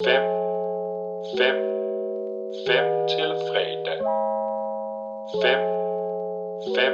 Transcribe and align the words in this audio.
5, 0.00 0.06
5, 1.38 1.54
5 2.66 2.84
til 3.12 3.30
fredag. 3.48 3.98
5, 5.42 5.58
5, 6.76 6.92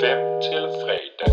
5 0.00 0.18
til 0.46 0.64
fredag. 0.82 1.32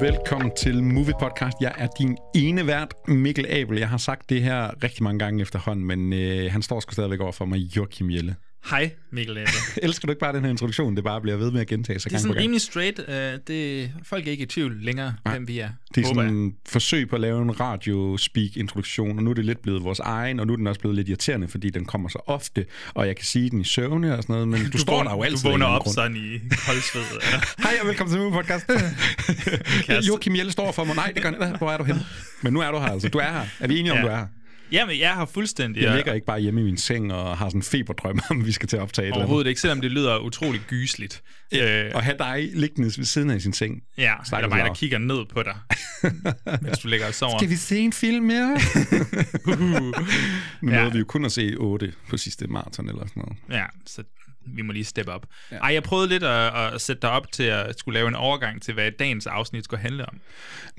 Velkommen 0.00 0.50
til 0.56 0.82
Movie 0.82 1.14
Podcast. 1.20 1.56
Jeg 1.60 1.72
er 1.78 1.88
din 1.98 2.16
ene 2.34 2.66
vært, 2.66 2.94
Mikkel 3.08 3.46
Abel. 3.48 3.78
Jeg 3.78 3.88
har 3.88 3.98
sagt 3.98 4.30
det 4.30 4.42
her 4.42 4.84
rigtig 4.84 5.02
mange 5.02 5.18
gange 5.18 5.42
efterhånden, 5.42 5.86
men 5.86 6.12
øh, 6.12 6.52
han 6.52 6.62
står 6.62 6.80
sgu 6.80 6.92
stadigvæk 6.92 7.20
over 7.20 7.32
for 7.32 7.44
mig, 7.44 7.58
Joachim 7.76 8.10
Jelle. 8.10 8.36
Hej, 8.70 8.90
Mikkel 9.10 9.36
Ebbe. 9.38 9.50
Elsker 9.82 10.06
du 10.06 10.12
ikke 10.12 10.20
bare 10.20 10.32
den 10.32 10.42
her 10.44 10.50
introduktion? 10.50 10.96
Det 10.96 11.04
bare 11.04 11.20
bliver 11.20 11.36
ved 11.36 11.50
med 11.50 11.60
at 11.60 11.66
gentage 11.66 11.98
sig 11.98 12.10
Det 12.10 12.16
er 12.16 12.18
gang 12.18 12.22
sådan 12.22 12.34
gang. 12.34 12.42
rimelig 12.42 12.60
straight. 12.60 12.98
Uh, 12.98 13.40
det, 13.48 13.90
folk 14.02 14.26
er 14.26 14.30
ikke 14.30 14.42
i 14.42 14.46
tvivl 14.46 14.78
længere, 14.82 15.14
Nej. 15.24 15.34
hvem 15.34 15.48
vi 15.48 15.58
er. 15.58 15.68
Det 15.94 16.02
er 16.04 16.06
sådan 16.14 16.34
en 16.34 16.54
forsøg 16.68 17.08
på 17.08 17.14
at 17.16 17.20
lave 17.20 17.42
en 17.42 17.60
radio-speak-introduktion, 17.60 19.18
og 19.18 19.24
nu 19.24 19.30
er 19.30 19.34
det 19.34 19.44
lidt 19.44 19.62
blevet 19.62 19.84
vores 19.84 19.98
egen, 20.00 20.40
og 20.40 20.46
nu 20.46 20.52
er 20.52 20.56
den 20.56 20.66
også 20.66 20.80
blevet 20.80 20.96
lidt 20.96 21.08
irriterende, 21.08 21.48
fordi 21.48 21.70
den 21.70 21.84
kommer 21.84 22.08
så 22.08 22.18
ofte, 22.26 22.64
og 22.94 23.06
jeg 23.06 23.16
kan 23.16 23.24
sige 23.24 23.50
den 23.50 23.60
i 23.60 23.64
søvne 23.64 24.16
og 24.16 24.22
sådan 24.22 24.32
noget, 24.32 24.48
men 24.48 24.60
du, 24.64 24.70
du 24.72 24.78
står 24.78 24.92
vågner, 24.96 25.10
der 25.10 25.16
jo 25.16 25.22
altid. 25.22 25.44
Du 25.44 25.50
vågner 25.50 25.66
op 25.66 25.82
grund. 25.82 25.94
sådan 25.94 26.16
i 26.16 26.38
koldsved. 26.66 27.02
Hej 27.64 27.72
og 27.82 27.86
velkommen 27.88 28.12
til 28.12 28.20
Movie 28.22 28.34
Podcast. 28.42 28.66
Joachim 30.08 30.36
Jelle 30.36 30.52
står 30.52 30.72
for 30.72 30.84
mig. 30.84 30.96
Nej, 30.96 31.12
det 31.14 31.22
gør 31.22 31.30
ikke. 31.30 31.58
Hvor 31.58 31.70
er 31.70 31.76
du 31.78 31.84
henne? 31.84 32.00
Men 32.42 32.52
nu 32.52 32.60
er 32.60 32.70
du 32.70 32.78
her 32.78 32.86
altså. 32.86 33.08
Du 33.08 33.18
er 33.18 33.32
her. 33.32 33.42
Er 33.60 33.68
vi 33.68 33.78
enige 33.78 33.92
om, 33.92 33.98
Ja. 33.98 34.02
du 34.04 34.08
er 34.08 34.16
her? 34.16 34.26
Jamen, 34.72 34.98
jeg 34.98 35.14
har 35.14 35.26
fuldstændig... 35.26 35.82
Jeg 35.82 35.94
ligger 35.96 36.12
ikke 36.12 36.26
bare 36.26 36.40
hjemme 36.40 36.60
i 36.60 36.64
min 36.64 36.76
seng 36.76 37.12
og 37.12 37.38
har 37.38 37.48
sådan 37.48 37.58
en 37.58 37.62
feberdrøm 37.62 38.20
om, 38.30 38.46
vi 38.46 38.52
skal 38.52 38.68
til 38.68 38.76
at 38.76 38.82
optage. 38.82 39.12
Overhovedet 39.12 39.48
ikke, 39.48 39.60
selvom 39.60 39.80
det 39.80 39.90
lyder 39.92 40.18
utrolig 40.18 40.60
gysligt. 40.68 41.22
Øh, 41.54 41.90
Og 41.94 42.02
have 42.02 42.16
dig 42.18 42.50
liggende 42.54 42.86
ved 42.98 43.04
siden 43.04 43.30
af 43.30 43.40
sin 43.40 43.52
seng. 43.52 43.82
ja, 43.98 44.14
Stakkels 44.24 44.32
eller 44.52 44.56
mig, 44.64 44.64
der 44.70 44.74
kigger 44.74 44.98
ned 44.98 45.24
på 45.34 45.42
dig, 45.42 45.56
mens 46.62 46.78
du 46.78 46.88
ligger 46.88 47.06
og 47.06 47.14
sover. 47.14 47.38
Skal 47.38 47.50
vi 47.50 47.56
se 47.56 47.78
en 47.78 47.92
film 47.92 48.24
mere? 48.24 48.58
nu 49.46 50.70
Ja. 50.72 50.76
nåede 50.80 50.92
vi 50.92 50.98
jo 50.98 51.04
kun 51.04 51.24
at 51.24 51.32
se 51.32 51.54
8 51.58 51.92
på 52.08 52.16
sidste 52.16 52.46
maraton 52.46 52.88
eller 52.88 53.06
sådan 53.06 53.22
noget. 53.22 53.60
Ja, 53.60 53.64
så 53.86 54.02
vi 54.54 54.62
må 54.62 54.72
lige 54.72 54.84
steppe 54.84 55.12
op. 55.12 55.26
Ja. 55.52 55.56
Ej, 55.56 55.72
jeg 55.74 55.82
prøvede 55.82 56.08
lidt 56.08 56.22
at, 56.22 56.52
at 56.74 56.80
sætte 56.80 57.02
dig 57.02 57.10
op 57.10 57.32
til 57.32 57.42
at 57.42 57.78
skulle 57.78 57.94
lave 57.98 58.08
en 58.08 58.14
overgang 58.14 58.62
til, 58.62 58.74
hvad 58.74 58.90
dagens 58.98 59.26
afsnit 59.26 59.64
skulle 59.64 59.80
handle 59.80 60.06
om. 60.08 60.14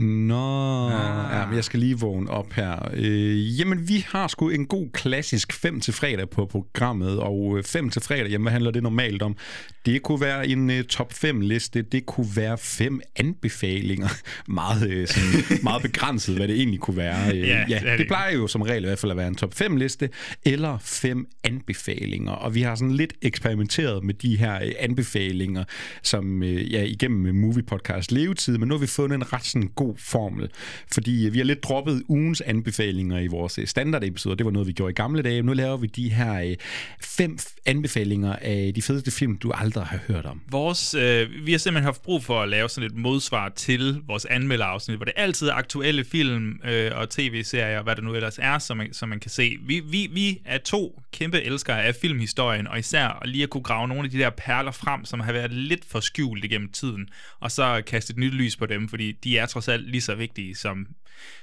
Nå, 0.05 0.89
Ah. 0.89 1.35
ja, 1.39 1.45
men 1.45 1.55
jeg 1.55 1.63
skal 1.63 1.79
lige 1.79 1.99
vågne 1.99 2.29
op 2.29 2.53
her. 2.53 2.89
Øh, 2.93 3.59
jamen, 3.59 3.89
vi 3.89 4.05
har 4.09 4.27
sgu 4.27 4.49
en 4.49 4.65
god 4.65 4.87
klassisk 4.93 5.53
5 5.53 5.79
til 5.81 5.93
fredag 5.93 6.29
på 6.29 6.45
programmet, 6.45 7.19
og 7.19 7.59
5 7.65 7.89
til 7.89 8.01
fredag, 8.01 8.27
jamen, 8.29 8.43
hvad 8.43 8.51
handler 8.51 8.71
det 8.71 8.83
normalt 8.83 9.21
om? 9.21 9.37
Det 9.85 10.01
kunne 10.01 10.21
være 10.21 10.47
en 10.47 10.69
uh, 10.69 10.81
top 10.81 11.13
5 11.13 11.41
liste, 11.41 11.81
det 11.81 12.05
kunne 12.05 12.27
være 12.35 12.57
fem 12.57 13.01
anbefalinger. 13.15 14.07
meget, 14.51 14.89
øh, 14.89 15.07
sådan, 15.07 15.43
meget 15.63 15.81
begrænset, 15.81 16.35
hvad 16.35 16.47
det 16.47 16.55
egentlig 16.55 16.79
kunne 16.79 16.97
være. 16.97 17.31
Øh, 17.37 17.47
Ja, 17.47 17.65
ja, 17.69 17.79
det 17.91 17.99
det 17.99 18.07
plejer 18.07 18.33
jo 18.33 18.47
som 18.47 18.61
regel 18.61 18.83
i 18.83 18.87
hvert 18.87 18.99
fald 18.99 19.11
at 19.11 19.17
være 19.17 19.27
en 19.27 19.35
top 19.35 19.53
5 19.53 19.75
liste, 19.77 20.09
eller 20.45 20.77
fem 20.81 21.25
anbefalinger. 21.43 22.31
Og 22.31 22.55
vi 22.55 22.61
har 22.61 22.75
sådan 22.75 22.91
lidt 22.91 23.13
eksperimenteret 23.61 24.03
med 24.03 24.13
de 24.13 24.37
her 24.37 24.63
øh, 24.63 24.71
anbefalinger, 24.79 25.63
som 26.03 26.43
øh, 26.43 26.73
ja, 26.73 26.83
igennem 26.83 27.25
øh, 27.25 27.35
Movie 27.35 27.63
Podcast 27.63 28.11
levetid, 28.11 28.57
men 28.57 28.67
nu 28.67 28.73
har 28.73 28.79
vi 28.79 28.87
fundet 28.87 29.15
en 29.15 29.33
ret 29.33 29.45
sådan 29.45 29.69
god 29.75 29.95
formel, 29.97 30.49
fordi 30.93 31.27
øh, 31.27 31.33
vi 31.33 31.37
har 31.37 31.45
lidt 31.45 31.63
droppet 31.63 32.03
ugens 32.07 32.41
anbefalinger 32.41 33.19
i 33.19 33.27
vores 33.27 33.57
øh, 33.57 33.67
standardepisoder. 33.67 34.35
Det 34.35 34.45
var 34.45 34.51
noget, 34.51 34.67
vi 34.67 34.73
gjorde 34.73 34.91
i 34.91 34.93
gamle 34.93 35.21
dage. 35.21 35.41
Nu 35.41 35.53
laver 35.53 35.77
vi 35.77 35.87
de 35.87 36.09
her 36.09 36.41
øh, 36.41 36.55
fem 37.01 37.37
anbefalinger 37.65 38.35
af 38.35 38.71
de 38.75 38.81
fedeste 38.81 39.11
film, 39.11 39.37
du 39.37 39.51
aldrig 39.51 39.83
har 39.83 39.99
hørt 40.07 40.25
om. 40.25 40.41
Vores, 40.51 40.93
øh, 40.93 41.29
vi 41.45 41.51
har 41.51 41.59
simpelthen 41.59 41.85
haft 41.85 42.01
brug 42.01 42.23
for 42.23 42.41
at 42.41 42.49
lave 42.49 42.69
sådan 42.69 42.89
et 42.91 42.95
modsvar 42.95 43.49
til 43.49 43.97
vores 44.07 44.25
anmelderafsnit, 44.25 44.97
hvor 44.97 45.05
det 45.05 45.13
altid 45.17 45.47
er 45.47 45.53
aktuelle 45.53 46.03
film 46.03 46.59
øh, 46.65 46.91
og 46.95 47.09
tv-serier, 47.09 47.83
hvad 47.83 47.95
det 47.95 48.03
nu 48.03 48.15
ellers 48.15 48.39
er, 48.41 48.59
som 48.59 48.77
man, 48.77 48.93
som 48.93 49.09
man 49.09 49.19
kan 49.19 49.31
se. 49.31 49.57
Vi, 49.61 49.79
vi, 49.79 50.09
vi 50.13 50.41
er 50.45 50.57
to 50.57 51.01
kæmpe 51.11 51.41
elskere 51.41 51.83
af 51.83 51.95
filmhistorien, 51.95 52.67
og 52.67 52.79
især 52.79 53.21
lige 53.25 53.46
at 53.47 53.51
kunne 53.51 53.63
grave 53.63 53.87
nogle 53.87 54.03
af 54.03 54.09
de 54.09 54.17
der 54.17 54.29
perler 54.29 54.71
frem, 54.71 55.05
som 55.05 55.19
har 55.19 55.31
været 55.31 55.51
lidt 55.51 55.85
for 55.85 55.99
skjult 55.99 56.45
igennem 56.45 56.71
tiden, 56.71 57.09
og 57.39 57.51
så 57.51 57.83
kaste 57.87 58.11
et 58.11 58.17
nyt 58.17 58.33
lys 58.33 58.55
på 58.55 58.65
dem, 58.65 58.89
fordi 58.89 59.11
de 59.11 59.37
er 59.37 59.45
trods 59.45 59.67
alt 59.67 59.89
lige 59.89 60.01
så 60.01 60.15
vigtige 60.15 60.55
som 60.55 60.87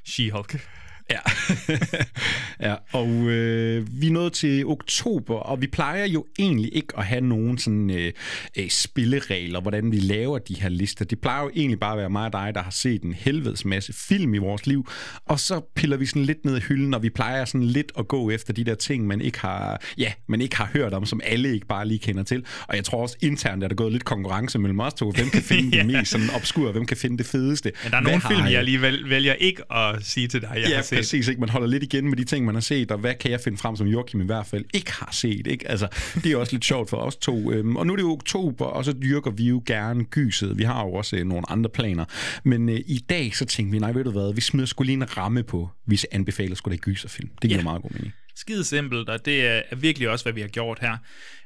She-Hulk. 0.09 0.59
Ja, 1.11 1.19
ja 2.69 2.75
og 2.93 3.09
øh, 3.09 3.87
vi 4.01 4.07
er 4.07 4.11
nået 4.11 4.33
til 4.33 4.67
oktober, 4.67 5.35
og 5.37 5.61
vi 5.61 5.67
plejer 5.67 6.07
jo 6.07 6.27
egentlig 6.39 6.77
ikke 6.77 6.99
at 6.99 7.05
have 7.05 7.21
nogen 7.21 7.59
sådan 7.59 7.91
øh, 7.91 8.13
øh, 8.59 8.71
spilleregler, 8.71 9.61
hvordan 9.61 9.93
vi 9.93 9.97
laver 9.99 10.39
de 10.39 10.55
her 10.55 10.69
lister. 10.69 11.05
Det 11.05 11.21
plejer 11.21 11.43
jo 11.43 11.51
egentlig 11.55 11.81
bare 11.81 11.93
at 11.93 11.99
være 11.99 12.11
mig 12.11 12.27
og 12.27 12.33
dig, 12.33 12.53
der 12.55 12.63
har 12.63 12.71
set 12.71 13.03
en 13.03 13.13
helvedes 13.13 13.65
masse 13.65 13.93
film 13.93 14.35
i 14.35 14.39
vores 14.39 14.67
liv, 14.67 14.89
og 15.27 15.41
så 15.41 15.61
piller 15.77 15.97
vi 15.97 16.07
sådan 16.07 16.25
lidt 16.25 16.45
ned 16.45 16.57
i 16.57 16.61
hylden, 16.61 16.95
og 16.95 17.03
vi 17.03 17.11
plejer 17.11 17.45
sådan 17.45 17.67
lidt 17.67 17.93
at 17.99 18.09
gå 18.09 18.31
efter 18.31 18.53
de 18.53 18.65
der 18.65 18.75
ting, 18.75 19.07
man 19.07 19.21
ikke 19.21 19.41
har, 19.41 19.81
ja, 19.99 20.13
man 20.27 20.41
ikke 20.41 20.57
har 20.57 20.71
hørt 20.73 20.95
om, 20.95 21.07
som 21.07 21.21
alle 21.25 21.55
ikke 21.55 21.67
bare 21.67 21.89
lige 21.89 21.99
kender 21.99 22.23
til. 22.23 22.45
Og 22.69 22.77
jeg 22.77 22.85
tror 22.85 23.03
også 23.03 23.17
internt, 23.21 23.65
at 23.65 23.71
der 23.71 23.75
er 23.75 23.77
gået 23.77 23.93
lidt 23.93 24.05
konkurrence 24.05 24.59
mellem 24.59 24.81
os 24.81 24.95
to. 24.95 25.11
Hvem 25.11 25.31
kan 25.31 25.43
finde 25.43 25.71
Ja. 25.77 25.83
det 25.83 25.87
mest 25.87 26.11
sådan 26.11 26.31
obskure, 26.37 26.73
hvem 26.73 26.87
kan 26.87 26.97
finde 26.97 27.19
det 27.19 27.27
fedeste? 27.27 27.73
Men 27.83 27.91
der 27.91 27.97
er 27.99 28.03
Hvad 28.03 28.13
nogle 28.13 28.23
film, 28.29 28.47
I? 28.47 28.51
jeg 28.51 28.59
alligevel 28.59 29.11
vælger 29.11 29.33
ikke 29.33 29.73
at 29.73 30.05
sige 30.05 30.29
til 30.29 30.41
dig, 30.41 30.51
jeg 30.57 30.69
Ja, 30.69 30.75
har 30.77 30.83
set. 30.83 30.94
Præcis. 30.97 31.29
Ikke? 31.29 31.41
Man 31.41 31.49
holder 31.49 31.67
lidt 31.69 31.83
igen 31.83 32.09
med 32.09 32.17
de 32.17 32.25
ting, 32.25 32.45
man 32.47 32.55
har 32.55 32.61
set, 32.63 32.91
og 32.91 32.99
hvad 32.99 33.15
kan 33.15 33.31
jeg 33.31 33.41
finde 33.41 33.59
frem, 33.59 33.77
som 33.77 33.87
Joachim 33.87 34.21
i 34.21 34.25
hvert 34.25 34.47
fald 34.47 34.65
ikke 34.75 34.93
har 34.93 35.09
set. 35.13 35.47
Ikke? 35.47 35.69
Altså, 35.71 35.89
det 36.25 36.33
er 36.33 36.37
også 36.37 36.53
lidt 36.53 36.65
sjovt 36.65 36.91
for 36.91 36.97
os 36.97 37.17
to. 37.17 37.53
Øhm, 37.53 37.77
Og 37.77 37.87
nu 37.87 37.93
er 37.93 37.97
det 37.97 38.03
jo 38.03 38.13
oktober, 38.13 38.65
og 38.65 38.85
så 38.85 38.93
dyrker 39.03 39.31
vi 39.31 39.49
jo 39.49 39.63
gerne 39.67 40.05
gyset. 40.05 40.59
Vi 40.59 40.63
har 40.63 40.85
jo 40.85 40.93
også 40.93 41.17
øh, 41.17 41.25
nogle 41.27 41.51
andre 41.51 41.71
planer. 41.71 42.05
Men 42.45 42.69
øh, 42.69 42.81
i 42.87 43.05
dag, 43.09 43.37
så 43.37 43.45
tænkte 43.45 43.73
vi, 43.73 43.79
nej, 43.79 43.93
ved 43.93 44.05
du 44.05 44.11
hvad, 44.11 44.35
vi 44.35 44.41
smider 44.41 44.67
skulle 44.67 44.87
lige 44.87 44.97
en 44.97 45.17
ramme 45.17 45.43
på, 45.43 45.69
hvis 45.85 46.07
anbefaler 46.13 46.55
skulle 46.55 46.77
det 46.77 46.85
gyserfilm. 46.85 47.29
Det 47.43 47.51
giver 47.51 47.59
Ja. 47.59 47.65
meget 47.65 47.83
god 47.83 47.91
mening. 47.91 48.13
Skide 48.37 48.65
simpelt, 48.65 49.09
og 49.09 49.25
det 49.25 49.47
er 49.47 49.63
er 49.71 49.77
virkelig 49.77 50.09
også, 50.09 50.25
hvad 50.25 50.33
vi 50.33 50.41
har 50.41 50.49
gjort 50.49 50.79
her. 50.81 50.97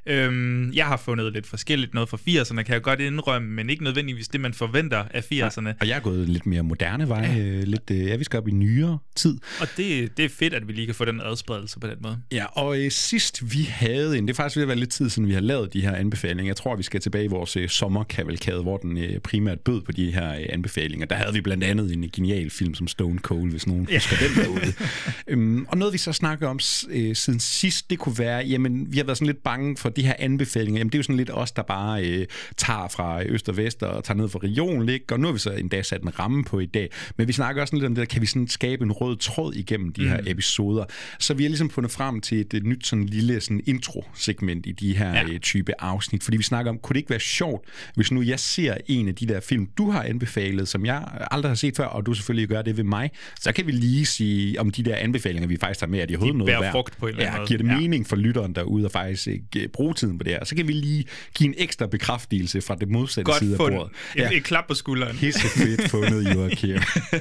Øhm, 0.05 0.73
jeg 0.73 0.85
har 0.85 0.97
fundet 0.97 1.33
lidt 1.33 1.47
forskelligt. 1.47 1.93
Noget 1.93 2.09
fra 2.09 2.17
80'erne 2.17 2.63
kan 2.63 2.73
jeg 2.73 2.81
godt 2.81 2.99
indrømme, 2.99 3.47
men 3.49 3.69
ikke 3.69 3.83
nødvendigvis 3.83 4.27
det, 4.27 4.41
man 4.41 4.53
forventer 4.53 5.03
af 5.11 5.21
80'erne. 5.33 5.67
Og 5.79 5.87
jeg 5.87 5.95
er 5.95 5.99
gået 5.99 6.29
lidt 6.29 6.45
mere 6.45 6.63
moderne 6.63 7.09
vej. 7.09 7.21
Ja. 7.37 7.61
Lidt, 7.63 7.91
øh, 7.91 7.97
ja, 8.07 8.15
vi 8.15 8.23
skal 8.23 8.37
op 8.37 8.47
i 8.47 8.51
nyere 8.51 8.97
tid. 9.15 9.37
Og 9.61 9.67
det, 9.77 10.17
det 10.17 10.25
er 10.25 10.29
fedt, 10.29 10.53
at 10.53 10.67
vi 10.67 10.73
lige 10.73 10.85
kan 10.85 10.95
få 10.95 11.05
den 11.05 11.21
adspredelse 11.21 11.79
på 11.79 11.87
den 11.87 11.95
måde. 12.01 12.17
Ja, 12.31 12.45
og 12.45 12.79
øh, 12.79 12.91
sidst 12.91 13.53
vi 13.53 13.63
havde 13.63 14.17
en, 14.17 14.27
det 14.27 14.33
er 14.33 14.35
faktisk 14.35 14.55
ved 14.55 14.63
at 14.63 14.67
være 14.67 14.77
lidt 14.77 14.89
tid 14.89 15.09
siden, 15.09 15.27
vi 15.27 15.33
har 15.33 15.41
lavet 15.41 15.73
de 15.73 15.81
her 15.81 15.95
anbefalinger. 15.95 16.49
Jeg 16.49 16.55
tror, 16.55 16.75
vi 16.75 16.83
skal 16.83 17.01
tilbage 17.01 17.25
i 17.25 17.27
vores 17.27 17.57
øh, 17.57 17.69
sommerkavalkade, 17.69 18.61
hvor 18.61 18.77
den 18.77 18.97
øh, 18.97 19.19
primært 19.19 19.59
bød 19.59 19.81
på 19.81 19.91
de 19.91 20.11
her 20.11 20.31
øh, 20.35 20.45
anbefalinger. 20.49 21.05
Der 21.05 21.15
havde 21.15 21.33
vi 21.33 21.41
blandt 21.41 21.63
andet 21.63 21.93
en 21.93 22.09
genial 22.13 22.49
film 22.49 22.73
som 22.75 22.87
Stone 22.87 23.19
Cold, 23.19 23.51
hvis 23.51 23.67
nogen 23.67 23.87
Ja. 23.89 23.93
ja. 23.93 23.97
husker 23.99 24.27
den 24.27 24.45
derude. 24.45 24.73
øhm, 25.27 25.65
og 25.67 25.77
noget 25.77 25.93
vi 25.93 25.97
så 25.97 26.13
snakker 26.13 26.47
om 26.47 26.59
øh, 26.89 27.15
siden 27.15 27.39
sidst, 27.39 27.89
det 27.89 27.99
kunne 27.99 28.19
være, 28.19 28.45
jamen 28.45 28.87
vi 28.93 28.97
har 28.97 29.03
været 29.03 29.17
sådan 29.17 29.25
lidt 29.27 29.43
bange 29.43 29.77
for 29.77 29.89
de 29.89 30.01
her 30.05 30.13
anbefalinger. 30.19 30.79
Jamen 30.79 30.91
det 30.91 30.95
er 30.95 30.99
jo 30.99 31.03
sådan 31.03 31.17
lidt 31.17 31.29
os, 31.33 31.51
der 31.51 31.61
bare 31.61 32.05
øh, 32.05 32.25
tager 32.57 32.87
fra 32.87 33.23
øst 33.23 33.49
og 33.49 33.57
vest 33.57 33.83
og 33.83 34.03
tager 34.03 34.17
ned 34.17 34.29
fra 34.29 34.39
regionen, 34.43 34.89
ikke? 34.89 35.05
og 35.11 35.19
nu 35.19 35.27
har 35.27 35.33
vi 35.33 35.39
så 35.39 35.51
endda 35.51 35.81
sat 35.83 36.01
en 36.01 36.19
ramme 36.19 36.43
på 36.43 36.59
i 36.59 36.65
dag. 36.65 36.89
Men 37.17 37.27
vi 37.27 37.33
snakker 37.33 37.61
også 37.61 37.75
lidt 37.75 37.85
om 37.85 37.95
det 37.95 37.99
der, 37.99 38.05
kan 38.05 38.21
vi 38.21 38.25
sådan 38.25 38.47
skabe 38.47 38.83
en 38.83 38.91
rød 38.91 39.17
tråd 39.17 39.53
igennem 39.53 39.93
de 39.93 40.07
her 40.07 40.19
episoder. 40.27 40.85
Så 41.19 41.33
vi 41.33 41.43
har 41.43 41.49
ligesom 41.49 41.69
fundet 41.69 41.91
frem 41.91 42.21
til 42.21 42.39
et, 42.39 42.53
et 42.53 42.65
nyt 42.65 42.87
sådan 42.87 43.05
lille 43.05 43.41
sådan 43.41 43.61
intro-segment 43.65 44.65
i 44.65 44.71
de 44.71 44.97
her 44.97 45.09
Ja. 45.09 45.27
ja. 45.31 45.37
type 45.37 45.81
afsnit, 45.81 46.23
fordi 46.23 46.37
vi 46.37 46.43
snakker 46.43 46.71
om, 46.71 46.77
kunne 46.77 46.93
det 46.93 46.99
ikke 46.99 47.09
være 47.09 47.19
sjovt, 47.19 47.65
hvis 47.95 48.11
nu 48.11 48.21
jeg 48.21 48.39
ser 48.39 48.77
en 48.87 49.07
af 49.07 49.15
de 49.15 49.25
der 49.27 49.39
film, 49.39 49.67
du 49.77 49.91
har 49.91 50.03
anbefalet, 50.03 50.67
som 50.67 50.85
jeg 50.85 51.03
aldrig 51.31 51.49
har 51.49 51.55
set 51.55 51.75
før, 51.77 51.85
og 51.85 52.05
du 52.05 52.13
selvfølgelig 52.13 52.49
gør 52.49 52.61
det 52.61 52.77
ved 52.77 52.83
mig, 52.83 53.11
så 53.39 53.51
kan 53.51 53.67
vi 53.67 53.71
lige 53.71 54.05
sige, 54.05 54.59
om 54.59 54.71
de 54.71 54.83
der 54.83 54.95
anbefalinger, 54.95 55.47
vi 55.47 55.57
faktisk 55.57 55.79
har 55.79 55.87
med, 55.87 55.99
er 55.99 56.05
de 56.05 56.13
overhovedet 56.15 56.37
noget 56.37 56.49
bærer 56.61 56.68
værd. 56.69 56.73
frugt 56.73 56.97
på 56.97 57.07
en 57.07 57.09
eller 57.09 57.21
anden 57.23 57.33
ja, 57.33 57.37
måde. 57.39 57.47
giver 57.47 57.57
det 57.57 57.67
Ja. 57.69 57.77
mening 57.79 58.07
for 58.07 58.15
lytteren 58.15 58.55
derude 58.55 58.85
at 58.85 58.91
faktisk 58.91 59.27
ikke 59.27 59.45
øh, 59.59 59.67
bruge 59.67 59.93
tiden 59.93 60.17
på 60.17 60.23
det 60.23 60.31
her. 60.33 60.45
Så 60.45 60.55
kan 60.55 60.67
vi 60.67 60.73
lige 60.73 61.05
give 61.35 61.47
en 61.47 61.55
ekstra 61.57 61.87
bekræftelse 61.87 62.61
fra 62.61 62.75
det 62.75 62.89
modsatte 62.89 63.31
Godt 63.31 63.39
side 63.39 63.51
af 63.53 63.57
bordet. 63.57 63.89
Et, 64.15 64.37
et 64.37 64.43
klap 64.43 64.67
på 64.67 64.73
skulderen. 64.73 65.17
Pisse 65.17 65.47
fedt 65.47 65.89
fundet, 65.89 66.35
Joachim. 66.35 66.77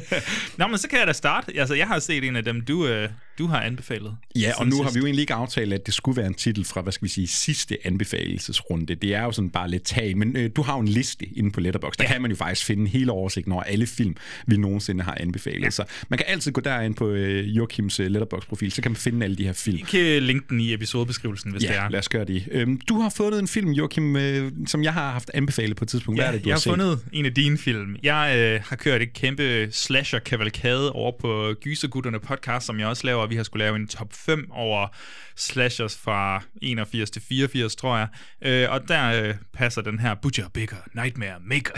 Nå, 0.58 0.66
men 0.66 0.78
så 0.78 0.88
kan 0.88 0.98
jeg 0.98 1.06
da 1.06 1.12
starte. 1.12 1.52
Altså, 1.60 1.74
jeg 1.74 1.86
har 1.86 1.98
set 1.98 2.24
en 2.24 2.36
af 2.36 2.44
dem, 2.44 2.60
du, 2.60 2.86
øh, 2.86 3.08
du 3.38 3.46
har 3.46 3.60
anbefalet. 3.60 4.16
Ja, 4.36 4.52
og 4.58 4.66
nu 4.66 4.76
har 4.76 4.82
sidst. 4.84 4.94
vi 4.94 4.98
jo 4.98 5.06
egentlig 5.06 5.20
ikke 5.22 5.34
aftalt, 5.34 5.72
at 5.72 5.86
det 5.86 5.94
skulle 5.94 6.16
være 6.16 6.26
en 6.26 6.34
titel 6.34 6.64
fra, 6.64 6.80
hvad 6.80 6.92
skal 6.92 7.04
vi 7.04 7.08
sige, 7.10 7.26
sidste 7.28 7.76
anbefalelsesrunde. 7.84 8.94
Det 8.94 9.14
er 9.14 9.22
jo 9.22 9.32
sådan 9.32 9.50
bare 9.50 9.70
lidt 9.70 9.82
tag, 9.82 10.16
men 10.16 10.36
øh, 10.36 10.50
du 10.56 10.62
har 10.62 10.74
jo 10.74 10.80
en 10.80 10.88
liste 10.88 11.26
inde 11.26 11.50
på 11.50 11.60
Letterboxd. 11.60 11.98
Der 11.98 12.04
ja. 12.04 12.12
kan 12.12 12.22
man 12.22 12.30
jo 12.30 12.36
faktisk 12.36 12.66
finde 12.66 12.88
hele 12.90 13.12
oversigten 13.12 13.52
over 13.52 13.62
alle 13.62 13.86
film, 13.86 14.16
vi 14.46 14.56
nogensinde 14.56 15.04
har 15.04 15.16
anbefalet. 15.20 15.62
Ja. 15.62 15.70
Så 15.70 15.84
man 16.08 16.18
kan 16.18 16.26
altid 16.28 16.52
gå 16.52 16.60
derind 16.60 16.94
på 16.94 17.08
øh, 17.10 17.56
Joachims 17.56 18.00
øh, 18.00 18.06
Letterboxd-profil, 18.06 18.72
så 18.72 18.82
kan 18.82 18.90
man 18.90 18.96
finde 18.96 19.24
alle 19.24 19.36
de 19.36 19.44
her 19.44 19.52
film. 19.52 19.76
I 19.78 19.80
kan 19.80 20.22
linke 20.22 20.46
den 20.50 20.60
i 20.60 20.72
episodebeskrivelsen, 20.74 21.50
hvis 21.50 21.62
det 21.62 21.70
Ja, 21.70 21.84
er. 21.84 21.88
lad 21.90 21.98
os 21.98 22.08
gøre 22.08 22.24
det. 22.24 22.48
Øhm, 22.50 22.80
du 22.88 23.00
har 23.00 23.08
fundet 23.16 23.38
en 23.40 23.48
film, 23.48 23.70
Joachim, 23.70 24.16
øh, 24.16 24.52
som 24.66 24.84
jeg 24.84 24.92
har 24.92 25.12
haft 25.12 25.30
anbefalet 25.34 25.76
på 25.76 25.84
et 25.84 25.88
tidspunkt. 25.88 26.18
Hvad 26.20 26.24
Ja, 26.26 26.28
er 26.28 26.32
det, 26.36 26.44
du 26.44 26.48
jeg 26.48 26.54
har 26.54 26.56
har 26.56 26.60
set? 26.60 26.70
fundet 26.70 27.00
en 27.12 27.26
af 27.26 27.34
dine 27.34 27.58
film. 27.58 27.96
Jeg 28.02 28.34
øh, 28.38 28.60
har 28.68 28.76
kørt 28.76 29.02
et 29.02 29.12
kæmpe 29.12 29.68
slasher-kavalkade 29.72 30.92
over 30.92 31.12
på 31.20 31.54
Gysergutterne 31.62 32.18
podcast, 32.20 32.66
som 32.66 32.78
jeg 32.80 32.86
også 32.88 33.06
laver 33.06 33.26
vi 33.30 33.36
har 33.36 33.42
skulle 33.42 33.64
lave 33.64 33.76
en 33.76 33.88
top 33.88 34.12
5 34.12 34.50
over 34.50 34.88
slashers 35.36 35.96
fra 35.98 36.42
81 36.62 37.10
til 37.10 37.22
84, 37.28 37.76
tror 37.76 37.96
jeg. 37.98 38.08
Øh, 38.42 38.70
og 38.70 38.88
der 38.88 39.22
øh, 39.28 39.34
passer 39.54 39.82
den 39.82 39.98
her 39.98 40.14
Butcher, 40.14 40.48
Bigger, 40.48 40.76
Nightmare, 40.94 41.34
Maker. 41.40 41.72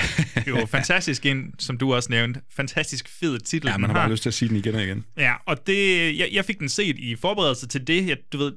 jo 0.48 0.66
fantastisk 0.76 1.26
ind, 1.26 1.52
som 1.58 1.78
du 1.78 1.94
også 1.94 2.10
nævnte. 2.10 2.40
Fantastisk 2.56 3.08
fed 3.20 3.38
titel, 3.38 3.68
Ja, 3.68 3.76
man 3.78 3.90
har 3.90 3.96
har. 3.96 4.02
bare 4.04 4.10
lyst 4.12 4.22
til 4.22 4.30
at 4.30 4.34
sige 4.34 4.48
den 4.48 4.56
igen 4.56 4.74
og 4.74 4.82
igen. 4.82 5.04
Ja, 5.16 5.32
og 5.46 5.66
det, 5.66 6.18
jeg, 6.18 6.28
jeg 6.32 6.44
fik 6.44 6.58
den 6.58 6.68
set 6.68 6.98
i 6.98 7.16
forberedelse 7.16 7.68
til 7.68 7.86
det. 7.86 8.08
Jeg, 8.08 8.16
du 8.32 8.38
ved, 8.38 8.52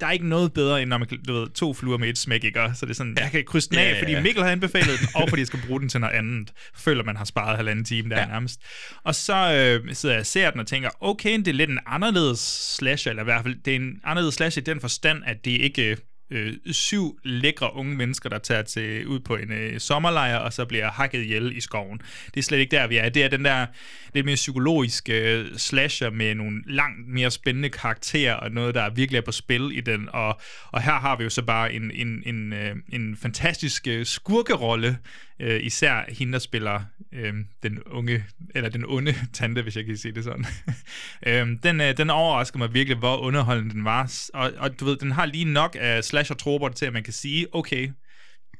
der 0.00 0.06
er 0.06 0.10
ikke 0.10 0.28
noget 0.28 0.52
bedre, 0.52 0.82
end 0.82 0.90
når 0.90 0.98
man 0.98 1.08
du 1.28 1.32
ved, 1.32 1.48
to 1.48 1.74
fluer 1.74 1.98
med 1.98 2.08
et 2.08 2.18
smæk, 2.18 2.44
ikke? 2.44 2.60
Så 2.74 2.86
det 2.86 2.90
er 2.90 2.94
sådan, 2.94 3.16
jeg 3.20 3.30
kan 3.30 3.44
krydse 3.46 3.70
den 3.70 3.78
af, 3.78 3.82
Ja, 3.84 3.88
ja, 3.94 4.00
fordi 4.02 4.12
ja. 4.12 4.20
Mikkel 4.22 4.42
har 4.42 4.50
anbefalet 4.50 5.00
den, 5.00 5.08
og 5.22 5.28
fordi 5.28 5.40
jeg 5.40 5.46
skal 5.46 5.60
bruge 5.66 5.80
den 5.80 5.88
til 5.88 6.00
noget 6.00 6.14
andet. 6.14 6.52
Føler, 6.76 7.04
man 7.04 7.16
har 7.16 7.24
sparet 7.24 7.56
halvanden 7.56 7.84
time 7.84 8.08
der 8.10 8.16
Ja. 8.16 8.22
ja. 8.22 8.28
nærmest. 8.28 8.60
Og 9.04 9.14
så 9.14 9.34
øh, 9.34 9.94
sidder 9.94 10.14
jeg 10.14 10.20
og 10.20 10.26
ser 10.26 10.50
den 10.50 10.60
og 10.60 10.66
tænker, 10.66 10.90
okay, 11.00 11.38
det 11.38 11.48
er 11.48 11.52
lidt 11.52 11.70
en 11.70 11.78
anderledes 11.86 12.74
slasher, 12.78 13.10
eller 13.10 13.22
i 13.22 13.24
hvert 13.24 13.42
fald, 13.42 13.56
det 13.64 13.70
er 13.70 13.76
en 13.76 14.00
anderledes 14.04 14.34
slasher 14.34 14.62
i 14.62 14.64
den 14.64 14.80
forstand, 14.80 15.22
at 15.26 15.44
det 15.44 15.50
ikke 15.50 15.96
øh, 16.30 16.52
syv 16.70 17.18
lækre 17.24 17.74
unge 17.74 17.96
mennesker, 17.96 18.28
der 18.28 18.38
tager 18.38 18.62
til 18.62 19.06
ud 19.06 19.20
på 19.20 19.36
en 19.36 19.52
øh, 19.52 19.80
sommerlejr, 19.80 20.36
og 20.36 20.52
så 20.52 20.64
bliver 20.64 20.90
hakket 20.90 21.22
ihjel 21.22 21.56
i 21.56 21.60
skoven. 21.60 22.00
Det 22.34 22.40
er 22.40 22.42
slet 22.42 22.58
ikke 22.58 22.76
der, 22.76 22.86
vi 22.86 22.96
er. 22.96 23.08
Det 23.08 23.24
er 23.24 23.28
den 23.28 23.44
der 23.44 23.66
lidt 24.14 24.26
mere 24.26 24.34
psykologiske 24.34 25.38
øh, 25.38 25.56
slasher 25.56 26.10
med 26.10 26.34
nogle 26.34 26.62
langt 26.66 27.08
mere 27.08 27.30
spændende 27.30 27.68
karakterer, 27.68 28.34
og 28.34 28.50
noget, 28.50 28.74
der 28.74 28.90
virkelig 28.90 29.18
er 29.18 29.22
på 29.22 29.32
spil 29.32 29.78
i 29.78 29.80
den. 29.80 30.08
Og, 30.12 30.40
og 30.72 30.82
her 30.82 30.92
har 30.92 31.16
vi 31.16 31.24
jo 31.24 31.30
så 31.30 31.42
bare 31.42 31.72
en, 31.72 31.90
en, 31.90 32.22
en, 32.26 32.52
øh, 32.52 32.76
en 32.92 33.16
fantastisk 33.16 33.86
øh, 33.86 34.06
skurkerolle, 34.06 34.98
øh, 35.40 35.60
især 35.62 36.04
hende, 36.08 36.32
der 36.32 36.38
spiller 36.38 36.80
øh, 37.12 37.34
den 37.62 37.82
unge, 37.86 38.24
eller 38.54 38.70
den 38.70 38.84
onde 38.88 39.14
tante, 39.34 39.62
hvis 39.62 39.76
jeg 39.76 39.84
kan 39.84 39.96
sige 39.96 40.12
det 40.12 40.24
sådan. 40.24 40.44
øh, 41.26 41.48
den, 41.62 41.80
øh, 41.80 41.96
den 41.96 42.10
overrasker 42.10 42.58
mig 42.58 42.74
virkelig, 42.74 42.98
hvor 42.98 43.16
underholdende 43.16 43.74
den 43.74 43.84
var. 43.84 44.12
Og, 44.34 44.52
og 44.58 44.80
du 44.80 44.84
ved, 44.84 44.96
den 44.96 45.10
har 45.10 45.26
lige 45.26 45.44
nok 45.44 45.76
af 45.80 46.04
slasher-troper 46.04 46.68
til, 46.68 46.86
at 46.86 46.92
man 46.92 47.02
kan 47.02 47.12
sige, 47.12 47.46
okay, 47.54 47.90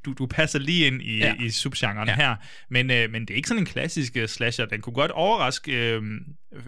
du, 0.05 0.13
du 0.13 0.27
passer 0.27 0.59
lige 0.59 0.87
ind 0.87 1.03
i, 1.03 1.19
Ja. 1.19 1.35
ja. 1.41 1.45
i 1.45 1.51
subgenren 1.51 2.09
Ja. 2.09 2.13
ja. 2.13 2.29
her. 2.29 2.37
Men, 2.71 2.91
øh, 2.91 3.11
men 3.11 3.23
det 3.23 3.31
er 3.31 3.37
ikke 3.37 3.49
sådan 3.49 3.63
en 3.63 3.67
klassisk 3.67 4.17
øh, 4.17 4.29
slasher. 4.29 4.67
Den 4.67 4.81
kunne 4.81 4.95
godt 4.95 5.11
overraske 5.11 5.91
øh, 5.91 6.03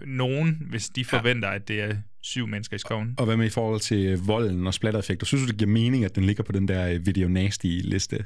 nogen, 0.05 0.61
hvis 0.69 0.89
de 0.89 1.05
forventer, 1.05 1.49
at 1.49 1.67
det 1.67 1.81
er 1.81 1.95
syv 2.23 2.47
mennesker 2.47 2.75
i 2.75 2.79
skoven. 2.79 3.15
Og 3.17 3.25
hvad 3.25 3.37
med 3.37 3.45
i 3.45 3.49
forhold 3.49 3.79
til 3.79 4.05
øh, 4.05 4.27
volden 4.27 4.67
og 4.67 4.73
splattereffekter? 4.73 5.25
Synes 5.25 5.43
du, 5.43 5.47
det 5.47 5.57
giver 5.57 5.71
mening, 5.71 6.05
at 6.05 6.15
den 6.15 6.23
ligger 6.23 6.43
på 6.43 6.51
den 6.51 6.67
der 6.67 6.87
øh, 6.89 7.05
video 7.05 7.27
nasty-liste? 7.27 8.17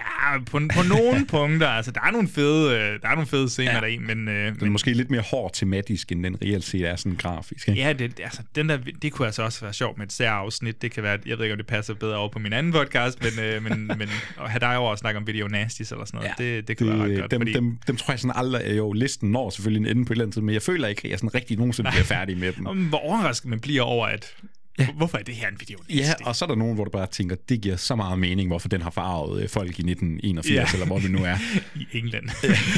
Ja, 0.00 0.38
på, 0.38 0.50
på 0.74 0.82
nogle 0.88 1.26
punkter. 1.36 1.68
Altså, 1.68 1.90
der 1.92 2.00
er 2.00 2.10
nogle 2.10 2.28
fede, 2.28 2.70
øh, 2.74 3.00
der 3.02 3.08
er 3.08 3.14
nogle 3.14 3.26
fede 3.26 3.48
scener 3.50 3.72
Ja. 3.72 3.80
deri, 3.80 3.98
men, 3.98 4.28
øh, 4.28 4.34
Den 4.34 4.46
er 4.46 4.54
men 4.60 4.72
måske 4.72 4.92
lidt 4.92 5.10
mere 5.10 5.20
hård 5.20 5.50
tematisk, 5.54 6.12
end 6.12 6.24
den 6.24 6.36
reelt 6.42 6.64
set 6.64 6.88
er 6.88 6.96
sådan 6.96 7.16
grafisk. 7.16 7.68
Ikke? 7.68 7.80
Ja, 7.80 7.92
det, 7.92 8.20
altså, 8.24 8.42
den 8.54 8.68
der, 8.68 8.78
det 9.02 9.12
kunne 9.12 9.26
altså 9.26 9.42
også 9.42 9.60
være 9.60 9.72
sjovt 9.72 9.98
med 9.98 10.06
et 10.06 10.12
særafsnit. 10.12 10.82
Det 10.82 10.90
kan 10.90 11.02
være, 11.02 11.18
jeg 11.26 11.38
ved 11.38 11.44
ikke, 11.44 11.52
om 11.52 11.58
det 11.58 11.66
passer 11.66 11.94
bedre 11.94 12.16
over 12.16 12.28
på 12.28 12.38
min 12.38 12.52
anden 12.52 12.72
podcast, 12.72 13.18
men, 13.22 13.44
øh, 13.44 13.62
men, 13.62 13.86
men 13.98 14.08
at 14.40 14.50
have 14.50 14.60
dig 14.60 14.76
over 14.76 14.90
og 14.90 14.98
snakke 14.98 15.18
om 15.20 15.26
video 15.26 15.48
nasties 15.48 15.92
eller 15.92 16.04
sådan 16.04 16.18
noget, 16.18 16.30
ja, 16.38 16.44
det, 16.56 16.68
det 16.68 16.78
kunne 16.78 16.88
være 16.90 17.02
ret 17.02 17.10
det, 17.10 17.18
godt. 17.20 17.30
dem, 17.30 17.40
fordi, 17.40 17.52
dem, 17.52 17.78
dem 17.86 17.96
tror 17.96 18.12
jeg 18.12 18.20
sådan 18.20 18.36
aldrig, 18.36 18.76
jo, 18.78 18.92
listen 18.92 19.30
når 19.30 19.50
selvfølgelig 19.50 19.90
en 19.90 19.96
ende 19.96 20.04
på 20.04 20.12
et 20.12 20.14
eller 20.14 20.24
andet 20.24 20.34
tid, 20.34 20.42
men 20.42 20.54
jeg 20.54 20.62
føler 20.62 20.88
ikke, 20.88 21.02
at 21.04 21.10
jeg 21.10 21.18
sådan 21.18 21.34
rigtig 21.34 21.56
nogensinde 21.58 21.90
bliver 21.90 22.04
færdig 22.04 22.38
med 22.38 22.52
dem. 22.52 22.64
hvor 22.88 22.98
overrasket 22.98 23.50
man 23.50 23.60
bliver 23.60 23.82
over, 23.82 24.06
at 24.06 24.34
ja. 24.78 24.86
hvorfor 24.96 25.18
er 25.18 25.22
det 25.22 25.34
her 25.34 25.48
en 25.48 25.56
video 25.60 25.78
Ja, 25.90 26.12
og 26.24 26.36
så 26.36 26.44
er 26.44 26.46
der 26.46 26.54
nogen, 26.56 26.74
hvor 26.74 26.84
du 26.84 26.90
bare 26.90 27.06
tænker, 27.06 27.36
det 27.48 27.60
giver 27.60 27.76
så 27.76 27.96
meget 27.96 28.18
mening, 28.18 28.48
hvorfor 28.48 28.68
den 28.68 28.82
har 28.82 28.90
farvet 28.90 29.42
øh, 29.42 29.48
folk 29.48 29.68
i 29.68 29.82
1981, 29.90 30.54
Ja. 30.54 30.72
eller 30.72 30.86
hvor 30.86 30.98
det 30.98 31.10
nu 31.10 31.18
er. 31.24 31.36
i 31.80 31.86
England. 31.98 32.28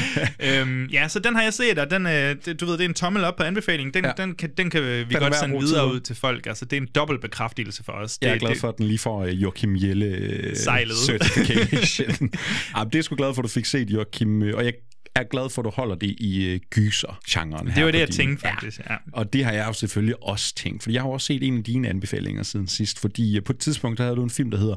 øhm, 0.61 0.87
ja, 0.93 1.09
så 1.09 1.19
den 1.19 1.35
har 1.35 1.43
jeg 1.43 1.53
set, 1.55 1.79
og 1.79 1.91
den, 1.91 2.07
øh, 2.07 2.37
det, 2.45 2.61
du 2.61 2.67
ved, 2.67 2.73
det 2.79 2.85
er 2.85 2.89
en 2.89 2.95
tommel 2.95 3.25
op 3.25 3.37
på 3.37 3.43
anbefalingen. 3.43 3.95
Den, 3.95 4.05
Ja. 4.05 4.13
den, 4.17 4.35
kan, 4.35 4.51
den 4.59 4.71
kan 4.71 4.83
vi 4.83 4.89
er 5.15 5.19
godt 5.19 5.37
sende 5.37 5.59
videre 5.61 5.93
ud 5.93 6.01
til 6.01 6.17
folk. 6.17 6.47
Altså, 6.47 6.65
det 6.65 6.77
er 6.77 6.81
en 6.81 6.89
dobbelt 6.95 7.21
bekræftelse 7.21 7.85
for 7.85 7.93
os. 7.93 8.19
Jeg 8.23 8.29
er 8.29 8.33
det, 8.33 8.41
glad 8.41 8.51
det, 8.51 8.61
for, 8.61 8.69
at 8.69 8.79
den 8.79 8.87
lige 8.87 8.99
får 8.99 9.25
øh, 9.25 9.43
Joachim 9.43 9.77
Jelle 9.77 10.07
øh, 10.07 10.57
Sejlet. 10.57 10.97
certification. 10.97 12.31
ja, 12.77 12.85
det 12.93 12.99
er 12.99 13.03
sgu 13.03 13.17
glad 13.17 13.35
for, 13.35 13.43
at 13.43 13.45
du 13.45 13.49
fik 13.49 13.65
set 13.65 13.91
Joachim, 13.91 14.43
og 14.43 14.65
jeg 14.65 14.73
er 15.21 15.25
glad 15.31 15.51
for, 15.51 15.63
at 15.63 15.65
du 15.65 15.71
holder 15.71 15.95
det 15.95 16.15
i 16.19 16.45
øh, 16.45 16.61
gyser-genren. 16.71 17.67
Det 17.67 17.85
var 17.85 17.91
det, 17.91 17.99
jeg 17.99 18.11
tænkte 18.11 18.49
faktisk. 18.49 18.81
Ja. 18.91 18.97
Og 19.13 19.33
det 19.33 19.45
har 19.45 19.53
jeg 19.53 19.67
jo 19.69 19.73
selvfølgelig 19.73 20.23
også 20.23 20.55
tænkt, 20.55 20.83
fordi 20.83 20.95
jeg 20.95 21.03
har 21.03 21.09
også 21.09 21.27
set 21.27 21.43
en 21.43 21.59
af 21.59 21.65
dine 21.65 21.89
anbefalinger 21.89 22.43
siden 22.43 22.67
sidst, 22.69 22.99
fordi 22.99 23.37
øh, 23.37 23.43
på 23.45 23.53
et 23.53 23.59
tidspunkt 23.59 23.99
der 23.99 24.05
havde 24.05 24.17
du 24.17 24.23
en 24.23 24.31
film, 24.31 24.51
der 24.51 24.59
hedder 24.59 24.75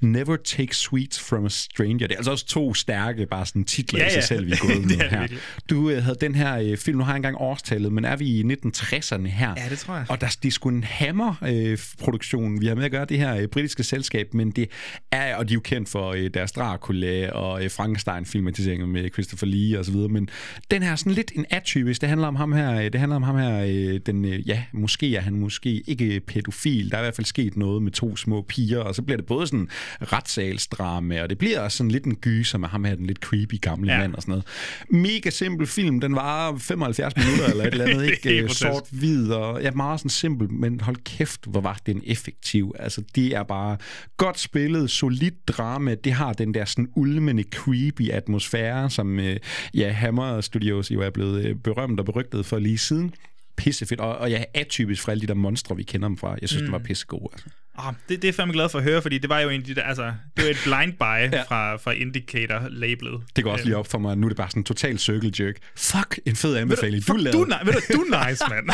Never 0.00 0.36
Take 0.36 0.76
Sweets 0.76 1.20
from 1.20 1.46
a 1.46 1.48
Stranger. 1.48 2.06
Det 2.06 2.12
er 2.12 2.16
altså 2.16 2.30
også 2.30 2.46
to 2.46 2.74
stærke, 2.74 3.26
bare 3.26 3.46
sådan 3.46 3.64
titler 3.64 4.00
Ja, 4.00 4.06
i 4.06 4.10
sig 4.10 4.16
ja. 4.16 4.26
selv, 4.26 4.46
vi 4.46 4.50
er 4.52 4.56
gået 4.66 4.84
med 4.86 4.96
er 5.00 5.08
her. 5.08 5.18
virkelig. 5.20 5.40
Du 5.70 5.90
øh, 5.90 6.02
havde 6.02 6.16
den 6.20 6.34
her 6.34 6.58
øh, 6.58 6.76
film, 6.76 6.98
nu 6.98 7.04
har 7.04 7.12
jeg 7.12 7.16
engang 7.16 7.36
årstallet, 7.38 7.92
men 7.92 8.04
er 8.04 8.16
vi 8.16 8.26
i 8.26 8.42
1960'erne 8.42 9.26
her? 9.26 9.54
Ja, 9.56 9.68
det 9.70 9.78
tror 9.78 9.96
jeg. 9.96 10.06
Og 10.08 10.20
der, 10.20 10.36
det 10.42 10.48
er 10.48 10.52
sgu 10.52 10.68
en 10.68 10.84
Hammer-produktion, 10.84 12.60
vi 12.60 12.66
har 12.66 12.74
med 12.74 12.84
at 12.84 12.90
gøre 12.90 13.04
det 13.04 13.18
her 13.18 13.36
øh, 13.36 13.46
britiske 13.48 13.82
selskab, 13.82 14.34
men 14.34 14.50
det 14.50 14.70
er, 15.10 15.36
og 15.36 15.48
de 15.48 15.52
er 15.52 15.54
jo 15.54 15.60
kendt 15.60 15.88
for 15.88 16.10
øh, 16.12 16.30
deres 16.34 16.52
Dracula 16.52 17.30
og 17.30 17.64
øh, 17.64 17.70
Frankenstein-filmatiseringer 17.70 18.86
med 18.86 19.10
Christopher 19.12 19.46
Lee 19.48 19.78
og 19.80 19.86
så 19.86 19.92
videre, 19.92 20.08
men 20.08 20.28
den 20.70 20.82
her 20.82 20.92
er 20.92 20.96
sådan 20.96 21.12
lidt 21.12 21.32
en 21.34 21.46
atypisk, 21.50 22.00
det 22.00 22.08
handler 22.08 22.28
om 22.28 22.36
ham 22.36 22.52
her, 22.52 22.74
øh, 22.74 22.84
det 22.84 23.00
handler 23.00 23.16
om 23.16 23.22
ham 23.22 23.36
her, 23.36 23.64
øh, 23.64 24.00
den, 24.06 24.24
øh, 24.24 24.48
ja, 24.48 24.62
måske 24.72 25.16
er 25.16 25.20
han 25.20 25.34
måske 25.34 25.82
ikke 25.86 26.20
pædofil, 26.20 26.90
der 26.90 26.96
er 26.96 27.00
i 27.00 27.04
hvert 27.04 27.16
fald 27.16 27.26
sket 27.26 27.56
noget 27.56 27.82
med 27.82 27.92
to 27.92 28.16
små 28.16 28.42
piger, 28.42 28.80
og 28.80 28.94
så 28.94 29.02
bliver 29.02 29.16
det 29.16 29.26
både 29.26 29.46
sådan 29.46 29.68
retssalsdrama, 30.00 31.22
og 31.22 31.30
det 31.30 31.38
bliver 31.38 31.60
også 31.60 31.76
sådan 31.76 31.90
lidt 31.90 32.04
en 32.04 32.14
gyser 32.14 32.58
med 32.58 32.68
ham 32.68 32.84
her, 32.84 32.94
den 32.94 33.06
lidt 33.06 33.18
creepy 33.18 33.60
gamle 33.60 33.92
ja. 33.92 33.98
Mand 33.98 34.14
og 34.14 34.22
sådan 34.22 34.32
noget. 34.32 34.44
Mega 34.90 35.30
simpel 35.30 35.66
film, 35.66 36.00
den 36.00 36.14
var 36.14 36.56
75 36.58 37.16
minutter 37.16 37.46
eller 37.46 37.64
et 37.64 37.72
eller 37.72 37.84
andet, 37.84 38.10
ikke? 38.26 38.54
Sort-hvid, 38.54 39.30
og 39.30 39.62
ja, 39.62 39.70
meget 39.70 40.00
sådan 40.00 40.10
simpel, 40.10 40.52
men 40.52 40.80
hold 40.80 40.96
kæft, 41.04 41.40
hvor 41.46 41.60
var 41.60 41.80
den 41.86 42.02
effektiv. 42.06 42.74
Altså, 42.78 43.02
det 43.14 43.26
er 43.36 43.42
bare 43.42 43.76
godt 44.16 44.38
spillet, 44.38 44.90
solidt 44.90 45.48
drama, 45.48 45.94
det 45.94 46.12
har 46.12 46.32
den 46.32 46.54
der 46.54 46.64
sådan 46.64 46.88
ulmende, 46.96 47.42
creepy 47.42 48.10
atmosfære, 48.10 48.90
som 48.90 49.20
øh, 49.20 49.36
ja, 49.74 49.90
Hammer 49.90 50.40
Studios 50.40 50.90
jo 50.90 51.00
er 51.00 51.10
blevet 51.10 51.44
øh, 51.46 51.56
berømt 51.56 52.00
og 52.00 52.06
berygtet 52.06 52.46
for 52.46 52.58
lige 52.58 52.78
siden. 52.78 53.14
Pissefedt, 53.56 54.00
og, 54.00 54.18
og 54.18 54.30
ja, 54.30 54.44
atypisk 54.54 55.02
fra 55.02 55.12
alle 55.12 55.22
de 55.22 55.26
der 55.26 55.34
monstre, 55.34 55.76
vi 55.76 55.82
kender 55.82 56.08
dem 56.08 56.16
fra. 56.16 56.36
Jeg 56.40 56.48
synes, 56.48 56.60
mm. 56.62 56.66
den 56.66 56.72
var 56.72 56.78
pissegod. 56.78 57.28
Altså. 57.32 57.48
Oh, 57.78 57.92
det, 58.08 58.08
det 58.08 58.24
er 58.24 58.28
jeg 58.28 58.34
fandme 58.34 58.52
glad 58.52 58.68
for 58.68 58.78
at 58.78 58.84
høre, 58.84 59.02
fordi 59.02 59.18
det 59.18 59.28
var 59.30 59.40
jo 59.40 59.48
en 59.48 59.62
de 59.62 59.74
der, 59.74 59.82
altså, 59.82 60.12
det 60.36 60.44
var 60.44 60.50
et 60.50 60.56
blind 60.64 60.92
buy 60.98 61.32
Ja. 61.36 61.42
fra, 61.42 61.76
fra 61.76 61.90
Indicator-labelet. 61.92 63.20
Det 63.36 63.44
går 63.44 63.52
også 63.52 63.64
lige 63.64 63.76
op 63.76 63.86
for 63.86 63.98
mig, 63.98 64.18
nu 64.18 64.26
er 64.26 64.28
det 64.28 64.36
bare 64.36 64.50
sådan 64.50 64.60
en 64.60 64.64
total 64.64 64.98
circle 64.98 65.32
jerk. 65.40 65.56
Fuck, 65.76 66.18
en 66.26 66.36
fed 66.36 66.56
anbefaling, 66.56 67.06
du, 67.06 67.12
Fuck, 67.12 67.20
lavede. 67.22 67.38
du, 67.38 67.42
er 67.42 67.64
ved 67.64 67.72
du, 67.72 67.80
du 67.94 68.00
er 68.00 68.28
nice, 68.28 68.44
mand. 68.50 68.70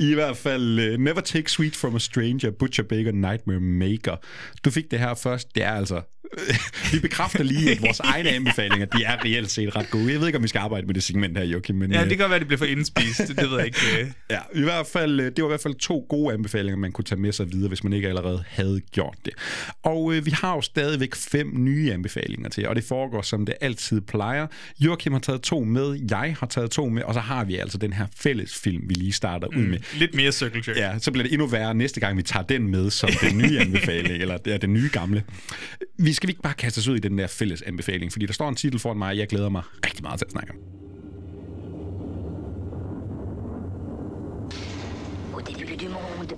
I 0.10 0.14
hvert 0.14 0.36
fald 0.36 0.92
uh, 0.94 1.00
Never 1.00 1.20
Take 1.20 1.50
Sweet 1.50 1.76
From 1.76 1.94
a 1.96 1.98
Stranger, 1.98 2.50
Butcher 2.50 2.82
Baker, 2.84 3.12
Nightmare 3.12 3.60
Maker. 3.60 4.16
Du 4.64 4.70
fik 4.70 4.90
det 4.90 4.98
her 4.98 5.14
først. 5.14 5.54
Det 5.54 5.62
er 5.62 5.72
altså... 5.72 6.02
vi 6.92 6.98
bekræfter 6.98 7.44
lige, 7.44 7.70
at 7.70 7.82
vores 7.82 8.00
egne 8.00 8.30
anbefalinger, 8.30 8.86
de 8.86 9.04
er 9.04 9.24
reelt 9.24 9.50
set 9.50 9.76
ret 9.76 9.90
gode. 9.90 10.12
Jeg 10.12 10.20
ved 10.20 10.26
ikke, 10.26 10.36
om 10.36 10.42
vi 10.42 10.48
skal 10.48 10.58
arbejde 10.58 10.86
med 10.86 10.94
det 10.94 11.02
segment 11.02 11.38
her, 11.38 11.44
Joachim, 11.44 11.76
men... 11.76 11.92
ja, 11.92 12.02
øh, 12.02 12.10
det 12.10 12.18
kan 12.18 12.26
være, 12.26 12.34
at 12.34 12.40
det 12.40 12.48
bliver 12.48 12.58
for 12.58 12.64
indspist. 12.64 13.18
Det, 13.18 13.50
ved 13.50 13.56
jeg 13.56 13.66
ikke. 13.66 13.78
øh. 14.00 14.06
Ja, 14.30 14.38
i 14.54 14.62
hvert 14.62 14.86
fald, 14.86 15.20
øh, 15.20 15.26
det 15.26 15.42
var 15.42 15.48
i 15.48 15.50
hvert 15.50 15.60
fald 15.60 15.74
to 15.74 16.06
gode 16.08 16.34
anbefalinger, 16.34 16.76
man 16.76 16.92
kunne 16.92 17.04
tage 17.04 17.20
med 17.20 17.32
sig 17.32 17.52
videre, 17.52 17.68
hvis 17.68 17.84
man 17.84 17.92
ikke 17.92 18.08
allerede 18.08 18.44
havde 18.48 18.80
gjort 18.92 19.16
det. 19.24 19.32
Og 19.82 20.14
øh, 20.14 20.26
vi 20.26 20.30
har 20.30 20.54
jo 20.54 20.60
stadigvæk 20.60 21.14
fem 21.14 21.50
nye 21.54 21.92
anbefalinger 21.92 22.48
til, 22.48 22.68
og 22.68 22.76
det 22.76 22.84
foregår, 22.84 23.22
som 23.22 23.46
det 23.46 23.54
altid 23.60 24.00
plejer. 24.00 24.46
Joachim 24.80 25.12
har 25.12 25.20
taget 25.20 25.42
to 25.42 25.64
med, 25.64 26.00
jeg 26.10 26.36
har 26.40 26.46
taget 26.46 26.70
to 26.70 26.88
med, 26.88 27.02
og 27.02 27.14
så 27.14 27.20
har 27.20 27.44
vi 27.44 27.56
altså 27.56 27.78
den 27.78 27.92
her 27.92 28.06
fælles 28.16 28.54
film, 28.54 28.82
vi 28.88 28.94
lige 28.94 29.12
starter 29.12 29.46
ud 29.46 29.62
med. 29.62 29.78
Lidt 29.94 30.14
mere 30.14 30.32
circle 30.32 30.62
jerk. 30.68 30.76
Ja, 30.76 30.98
så 30.98 31.10
bliver 31.10 31.22
det 31.22 31.32
endnu 31.32 31.46
værre 31.46 31.74
næste 31.74 32.00
gang, 32.00 32.16
vi 32.16 32.22
tager 32.22 32.44
den 32.44 32.68
med 32.68 32.90
som 32.90 33.10
den 33.20 33.38
nye 33.38 33.58
anbefaling, 33.58 34.14
eller 34.22 34.36
det 34.36 34.54
er 34.54 34.58
den 34.58 34.72
nye 34.72 34.88
gamle. 34.92 35.22
Vi 35.98 36.12
skal 36.18 36.26
vi 36.26 36.30
ikke 36.30 36.42
bare 36.42 36.54
kaste 36.54 36.78
os 36.78 36.88
ud 36.88 36.96
i 36.96 36.98
den 36.98 37.18
der 37.18 37.26
fælles 37.26 37.62
anbefaling, 37.62 38.12
fordi 38.12 38.26
der 38.26 38.32
står 38.32 38.48
en 38.48 38.54
titel 38.54 38.78
foran 38.78 38.98
mig, 38.98 39.16
jeg 39.16 39.26
glæder 39.28 39.48
mig 39.48 39.62
rigtig 39.86 40.02
meget 40.02 40.18
til 40.18 40.24
at 40.24 40.30
snakke. 40.30 40.52
Au 45.34 45.40
début 45.40 45.76
du 45.82 45.88
monde, 45.98 46.34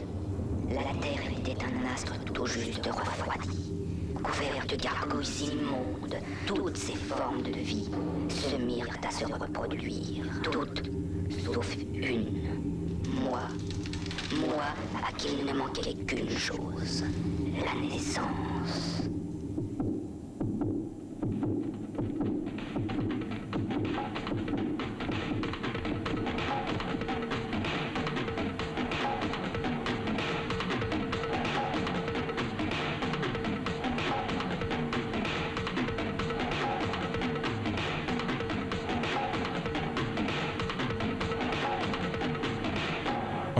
la 0.76 0.92
Terre 1.04 1.30
était 1.38 1.60
un 1.68 1.86
astre 1.94 2.14
tout 2.26 2.48
juste 2.56 2.88
refroidi. 3.00 3.62
Couvert 4.26 4.66
de 4.72 4.76
gargouilles 4.86 5.50
toutes 6.46 6.76
ces 6.76 6.98
formes 7.10 7.42
de 7.42 7.54
vie 7.70 7.88
se 8.28 8.56
mirent 8.56 8.98
à 9.08 9.10
se 9.18 9.24
reproduire. 9.24 10.24
Toutes, 10.42 10.82
sauf 11.44 11.76
une. 11.94 12.26
Moi. 13.24 13.44
Moi, 14.42 14.68
à 15.08 15.12
qui 15.18 15.32
ne 15.48 15.54
manquait 15.60 15.96
qu'une 16.08 16.36
chose. 16.48 17.04
La 17.64 17.74
naissance. 17.80 19.10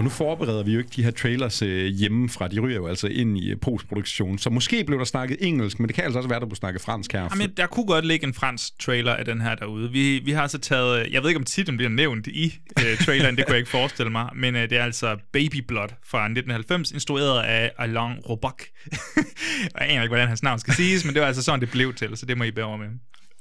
Og 0.01 0.05
nu 0.05 0.11
forbereder 0.11 0.63
vi 0.63 0.73
jo 0.73 0.79
ikke 0.79 0.91
de 0.97 1.03
her 1.03 1.11
trailers 1.11 1.63
øh, 1.63 1.87
hjemmefra. 1.87 2.49
De 2.49 2.61
ryger 2.61 2.77
jo 2.77 2.87
altså 2.87 3.07
ind 3.07 3.39
i 3.39 3.51
øh, 3.51 3.61
postproduktion. 3.61 4.39
Så 4.39 4.51
måske 4.51 4.85
blev 4.85 4.99
der 4.99 5.05
snakket 5.05 5.37
engelsk, 5.41 5.81
men 5.81 5.89
det 5.89 5.95
kan 5.95 6.05
altså 6.05 6.19
også 6.19 6.29
være, 6.29 6.37
at 6.37 6.41
der 6.41 6.49
blev 6.49 6.57
snakket 6.57 6.83
fransk 6.83 7.13
her. 7.13 7.29
Jamen, 7.33 7.51
der 7.57 7.67
kunne 7.67 7.87
godt 7.87 8.07
ligge 8.07 8.27
en 8.27 8.35
fransk 8.35 8.79
trailer 8.79 9.15
af 9.15 9.25
den 9.25 9.41
her 9.41 9.55
derude. 9.55 9.91
Vi, 9.91 10.19
vi 10.19 10.31
har 10.31 10.47
så 10.47 10.59
taget, 10.59 11.07
øh, 11.07 11.13
jeg 11.13 11.23
ved 11.23 11.31
ikke 11.31 11.39
om 11.39 11.45
titlen 11.45 11.77
bliver 11.77 11.91
nævnt 11.91 12.27
i 12.27 12.59
øh, 12.79 12.99
traileren, 12.99 13.37
det 13.37 13.47
kunne 13.47 13.53
jeg 13.53 13.59
ikke 13.59 13.71
forestille 13.71 14.13
mig, 14.13 14.29
men 14.35 14.57
øh, 14.57 14.71
det 14.71 14.79
er 14.79 14.85
altså 14.85 15.17
Baby 15.33 15.65
Blood 15.69 15.89
fra 16.07 16.19
1990, 16.19 16.91
instrueret 16.91 17.43
af 17.43 17.73
Alain 17.79 18.19
Robac. 18.29 18.55
jeg 19.75 19.91
aner 19.91 20.03
ikke, 20.03 20.11
hvordan 20.11 20.29
hans 20.29 20.43
navn 20.43 20.59
skal 20.59 20.75
siges, 20.75 21.05
men 21.05 21.15
det 21.15 21.21
var 21.21 21.27
altså 21.27 21.43
sådan, 21.43 21.61
det 21.61 21.71
blev 21.71 21.95
til, 21.95 22.17
så 22.17 22.27
det 22.27 22.39
må 22.39 22.45
I 22.45 22.51
bære 22.51 22.79
med. 22.79 22.89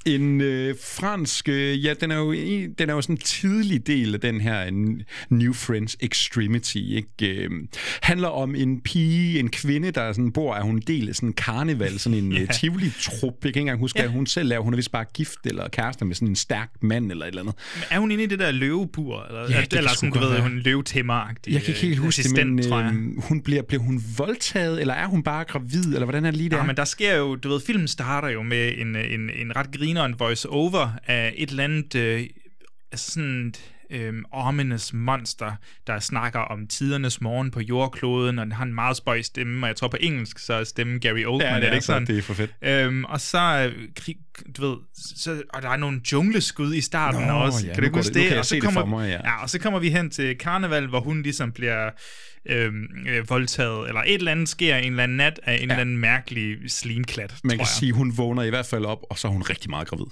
En 0.06 0.42
øh, 0.42 0.76
fransk, 0.84 1.50
øh, 1.50 1.86
ja, 1.86 1.94
den 2.02 2.12
er, 2.12 2.18
jo, 2.18 2.32
en- 2.32 2.74
den 2.74 2.90
er 2.90 2.94
jo 2.94 3.02
sådan 3.02 3.14
en 3.16 3.20
tidlig 3.20 3.88
del 3.88 4.14
af 4.14 4.20
den 4.20 4.42
her 4.42 4.62
en 4.64 5.02
New 5.30 5.54
Friends 5.54 5.98
Extremity, 6.00 6.78
ikke? 6.78 7.44
Øh, 7.44 7.50
handler 8.02 8.28
om 8.28 8.56
en 8.56 8.82
pige, 8.82 9.40
en 9.40 9.50
kvinde, 9.50 9.92
der 9.92 10.14
sådan 10.14 10.32
bor, 10.32 10.56
er 10.56 10.62
hun 10.62 10.76
en 10.76 10.84
del 10.88 11.10
af 11.10 11.16
sådan 11.16 11.30
en 11.30 11.34
karneval, 11.34 12.00
sådan 12.00 12.18
en 12.18 12.32
yeah. 12.34 12.48
Tivoli-trup. 12.54 13.24
Jeg 13.24 13.42
kan 13.42 13.48
ikke 13.50 13.60
engang 13.60 13.80
huske, 13.80 14.00
Ja. 14.00 14.06
at 14.06 14.12
hun 14.12 14.28
selv 14.28 14.52
er, 14.52 14.60
hun 14.60 14.74
er 14.74 14.76
vist 14.78 14.92
bare 14.92 15.06
gift 15.14 15.38
eller 15.46 15.68
kærester 15.70 16.06
med 16.06 16.16
sådan 16.16 16.28
en 16.28 16.36
stærk 16.36 16.70
mand 16.82 17.12
eller 17.12 17.26
et 17.26 17.30
eller 17.30 17.42
andet. 17.42 17.56
Men 17.76 17.84
Er 17.92 18.00
hun 18.00 18.12
inde 18.12 18.24
i 18.24 18.28
det 18.28 18.40
der 18.40 18.52
løvebur? 18.52 19.26
Eller, 19.30 19.42
Ja, 19.50 19.62
det 19.62 19.74
eller 19.78 19.90
sådan, 19.96 20.12
du 20.12 20.20
ved, 20.20 20.40
hun 20.40 20.60
løvetæmmer-agtig 20.60 21.54
Jeg 21.54 21.62
kan 21.62 21.68
ikke 21.70 21.82
helt 21.82 21.98
øh, 21.98 22.04
huske 22.04 22.24
det, 22.24 22.46
men 22.46 22.60
øh, 22.60 23.22
hun 23.24 23.42
bliver, 23.42 23.62
bliver 23.62 23.82
hun 23.84 24.04
voldtaget, 24.18 24.82
eller 24.82 24.94
er 24.94 25.08
hun 25.08 25.24
bare 25.24 25.44
gravid, 25.44 25.86
eller 25.86 26.04
hvordan 26.04 26.26
er 26.26 26.32
det 26.32 26.38
lige 26.38 26.50
der? 26.50 26.58
Ja, 26.58 26.64
men 26.64 26.76
der 26.78 26.86
sker 26.86 27.16
jo, 27.18 27.36
du 27.36 27.50
ved, 27.50 27.60
filmen 27.68 27.88
starter 27.88 28.28
jo 28.30 28.42
med 28.44 28.72
en, 28.78 28.96
en, 28.96 29.30
en 29.30 29.56
ret 29.56 29.72
grineren 29.90 30.20
voice-over 30.20 30.90
af 31.08 31.34
et 31.38 31.50
eller 31.50 31.64
andet, 31.64 31.96
øh, 31.96 32.28
altså 32.92 33.12
sådan 33.12 33.54
øh, 33.92 34.14
ominous 34.32 34.94
monster, 34.94 35.52
der 35.88 36.00
snakker 36.00 36.40
om 36.40 36.68
tidernes 36.68 37.22
morgen 37.22 37.52
på 37.52 37.60
jordkloden, 37.60 38.40
og 38.40 38.46
den 38.46 38.52
har 38.52 38.64
en 38.66 38.74
meget 38.74 38.98
spøj 38.98 39.22
stemme, 39.22 39.66
og 39.66 39.68
jeg 39.68 39.76
tror 39.76 39.88
på 39.88 39.98
engelsk, 40.00 40.40
så 40.40 40.54
er 40.54 40.64
stemmen 40.64 41.00
Gary 41.00 41.24
Oldman, 41.26 41.48
ja, 41.50 41.56
er 41.56 41.60
det 41.60 41.74
ikke 41.74 41.82
så, 41.82 41.86
sådan? 41.86 42.08
det 42.08 42.18
er 42.18 42.22
for 42.22 42.34
fedt. 42.34 42.52
Øhm, 42.62 43.04
og 43.06 43.22
så, 43.22 43.72
øh, 43.76 43.88
du 44.58 44.70
ved, 44.70 44.78
så, 45.18 45.42
og 45.54 45.62
der 45.62 45.70
er 45.70 45.78
nogle 45.78 46.02
jungleskud 46.12 46.74
i 46.74 46.82
starten 46.82 47.22
Nå, 47.28 47.34
også. 47.34 47.68
ja, 47.68 47.74
kan 47.74 47.84
du 47.84 47.90
huske 47.98 48.14
det- 48.14 48.30
jeg 48.32 48.40
og 48.40 48.46
så 48.46 48.56
det 48.56 48.64
kommer, 48.64 48.82
for 48.82 48.88
mig, 48.88 49.10
ja. 49.10 49.30
ja. 49.30 49.42
og 49.44 49.50
så 49.50 49.60
kommer 49.60 49.80
vi 49.80 49.90
hen 49.90 50.10
til 50.10 50.38
karneval, 50.38 50.88
hvor 50.88 51.00
hun 51.00 51.22
ligesom 51.22 51.52
bliver 51.52 51.90
øhm, 52.50 52.86
øh, 53.08 53.30
voldtaget, 53.30 53.88
eller 53.88 54.02
et 54.02 54.14
eller 54.14 54.32
andet 54.32 54.50
sker 54.50 54.76
en 54.78 54.92
eller 54.92 55.04
anden 55.04 55.18
nat 55.18 55.40
af 55.44 55.54
en 55.54 55.58
ja. 55.60 55.64
eller 55.64 55.76
anden 55.76 55.98
mærkelig 55.98 56.58
slimklat, 56.68 57.34
Man 57.44 57.50
kan 57.52 57.60
jeg. 57.60 57.68
sige, 57.68 57.92
hun 57.92 58.18
vågner 58.18 58.44
i 58.44 58.50
hvert 58.50 58.66
fald 58.66 58.86
op, 58.86 59.00
og 59.10 59.18
så 59.20 59.28
er 59.28 59.32
hun 59.32 59.42
rigtig 59.42 59.70
meget 59.70 59.88
gravid. 59.88 60.06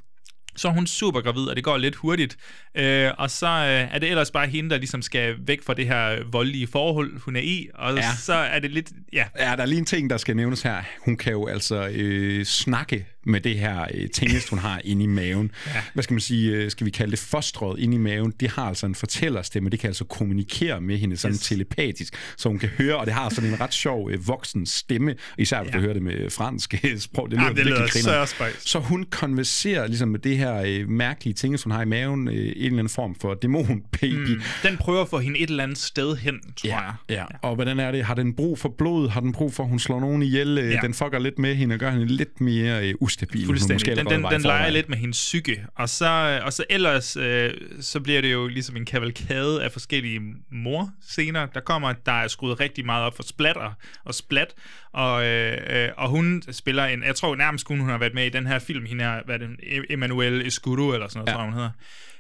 Så 0.57 0.67
er 0.67 0.71
hun 0.71 0.87
super 0.87 1.21
gravid, 1.21 1.43
og 1.43 1.55
det 1.55 1.63
går 1.63 1.77
lidt 1.77 1.95
hurtigt. 1.95 2.37
Øh, 2.75 3.11
og 3.17 3.31
så 3.31 3.47
øh, 3.47 3.95
er 3.95 3.99
det 3.99 4.09
ellers 4.09 4.31
bare 4.31 4.47
hende, 4.47 4.69
der 4.69 4.77
ligesom 4.77 5.01
skal 5.01 5.35
væk 5.47 5.63
fra 5.63 5.73
det 5.73 5.87
her 5.87 6.23
voldelige 6.31 6.67
forhold, 6.67 7.19
hun 7.19 7.35
er 7.35 7.41
i. 7.41 7.67
Og 7.73 7.95
Ja. 7.95 8.01
så 8.19 8.33
er 8.33 8.59
det 8.59 8.71
lidt, 8.71 8.91
ja, 9.13 9.25
Ja, 9.39 9.55
der 9.55 9.61
er 9.61 9.65
lige 9.65 9.79
en 9.79 9.85
ting, 9.85 10.09
der 10.09 10.17
skal 10.17 10.35
nævnes 10.35 10.61
her. 10.61 10.81
Hun 11.05 11.17
kan 11.17 11.31
jo 11.31 11.47
altså 11.47 11.87
øh, 11.91 12.45
snakke 12.45 13.05
med 13.27 13.41
det 13.41 13.59
her 13.59 13.85
øh, 13.93 14.09
tingest, 14.09 14.49
hun 14.49 14.59
har 14.59 14.81
inde 14.83 15.03
i 15.03 15.07
maven. 15.07 15.51
Ja. 15.67 15.81
Hvad 15.93 16.03
skal 16.03 16.13
man 16.13 16.21
sige? 16.21 16.51
Øh, 16.51 16.71
skal 16.71 16.85
vi 16.85 16.91
kalde 16.91 17.11
det 17.11 17.19
fostret 17.19 17.79
inde 17.79 17.95
i 17.95 17.97
maven? 17.97 18.33
Det 18.39 18.49
har 18.49 18.63
altså 18.63 18.85
en 18.85 18.95
fortællerstemme. 18.95 19.69
Det 19.69 19.79
kan 19.79 19.87
altså 19.87 20.05
kommunikere 20.05 20.81
med 20.81 20.97
hende 20.97 21.17
sådan 21.17 21.35
yes. 21.35 21.41
Telepatisk, 21.41 22.13
så 22.37 22.49
hun 22.49 22.59
kan 22.59 22.69
høre, 22.69 22.97
og 22.97 23.05
det 23.05 23.13
har 23.13 23.29
sådan 23.29 23.49
en 23.49 23.61
ret 23.61 23.73
sjov 23.73 24.11
øh, 24.11 24.27
voksen 24.27 24.65
stemme, 24.65 25.15
især 25.37 25.63
hvis 25.63 25.71
ja. 25.73 25.77
Ja. 25.77 25.77
du 25.77 25.79
hører 25.79 25.93
det 25.93 26.01
med 26.01 26.29
fransk 26.29 26.79
øh, 26.83 26.99
sprog. 26.99 27.31
Det 27.31 27.33
lyder, 27.33 27.43
Jamen, 27.43 27.57
det 27.57 27.65
lyder 27.65 27.87
så 27.87 28.25
spøjs. 28.25 28.69
Så 28.69 28.79
hun 28.79 29.03
konverserer 29.03 29.87
ligesom 29.87 30.09
med 30.09 30.19
det 30.19 30.37
her 30.37 30.63
øh, 30.65 30.89
mærkelige 30.89 31.33
ting, 31.33 31.63
hun 31.63 31.71
har 31.71 31.81
i 31.81 31.85
maven, 31.85 32.27
øh, 32.27 32.33
en 32.33 32.39
eller 32.39 32.69
anden 32.69 32.89
form 32.89 33.15
for 33.21 33.33
dæmon-baby. 33.33 34.29
Mm, 34.29 34.41
den 34.63 34.77
prøver 34.77 35.01
at 35.01 35.09
få 35.09 35.19
hende 35.19 35.39
et 35.39 35.49
eller 35.49 35.63
andet 35.63 35.77
sted 35.77 36.15
hen, 36.15 36.39
tror 36.55 36.69
jeg. 36.69 36.93
Ja, 37.09 37.25
og 37.41 37.55
hvordan 37.55 37.79
er 37.79 37.91
det? 37.91 38.03
Har 38.03 38.13
den 38.13 38.33
brug 38.33 38.59
for 38.59 38.69
blod? 38.69 39.09
Har 39.09 39.21
den 39.21 39.31
brug 39.31 39.53
for, 39.53 39.63
at 39.63 39.69
hun 39.69 39.79
slår 39.79 39.99
nogen 39.99 40.23
ihjel? 40.23 40.55
Ja. 40.55 40.69
Ja. 40.69 40.79
Den 40.81 40.93
fucker 40.93 41.19
lidt 41.19 41.39
med 41.39 41.55
hende 41.55 41.75
og 41.75 41.79
gør 41.79 41.91
hende 41.91 42.05
lidt 42.05 42.41
mere 42.41 42.87
øh, 42.87 42.93
ustabil. 43.17 43.45
Fuldstændig. 43.45 43.75
måske 43.75 43.95
Den, 43.95 44.23
den, 44.23 44.31
den 44.31 44.41
leger 44.41 44.69
lidt 44.69 44.89
med 44.89 44.97
hendes 44.97 45.17
psyke. 45.17 45.65
Og 45.75 45.89
så, 45.89 46.39
og 46.43 46.53
så 46.53 46.63
ellers, 46.69 47.15
øh, 47.17 47.53
så 47.81 47.99
bliver 47.99 48.21
det 48.21 48.31
jo 48.31 48.47
ligesom 48.47 48.75
en 48.75 48.85
kavalkade 48.85 49.63
af 49.63 49.71
forskellige 49.71 50.21
mor-scener. 50.51 51.45
Der 51.45 51.59
kommer, 51.59 51.93
der 52.05 52.11
er 52.11 52.27
skruet 52.27 52.59
rigtig 52.59 52.85
meget 52.85 53.05
op 53.05 53.15
for 53.15 53.23
splatter 53.23 53.73
og 54.03 54.15
splat. 54.15 54.53
Og, 54.91 55.25
øh, 55.25 55.57
øh, 55.69 55.89
og 55.97 56.09
hun 56.09 56.43
spiller 56.51 56.85
en, 56.85 57.03
jeg 57.03 57.15
tror 57.15 57.35
nærmest 57.35 57.65
kun 57.65 57.79
hun 57.79 57.89
har 57.89 57.97
været 57.97 58.13
med 58.13 58.25
i 58.25 58.29
den 58.29 58.47
her 58.47 58.59
film, 58.59 58.85
hende 58.85 59.03
her, 59.03 59.21
hvad 59.25 59.35
er 59.35 59.39
det, 59.39 59.49
Emmanuel 59.89 60.47
Escudo, 60.47 60.93
eller 60.93 61.07
sådan 61.07 61.19
noget, 61.19 61.27
Ja. 61.29 61.33
tror 61.33 61.43
hun 61.43 61.53
hedder. 61.53 61.71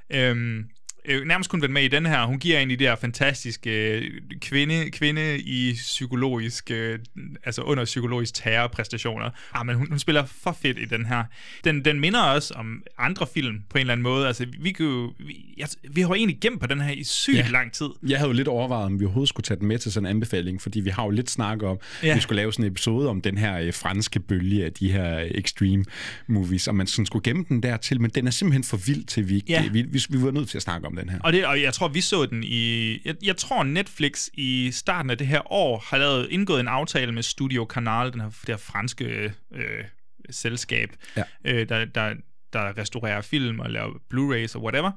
Øhm, 0.09 0.65
øh, 1.07 1.27
nærmest 1.27 1.49
kun 1.49 1.61
været 1.61 1.71
med 1.71 1.83
i 1.83 1.87
den 1.87 2.05
her. 2.05 2.25
Hun 2.25 2.39
giver 2.39 2.59
en 2.59 2.69
de 2.69 2.75
der 2.77 2.95
fantastiske 2.95 3.97
øh, 3.97 4.11
kvinde, 4.41 4.91
kvinde 4.91 5.39
i 5.39 5.73
psykologisk, 5.73 6.71
øh, 6.71 6.99
altså 7.43 7.61
under 7.61 7.85
psykologisk 7.85 8.33
terrorpræstationer. 8.33 9.29
Ah, 9.53 9.65
men 9.65 9.75
hun, 9.75 9.87
hun 9.89 9.99
spiller 9.99 10.25
for 10.25 10.57
fedt 10.61 10.79
i 10.79 10.85
den 10.85 11.05
her. 11.05 11.23
Den, 11.63 11.85
den 11.85 11.99
minder 11.99 12.21
også 12.21 12.53
om 12.53 12.83
andre 12.97 13.27
film 13.33 13.59
på 13.69 13.77
en 13.77 13.79
eller 13.79 13.93
anden 13.93 14.03
måde. 14.03 14.27
Altså, 14.27 14.45
vi, 14.59 14.71
kunne, 14.71 14.87
jo- 14.87 15.13
vi, 15.19 15.45
jeg, 15.57 15.67
vi 15.91 16.01
har 16.01 16.07
jo 16.07 16.13
egentlig 16.13 16.37
gemt 16.41 16.59
på 16.61 16.67
den 16.67 16.81
her 16.81 16.91
i 16.91 17.03
sygt 17.03 17.37
Ja. 17.37 17.47
lang 17.51 17.71
tid. 17.71 17.87
Jeg 18.07 18.17
havde 18.17 18.29
jo 18.29 18.33
lidt 18.33 18.47
overvejet, 18.47 18.85
om 18.85 18.99
vi 18.99 19.05
overhovedet 19.05 19.29
skulle 19.29 19.43
tage 19.43 19.59
den 19.59 19.67
med 19.67 19.77
til 19.79 19.91
sådan 19.91 20.05
en 20.05 20.09
anbefaling, 20.09 20.61
fordi 20.61 20.79
vi 20.79 20.89
har 20.89 21.03
jo 21.03 21.09
lidt 21.09 21.29
snakket 21.29 21.69
om, 21.69 21.77
ja. 22.03 22.07
Ja. 22.07 22.15
vi 22.15 22.21
skulle 22.21 22.35
lave 22.37 22.53
sådan 22.53 22.65
en 22.65 22.71
episode 22.71 23.09
om 23.09 23.21
den 23.21 23.37
her 23.37 23.57
øh, 23.59 23.73
franske 23.73 24.19
bølge 24.19 24.65
af 24.65 24.73
de 24.73 24.91
her 24.91 25.19
øh, 25.19 25.25
extreme 25.35 25.85
movies, 26.27 26.67
og 26.67 26.75
man 26.75 26.87
sådan 26.87 27.05
skulle 27.05 27.23
gemme 27.23 27.45
den 27.49 27.63
dertil, 27.63 28.01
men 28.01 28.11
den 28.15 28.27
er 28.27 28.31
simpelthen 28.31 28.63
for 28.63 28.77
vild 28.77 29.05
til, 29.05 29.29
vi, 29.29 29.35
ikke, 29.35 29.47
Ja. 29.51 29.63
vi, 29.71 29.81
vi, 29.81 30.01
vi 30.09 30.21
var 30.23 30.31
nødt 30.31 30.49
til 30.49 30.57
at 30.57 30.61
snakke 30.61 30.87
om 30.87 30.95
den 30.97 31.09
her. 31.09 31.19
Og, 31.23 31.33
det, 31.33 31.45
og 31.45 31.61
jeg 31.61 31.73
tror, 31.73 31.87
vi 31.87 32.01
så 32.01 32.25
den 32.25 32.43
i... 32.43 32.91
Jeg, 33.05 33.15
jeg 33.23 33.37
tror, 33.37 33.63
Netflix 33.63 34.27
i 34.33 34.71
starten 34.73 35.09
af 35.11 35.17
det 35.17 35.27
her 35.27 35.51
år 35.51 35.83
har 35.89 35.97
lavet, 35.97 36.27
indgået 36.31 36.59
en 36.59 36.67
aftale 36.67 37.11
med 37.11 37.23
Studio 37.23 37.67
Canal, 37.69 38.11
den 38.13 38.21
her, 38.21 38.29
det 38.29 38.47
her 38.47 38.57
franske 38.57 39.33
øh, 39.55 39.83
selskab, 40.29 40.89
Ja. 41.17 41.23
øh, 41.45 41.69
der, 41.69 41.85
der, 41.85 42.13
der 42.53 42.77
restaurerer 42.77 43.21
film 43.21 43.59
og 43.59 43.69
laver 43.69 43.91
Blu-rays 44.13 44.55
og 44.55 44.63
whatever. 44.63 44.91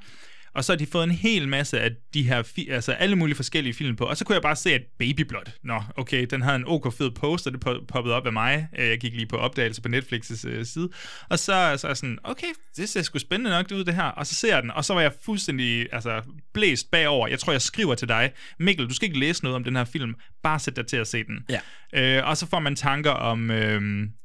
Og 0.55 0.65
så 0.65 0.73
har 0.73 0.77
de 0.79 0.87
fået 0.87 1.05
en 1.05 1.11
hel 1.11 1.49
masse 1.49 1.81
af 1.81 1.91
de 2.15 2.23
her, 2.23 2.43
fi- 2.43 2.73
altså 2.73 2.93
alle 2.93 3.17
mulige 3.17 3.37
forskellige 3.37 3.75
film 3.75 3.97
på. 3.97 4.05
Og 4.05 4.17
så 4.17 4.25
kunne 4.25 4.35
jeg 4.35 4.43
bare 4.43 4.57
se, 4.57 4.75
at 4.75 4.83
Baby 4.99 5.21
Blood, 5.21 5.45
nå, 5.63 5.83
okay, 5.97 6.27
den 6.31 6.43
havde 6.43 6.57
en 6.57 6.65
ok 6.67 6.93
fed 6.95 7.11
poster, 7.11 7.51
det 7.51 7.61
poppede 7.89 8.15
op 8.15 8.27
af 8.27 8.33
mig. 8.33 8.69
Øh, 8.79 8.89
jeg 8.89 8.99
gik 8.99 9.15
lige 9.15 9.27
på 9.27 9.37
opdagelse 9.37 9.83
på 9.83 9.89
Netflix' 9.89 10.49
øh, 10.49 10.67
side. 10.67 10.89
Og 11.29 11.39
så, 11.39 11.45
så 11.77 11.87
er 11.87 11.91
jeg 11.91 11.97
sådan, 11.97 12.19
okay, 12.25 12.47
det 12.77 12.89
ser 12.89 13.03
sgu 13.03 13.19
spændende 13.19 13.51
nok 13.51 13.67
ud, 13.75 13.85
det 13.85 13.95
her. 13.95 14.03
Og 14.03 14.27
så 14.27 14.35
ser 14.35 14.55
jeg 14.55 14.63
den, 14.63 14.71
og 14.71 14.85
så 14.85 14.95
var 14.95 15.01
jeg 15.01 15.13
fuldstændig 15.25 15.87
altså, 15.93 16.23
blæst 16.55 16.91
bagover. 16.91 17.29
Jeg 17.29 17.39
tror, 17.39 17.53
jeg 17.53 17.63
skriver 17.63 17.95
til 17.95 18.09
dig, 18.09 18.33
Mikkel, 18.59 18.89
du 18.89 18.95
skal 18.95 19.09
ikke 19.09 19.19
læse 19.21 19.43
noget 19.43 19.57
om 19.57 19.65
den 19.65 19.77
her 19.77 19.85
film. 19.85 20.15
Bare 20.43 20.59
sæt 20.59 20.77
dig 20.77 20.87
til 20.87 20.97
at 20.97 21.07
se 21.07 21.25
den. 21.25 21.45
Ja. 21.49 21.61
Øh, 21.95 22.21
og 22.29 22.37
så 22.37 22.47
får 22.47 22.61
man 22.61 22.77
tanker 22.77 23.11
om, 23.11 23.51
øh, 23.51 23.83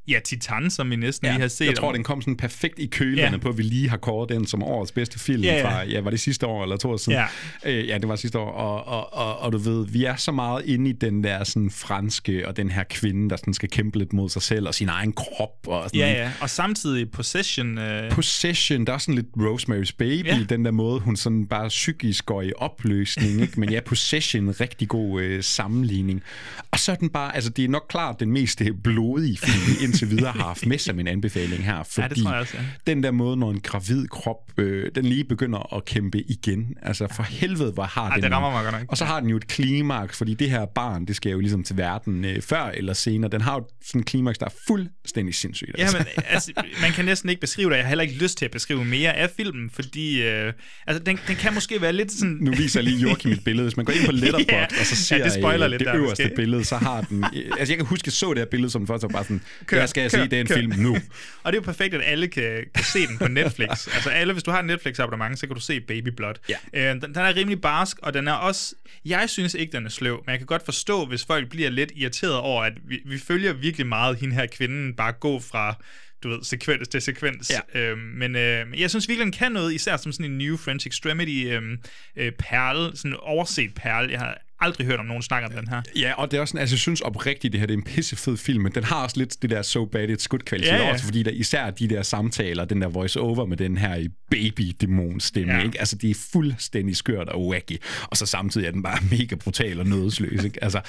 ja, 0.07 0.19
Titan, 0.25 0.69
som 0.71 0.91
vi 0.91 0.95
næsten 0.95 1.29
lige 1.29 1.39
har 1.41 1.47
set. 1.47 1.65
jeg 1.65 1.75
tror, 1.75 1.91
den 1.91 2.03
kom 2.03 2.21
sådan 2.21 2.37
perfekt 2.37 2.79
i 2.79 2.85
kølerne 2.85 3.21
Ja. 3.21 3.31
ja. 3.31 3.37
på, 3.37 3.49
at 3.49 3.57
vi 3.57 3.63
lige 3.63 3.89
har 3.89 3.97
kåret 3.97 4.29
den 4.29 4.47
som 4.47 4.63
årets 4.63 4.91
bedste 4.91 5.19
film 5.19 5.43
Ja, 5.43 5.55
ja. 5.57 5.65
fra, 5.69 5.83
ja, 5.83 6.01
var 6.01 6.09
det 6.09 6.19
sidste 6.19 6.45
år 6.47 6.63
eller 6.63 6.77
to 6.77 6.89
år 6.91 6.97
siden? 6.97 7.19
Ja. 7.65 7.71
Øh, 7.71 7.87
ja, 7.87 7.97
det 7.97 8.07
var 8.07 8.15
sidste 8.15 8.39
år, 8.39 8.51
og, 8.51 8.87
og, 8.87 9.13
og, 9.13 9.39
og 9.39 9.51
du 9.51 9.57
ved, 9.57 9.87
vi 9.87 10.03
er 10.05 10.15
så 10.15 10.31
meget 10.31 10.65
inde 10.65 10.89
i 10.89 10.93
den 10.93 11.23
der 11.23 11.43
sådan 11.43 11.71
franske, 11.71 12.47
og 12.47 12.57
den 12.57 12.71
her 12.71 12.83
kvinde, 12.89 13.29
der 13.29 13.35
sådan 13.35 13.53
skal 13.53 13.69
kæmpe 13.69 13.97
lidt 13.97 14.13
mod 14.13 14.29
sig 14.29 14.41
selv, 14.41 14.67
og 14.67 14.75
sin 14.75 14.89
egen 14.89 15.13
krop, 15.13 15.67
og 15.67 15.83
sådan 15.89 15.99
Ja, 15.99 16.11
ja. 16.23 16.31
Og 16.41 16.49
samtidig 16.49 17.11
Possession... 17.11 17.77
Øh, 17.77 18.11
Possession, 18.11 18.85
der 18.85 18.93
er 18.93 18.97
sådan 18.97 19.15
lidt 19.15 19.27
Rosemary's 19.37 19.95
Baby, 19.97 20.25
Ja. 20.27 20.35
ja. 20.37 20.43
den 20.43 20.65
der 20.65 20.71
måde, 20.71 20.99
hun 20.99 21.15
sådan 21.15 21.45
bare 21.47 21.67
psykisk 21.67 22.25
går 22.25 22.41
i 22.41 22.51
opløsning, 22.57 23.41
ikke? 23.41 23.59
Men 23.59 23.69
ja, 23.71 23.79
Possession, 23.85 24.49
rigtig 24.61 24.87
god 24.87 25.21
øh, 25.21 25.43
sammenligning. 25.43 26.23
Og 26.71 26.79
så 26.79 26.91
er 26.91 26.95
den 26.95 27.09
bare, 27.09 27.35
altså 27.35 27.51
det 27.57 27.65
er 27.65 27.69
nok 27.69 27.85
klart 27.89 28.19
den 28.19 28.31
mest 28.31 28.61
øh, 28.61 28.67
blodige 28.83 29.37
film, 29.37 29.79
vi 29.79 29.83
indtil 29.85 30.09
videre 30.09 30.31
har 30.31 30.43
haft 30.43 30.65
med 30.65 30.77
som 30.77 30.99
en 30.99 31.07
anbefaling 31.07 31.65
her, 31.65 31.83
fordi 31.91 32.07
det 32.15 32.23
tror 32.23 32.31
jeg 32.31 32.39
også, 32.41 32.57
ja. 32.57 32.63
den 32.91 33.03
der 33.03 33.11
måde, 33.11 33.37
når 33.37 33.51
en 33.51 33.59
gravid 33.59 34.07
krop, 34.07 34.51
øh, 34.57 34.91
den 34.95 35.05
lige 35.05 35.23
begynder 35.23 35.75
at 35.75 35.85
kæmpe 35.85 36.21
igen, 36.21 36.67
altså 36.81 37.07
for 37.15 37.23
helvede, 37.23 37.71
hvor 37.71 37.83
har 37.83 38.01
Ej, 38.09 38.15
den 38.15 38.23
det 38.23 38.31
rammer 38.31 38.49
en- 38.49 38.55
mig 38.55 38.63
godt 38.71 38.81
nok. 38.81 38.91
Og 38.91 38.97
så 38.97 39.05
har 39.05 39.19
den 39.19 39.29
jo 39.29 39.37
et 39.37 39.47
klimaks, 39.47 40.17
fordi 40.17 40.33
det 40.33 40.49
her 40.49 40.65
barn, 40.65 41.05
det 41.05 41.15
skal 41.15 41.31
jo 41.31 41.39
ligesom 41.39 41.63
til 41.63 41.77
verden 41.77 42.25
øh, 42.25 42.41
før 42.41 42.63
eller 42.65 42.93
senere. 42.93 43.31
Den 43.31 43.41
har 43.41 43.53
jo 43.53 43.67
sådan 43.85 44.01
et 44.01 44.07
klimaks, 44.07 44.37
der 44.37 44.45
er 44.45 44.53
fuldstændig 44.67 45.35
sindssygt. 45.35 45.71
Ja, 45.77 45.81
altså. 45.83 45.97
men 45.97 46.05
altså, 46.29 46.51
man 46.81 46.91
kan 46.91 47.05
næsten 47.05 47.29
ikke 47.29 47.41
beskrive 47.41 47.69
det. 47.69 47.75
Jeg 47.75 47.83
har 47.83 47.89
heller 47.89 48.03
ikke 48.03 48.15
lyst 48.15 48.37
til 48.37 48.45
at 48.45 48.51
beskrive 48.51 48.85
mere 48.85 49.13
af 49.13 49.29
filmen, 49.37 49.69
fordi 49.69 50.21
øh, 50.23 50.53
altså, 50.87 51.03
den, 51.03 51.19
den 51.27 51.35
kan 51.35 51.53
måske 51.53 51.81
være 51.81 51.93
lidt 51.93 52.11
sådan... 52.11 52.37
nu 52.41 52.51
viser 52.51 52.79
jeg 52.79 52.83
lige 52.91 53.01
Joachim 53.01 53.31
et 53.31 53.43
billede. 53.43 53.63
Hvis 53.65 53.77
man 53.77 53.85
går 53.85 53.93
ind 53.93 54.05
på 54.05 54.11
Letterboxd, 54.25 54.51
Ja, 54.51 54.63
og 54.79 54.85
så 54.85 54.95
ser 54.95 55.17
ja, 55.17 55.23
det 55.23 55.33
spoiler 55.33 55.65
øh, 55.65 55.69
lidt 55.71 55.79
det 55.79 55.87
der, 55.87 55.95
øverste 55.95 56.23
måske. 56.23 56.35
billede, 56.35 56.65
så 56.65 56.75
har 56.77 57.01
den... 57.01 57.25
altså, 57.51 57.73
jeg 57.73 57.77
kan 57.77 57.85
huske, 57.85 58.03
at 58.03 58.07
jeg 58.07 58.13
så 58.13 58.29
det 58.29 58.37
her 58.37 58.45
billede 58.45 58.71
som 58.71 58.87
først, 58.87 59.03
og 59.03 59.09
bare 59.09 59.23
sådan, 59.23 59.41
Kør, 59.65 59.79
jeg 59.79 59.89
skal 59.89 60.01
jeg 60.01 60.11
kør, 60.11 60.23
se 60.23 60.29
den 60.29 60.47
kør. 60.47 60.55
film 60.55 60.73
nu. 60.77 60.95
Og 61.43 61.53
det 61.53 61.57
er 61.57 61.61
jo 61.61 61.65
perfekt, 61.65 61.93
at 61.93 62.01
alle 62.05 62.27
kan, 62.27 62.65
kan 62.75 62.83
se 62.83 63.07
den 63.07 63.17
på 63.17 63.27
Netflix. 63.27 63.69
altså 63.95 64.09
alle, 64.09 64.33
hvis 64.33 64.43
du 64.43 64.51
har 64.51 64.59
en 64.59 64.65
Netflix-abonnement, 64.65 65.39
så 65.39 65.47
kan 65.47 65.55
du 65.55 65.61
se 65.61 65.81
Baby 65.81 66.07
Blood. 66.07 66.35
Ja. 66.49 66.55
Øh, 66.73 67.01
den, 67.01 67.01
den 67.01 67.15
er 67.15 67.35
rimelig 67.35 67.61
barsk, 67.61 67.99
og 67.99 68.13
den 68.13 68.27
er 68.27 68.33
også... 68.33 68.75
Jeg 69.05 69.29
synes 69.29 69.53
ikke, 69.53 69.71
den 69.71 69.85
er 69.85 69.89
sløv, 69.89 70.23
men 70.25 70.31
jeg 70.31 70.37
kan 70.39 70.47
godt 70.47 70.65
forstå, 70.65 71.05
hvis 71.05 71.25
folk 71.25 71.49
bliver 71.49 71.69
lidt 71.69 71.91
irriteret 71.95 72.35
over, 72.35 72.63
at 72.63 72.73
vi, 72.87 72.99
vi 73.05 73.17
følger 73.17 73.53
virkelig 73.53 73.87
meget 73.87 74.17
hende 74.17 74.35
her 74.35 74.45
kvinden 74.45 74.95
bare 74.95 75.11
gå 75.11 75.39
fra 75.39 75.75
du 76.23 76.29
ved, 76.29 76.43
sekvens 76.43 76.87
til 76.87 77.01
sekvens. 77.01 77.51
Ja. 77.73 77.79
Øhm, 77.81 77.99
men 77.99 78.35
øh, 78.35 78.67
men 78.67 78.79
jeg 78.79 78.89
synes 78.89 79.07
virkelig, 79.07 79.25
den 79.25 79.31
kan 79.33 79.51
noget, 79.51 79.73
især 79.73 79.97
som 79.97 80.11
sådan 80.11 80.31
en 80.31 80.37
New 80.37 80.57
French 80.57 80.87
Extremity 80.87 81.45
øhm, 81.47 81.77
øh, 82.15 82.31
perle, 82.31 82.97
sådan 82.97 83.11
en 83.11 83.17
overset 83.21 83.73
perle. 83.75 84.11
Jeg 84.11 84.19
har 84.19 84.37
aldrig 84.65 84.87
hørt 84.87 84.99
om 84.99 85.05
nogen 85.05 85.21
snakke 85.23 85.47
om 85.47 85.53
den 85.53 85.67
her. 85.67 85.81
Ja, 85.99 86.13
og 86.13 86.31
det 86.31 86.37
er 86.37 86.41
også 86.41 86.51
sådan, 86.51 86.61
altså 86.61 86.73
jeg 86.73 86.79
synes 86.79 87.01
oprigtigt, 87.01 87.51
det 87.51 87.59
her 87.59 87.67
det 87.67 87.73
er 87.73 87.77
en 87.77 87.83
pissefed 87.83 88.37
film, 88.37 88.63
men 88.63 88.71
den 88.71 88.83
har 88.83 89.03
også 89.03 89.17
lidt 89.17 89.41
det 89.41 89.49
der 89.49 89.61
so 89.61 89.85
bad 89.85 90.09
it's 90.09 90.27
good 90.29 90.39
kvalitet, 90.39 90.67
Ja, 90.71 90.75
ja. 90.85 90.91
også 90.91 91.05
fordi 91.05 91.23
der 91.23 91.31
især 91.31 91.69
de 91.69 91.87
der 91.87 92.01
samtaler, 92.01 92.65
den 92.65 92.81
der 92.81 92.87
voice 92.87 93.19
over 93.19 93.45
med 93.45 93.57
den 93.57 93.77
her 93.77 94.07
baby-dæmon 94.31 95.19
stemme, 95.19 95.53
Ja. 95.53 95.63
ikke? 95.63 95.79
Altså 95.79 95.95
det 95.97 96.09
er 96.09 96.15
fuldstændig 96.31 96.95
skørt 96.95 97.29
og 97.29 97.47
wacky, 97.47 97.77
og 98.03 98.17
så 98.17 98.25
samtidig 98.25 98.67
er 98.67 98.71
den 98.71 98.83
bare 98.83 98.97
mega 99.17 99.35
brutal 99.35 99.79
og 99.79 99.85
nådesløs, 99.87 100.43
ikke? 100.43 100.63
Altså 100.63 100.81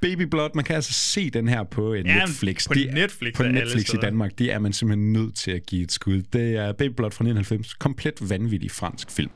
Baby 0.00 0.22
Blood, 0.22 0.50
man 0.54 0.64
kan 0.64 0.74
altså 0.76 0.92
se 0.92 1.30
den 1.30 1.48
her 1.48 1.62
på 1.64 1.94
Ja, 1.94 2.02
Netflix. 2.02 2.68
på 2.68 2.74
Det 2.74 2.94
Netflix 2.94 3.34
På 3.34 3.42
Netflix 3.42 3.94
i. 3.94 3.96
Danmark, 3.96 4.30
det 4.38 4.52
er 4.52 4.58
man 4.58 4.72
simpelthen 4.72 5.12
nødt 5.12 5.34
til 5.36 5.50
at 5.50 5.66
give 5.66 5.82
et 5.82 5.92
skud. 5.92 6.22
Det 6.32 6.56
er 6.56 6.72
Baby 6.72 6.92
Blood 6.96 7.10
fra 7.10 7.24
1990, 7.24 7.74
komplet 7.74 8.14
vanvittig 8.30 8.70
fransk 8.70 9.10
film. 9.10 9.30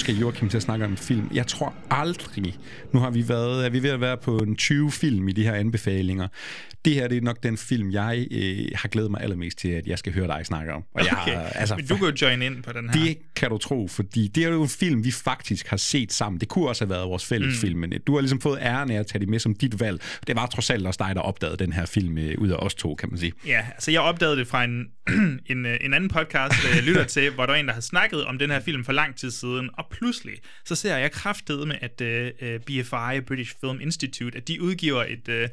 Skal 0.00 0.18
Joachim 0.18 0.48
til 0.48 0.56
at 0.56 0.62
snakke 0.62 0.84
om 0.84 0.90
en 0.90 0.96
film. 0.96 1.30
Jeg 1.34 1.46
tror 1.46 1.74
aldrig, 1.90 2.58
nu 2.92 3.00
har 3.00 3.10
vi 3.10 3.28
været, 3.28 3.66
er 3.66 3.70
vi 3.70 3.82
ved 3.82 3.90
at 3.90 4.00
være 4.00 4.16
på 4.16 4.36
en 4.38 4.56
20 4.56 4.90
film 4.90 5.28
i 5.28 5.32
de 5.32 5.44
her 5.44 5.54
anbefalinger. 5.54 6.28
Det 6.84 6.94
her 6.94 7.08
det 7.08 7.16
er 7.16 7.20
nok 7.20 7.42
den 7.42 7.56
film, 7.56 7.90
jeg 7.90 8.26
øh, 8.30 8.66
har 8.74 8.88
glædet 8.88 9.10
mig 9.10 9.20
allermest 9.20 9.58
til, 9.58 9.68
at 9.68 9.86
jeg 9.86 9.98
skal 9.98 10.12
høre 10.14 10.26
dig 10.26 10.46
snakke 10.46 10.72
om. 10.72 10.84
Og 10.94 11.04
jeg 11.04 11.16
Okay, 11.22 11.34
har, 11.34 11.42
altså, 11.42 11.76
men 11.76 11.86
du 11.86 11.96
kan 11.96 12.06
jo 12.06 12.12
join 12.22 12.42
ind 12.42 12.62
på 12.62 12.72
den 12.72 12.90
her. 12.90 13.04
det 13.04 13.18
kan 13.36 13.50
du 13.50 13.58
tro, 13.58 13.88
fordi 13.88 14.28
det 14.28 14.44
er 14.44 14.48
jo 14.48 14.62
en 14.62 14.68
film, 14.68 15.04
vi 15.04 15.10
faktisk 15.10 15.66
har 15.66 15.76
set 15.76 16.12
sammen. 16.12 16.40
Det 16.40 16.48
kunne 16.48 16.68
også 16.68 16.84
have 16.84 16.90
været 16.90 17.08
vores 17.08 17.26
fælles 17.26 17.54
mm. 17.54 17.60
film, 17.60 17.80
men 17.80 17.92
øh, 17.92 18.00
du 18.06 18.14
har 18.14 18.20
ligesom 18.20 18.40
fået 18.40 18.58
æren 18.60 18.90
af 18.90 18.98
at 18.98 19.06
tage 19.06 19.20
det 19.20 19.28
med 19.28 19.38
som 19.38 19.54
dit 19.54 19.80
valg. 19.80 20.02
Det 20.26 20.36
var 20.36 20.46
trods 20.46 20.70
alt 20.70 20.86
også 20.86 20.98
dig, 21.06 21.14
der 21.14 21.20
opdagede 21.20 21.56
den 21.56 21.72
her 21.72 21.86
film 21.86 22.18
øh, 22.18 22.34
ud 22.38 22.48
af 22.48 22.56
os 22.56 22.74
to, 22.74 22.94
kan 22.94 23.08
man 23.10 23.18
sige. 23.18 23.32
Ja, 23.46 23.66
altså 23.74 23.90
jeg 23.90 24.00
opdagede 24.00 24.36
det 24.36 24.46
fra 24.46 24.64
en, 24.64 24.86
en, 25.52 25.66
øh, 25.66 25.78
en 25.80 25.94
anden 25.94 26.10
podcast, 26.10 26.54
øh, 26.68 26.76
jeg 26.76 26.82
lytter 26.82 27.04
til, 27.04 27.30
hvor 27.30 27.46
der 27.46 27.52
var 27.52 27.60
en, 27.60 27.66
der 27.66 27.72
havde 27.72 27.86
snakket 27.86 28.24
om 28.24 28.38
den 28.38 28.50
her 28.50 28.60
film 28.60 28.84
for 28.84 28.92
lang 28.92 29.16
tid 29.16 29.30
siden, 29.30 29.70
og 29.78 29.84
pludselig 29.90 30.34
så 30.64 30.74
ser 30.74 30.96
jeg 30.96 31.12
kraftedet 31.12 31.68
med, 31.68 31.76
at 31.80 32.00
uh, 32.00 32.60
BFI, 32.60 33.20
British 33.26 33.54
Film 33.60 33.80
Institute, 33.80 34.36
at 34.38 34.48
de 34.48 34.62
udgiver 34.62 35.04
et, 35.04 35.28
uh, 35.28 35.48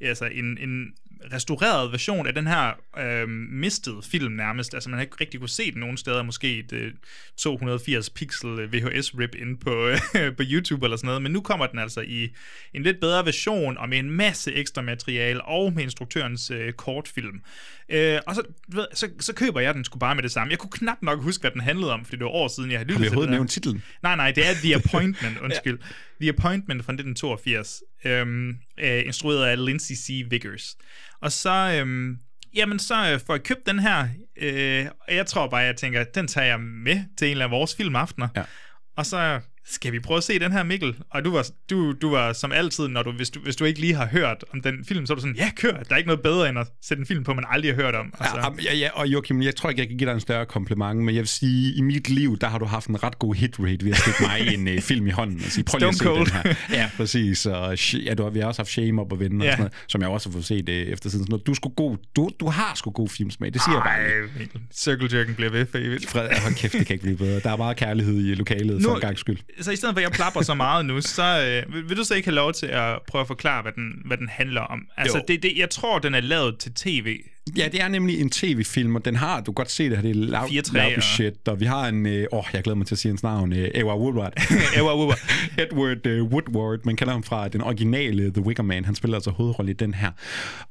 altså 0.00 0.24
en, 0.24 0.58
en 0.58 0.94
restaureret 1.32 1.92
version 1.92 2.26
af 2.26 2.34
den 2.34 2.46
her 2.46 2.72
øh, 2.98 3.28
mistede 3.28 4.02
film 4.02 4.32
nærmest. 4.32 4.74
Altså 4.74 4.90
man 4.90 4.98
har 4.98 5.02
ikke 5.02 5.16
rigtig 5.20 5.40
kunne 5.40 5.48
se 5.48 5.72
den 5.72 5.80
nogen 5.80 5.96
steder. 5.96 6.22
Måske 6.22 6.58
et 6.58 6.72
øh, 6.72 6.92
280 7.36 8.10
pixel 8.10 8.58
øh, 8.58 8.72
VHS-rip 8.72 9.34
ind 9.34 9.58
på, 9.58 9.88
øh, 9.88 9.98
på 10.36 10.42
YouTube 10.50 10.86
eller 10.86 10.96
sådan 10.96 11.06
noget. 11.06 11.22
Men 11.22 11.32
nu 11.32 11.40
kommer 11.40 11.66
den 11.66 11.78
altså 11.78 12.00
i 12.00 12.28
en 12.74 12.82
lidt 12.82 13.00
bedre 13.00 13.24
version 13.24 13.78
og 13.78 13.88
med 13.88 13.98
en 13.98 14.10
masse 14.10 14.52
ekstra 14.54 14.82
materiale 14.82 15.44
og 15.44 15.72
med 15.72 15.82
instruktørens 15.82 16.50
øh, 16.50 16.72
kortfilm. 16.72 17.42
Øh, 17.90 18.20
og 18.26 18.34
så, 18.34 18.42
du 18.72 18.76
ved, 18.76 18.86
så, 18.94 19.08
så 19.20 19.32
køber 19.34 19.60
jeg 19.60 19.74
den 19.74 19.84
sgu 19.84 19.98
bare 19.98 20.14
med 20.14 20.22
det 20.22 20.30
samme. 20.32 20.50
Jeg 20.50 20.58
kunne 20.58 20.70
knap 20.70 20.96
nok 21.02 21.22
huske, 21.22 21.42
hvad 21.42 21.50
den 21.50 21.60
handlede 21.60 21.92
om, 21.92 22.04
fordi 22.04 22.16
det 22.16 22.24
var 22.24 22.30
år 22.30 22.48
siden, 22.48 22.70
jeg 22.70 22.78
havde 22.78 22.88
lyttet 22.88 23.04
Har 23.04 23.10
vi 23.10 23.16
til 23.16 23.16
den 23.16 23.28
her. 23.28 23.30
nævnt 23.30 23.50
titlen? 23.50 23.82
Nej, 24.02 24.16
nej, 24.16 24.30
det 24.30 24.46
er 24.48 24.54
The 24.54 24.74
Appointment, 24.84 25.38
undskyld. 25.38 25.78
The 26.20 26.28
Appointment 26.28 26.84
fra 26.84 26.92
1982, 26.92 27.82
øhm, 28.04 28.48
øh, 28.80 29.02
instrueret 29.06 29.44
af 29.46 29.64
Lindsay 29.64 29.94
C. 29.94 30.24
Vickers. 30.30 30.76
Og 31.20 31.32
så, 31.32 31.78
øhm, 31.80 32.16
jamen 32.54 32.78
så 32.78 33.12
øh, 33.12 33.20
får 33.26 33.34
jeg 33.34 33.42
købt 33.42 33.66
den 33.66 33.78
her, 33.78 34.08
øh, 34.36 34.86
og 35.08 35.14
jeg 35.14 35.26
tror 35.26 35.48
bare, 35.48 35.60
jeg 35.60 35.76
tænker, 35.76 36.04
den 36.04 36.26
tager 36.28 36.46
jeg 36.46 36.60
med 36.60 37.00
til 37.18 37.30
en 37.30 37.40
af 37.42 37.50
vores 37.50 37.74
filmaftener. 37.76 38.28
Ja. 38.36 38.42
Og 38.96 39.06
så 39.06 39.40
skal 39.70 39.92
vi 39.92 40.00
prøve 40.00 40.18
at 40.18 40.24
se 40.24 40.38
den 40.38 40.52
her, 40.52 40.62
Mikkel? 40.62 40.94
Og 41.10 41.24
du 41.24 41.30
var, 41.32 41.46
du, 41.70 41.92
du 41.92 42.10
var 42.10 42.32
som 42.32 42.52
altid, 42.52 42.88
når 42.88 43.02
du, 43.02 43.12
hvis, 43.12 43.30
du, 43.30 43.40
hvis 43.40 43.56
du 43.56 43.64
ikke 43.64 43.80
lige 43.80 43.94
har 43.94 44.06
hørt 44.06 44.44
om 44.52 44.60
den 44.60 44.84
film, 44.84 45.06
så 45.06 45.12
er 45.12 45.14
du 45.14 45.20
sådan, 45.20 45.36
ja, 45.36 45.50
kør, 45.56 45.72
der 45.72 45.84
er 45.90 45.96
ikke 45.96 46.06
noget 46.08 46.22
bedre 46.22 46.48
end 46.48 46.58
at 46.58 46.66
sætte 46.82 47.00
en 47.00 47.06
film 47.06 47.24
på, 47.24 47.34
man 47.34 47.44
aldrig 47.48 47.74
har 47.74 47.82
hørt 47.82 47.94
om. 47.94 48.14
Og 48.18 48.26
så, 48.26 48.52
Ja, 48.64 48.72
ja, 48.72 48.78
ja, 48.78 48.88
og 48.94 49.06
Joachim, 49.08 49.42
jeg 49.42 49.56
tror 49.56 49.70
ikke, 49.70 49.80
jeg 49.80 49.88
kan 49.88 49.96
give 49.98 50.08
dig 50.10 50.14
en 50.14 50.20
større 50.20 50.46
kompliment, 50.46 51.00
men 51.00 51.14
jeg 51.14 51.20
vil 51.20 51.28
sige, 51.28 51.74
i 51.74 51.80
mit 51.80 52.08
liv, 52.08 52.38
der 52.38 52.46
har 52.48 52.58
du 52.58 52.64
haft 52.64 52.86
en 52.86 53.02
ret 53.02 53.18
god 53.18 53.34
hitrate 53.34 53.84
ved 53.84 53.90
at 53.92 53.98
stikke 53.98 54.18
mig 54.22 54.54
en 54.54 54.68
uh, 54.76 54.82
film 54.82 55.06
i 55.06 55.10
hånden 55.10 55.36
og 55.44 55.50
sige, 55.50 55.64
prøv 55.64 55.78
lige 55.78 55.88
at 55.88 55.94
se 55.94 56.04
den 56.04 56.26
her. 56.26 56.54
Ja, 56.72 56.90
præcis. 56.96 57.46
Og, 57.46 57.78
ja, 57.94 58.14
du 58.14 58.22
har, 58.22 58.30
vi 58.30 58.38
har 58.38 58.46
også 58.46 58.60
haft 58.62 58.70
Shame 58.70 59.00
op 59.02 59.12
og 59.12 59.20
vende, 59.20 59.44
Ja. 59.44 59.50
og 59.50 59.56
sådan 59.56 59.60
noget, 59.62 59.72
som 59.88 60.00
jeg 60.00 60.08
også 60.10 60.28
har 60.28 60.32
fået 60.32 60.44
set 60.44 60.68
uh, 60.68 60.74
efter 60.74 61.10
siden. 61.10 61.24
Sådan 61.24 61.30
noget. 61.30 61.46
Du, 61.46 61.54
sgu 61.54 61.68
god, 61.68 61.96
du, 62.16 62.30
du 62.40 62.48
har 62.48 62.72
sgu 62.74 62.90
god 62.90 63.08
filmsmag, 63.08 63.52
det 63.52 63.62
siger 63.62 63.74
jeg 63.74 63.82
bare. 63.84 63.98
Ej, 63.98 64.28
Mikkel. 64.38 64.60
Circle 64.74 65.18
Jerken 65.18 65.34
bliver 65.34 65.50
ved 65.50 65.66
for 65.70 65.78
evigt. 65.78 66.06
Fred, 66.10 66.28
hold 66.42 66.54
kæft, 66.54 66.72
det 66.72 66.86
kan 66.86 66.94
ikke 66.94 67.02
blive 67.02 67.16
bedre. 67.16 67.40
Der 67.40 67.50
er 67.52 67.56
meget 67.56 67.76
kærlighed 67.76 68.18
i 68.26 68.34
lokalet, 68.34 68.82
for 68.82 68.94
en 68.94 69.00
gang 69.00 69.18
skyld. 69.18 69.38
Så 69.60 69.70
i 69.70 69.76
stedet 69.76 69.94
for, 69.94 69.98
at 70.00 70.02
jeg 70.02 70.12
plapper 70.12 70.42
så 70.42 70.54
meget 70.54 70.86
nu, 70.86 71.00
så 71.00 71.62
øh, 71.68 71.88
vil, 71.88 71.96
du 71.96 72.04
så 72.04 72.14
ikke 72.14 72.26
have 72.26 72.34
lov 72.34 72.52
til 72.52 72.66
at 72.66 72.98
prøve 73.08 73.20
at 73.20 73.26
forklare, 73.26 73.62
hvad 73.62 73.72
den, 73.72 74.02
hvad 74.04 74.16
den 74.16 74.28
handler 74.28 74.60
om? 74.60 74.80
Altså, 74.96 75.18
Jo. 75.18 75.24
det, 75.28 75.42
det, 75.42 75.52
jeg 75.56 75.70
tror, 75.70 75.98
den 75.98 76.14
er 76.14 76.20
lavet 76.20 76.58
til 76.58 76.74
tv. 76.74 77.18
Ja, 77.56 77.68
det 77.68 77.82
er 77.82 77.88
nemlig 77.88 78.20
en 78.20 78.30
tv-film, 78.30 78.96
og 78.96 79.04
den 79.04 79.16
har, 79.16 79.40
du 79.40 79.44
kan 79.44 79.54
godt 79.54 79.70
se 79.70 79.88
det 79.88 79.96
her, 79.96 80.02
det 80.02 80.10
er 80.10 80.14
lav, 80.14 80.42
4-3 80.42 80.74
lav 80.74 80.94
budget, 80.94 81.48
og 81.48 81.60
vi 81.60 81.64
har 81.64 81.88
en, 81.88 82.06
åh, 82.06 82.12
øh, 82.12 82.26
oh, 82.32 82.44
jeg 82.52 82.62
glæder 82.62 82.76
mig 82.76 82.86
til 82.86 82.94
at 82.94 82.98
sige 82.98 83.10
hans 83.10 83.22
navn, 83.22 83.52
øh, 83.52 83.68
Ewa 83.74 83.96
Woodward. 83.96 84.32
Ewa 84.78 84.96
Woodward. 84.96 85.18
Edward 85.62 86.06
uh, 86.06 86.32
Woodward, 86.32 86.78
man 86.84 86.96
kender 86.96 87.12
ham 87.12 87.22
fra 87.22 87.48
den 87.48 87.60
originale 87.60 88.32
The 88.32 88.42
Wicker 88.42 88.62
Man. 88.62 88.84
Han 88.84 88.94
spiller 88.94 89.16
altså 89.16 89.30
hovedrolle 89.30 89.70
i 89.70 89.74
den 89.74 89.94
her. 89.94 90.10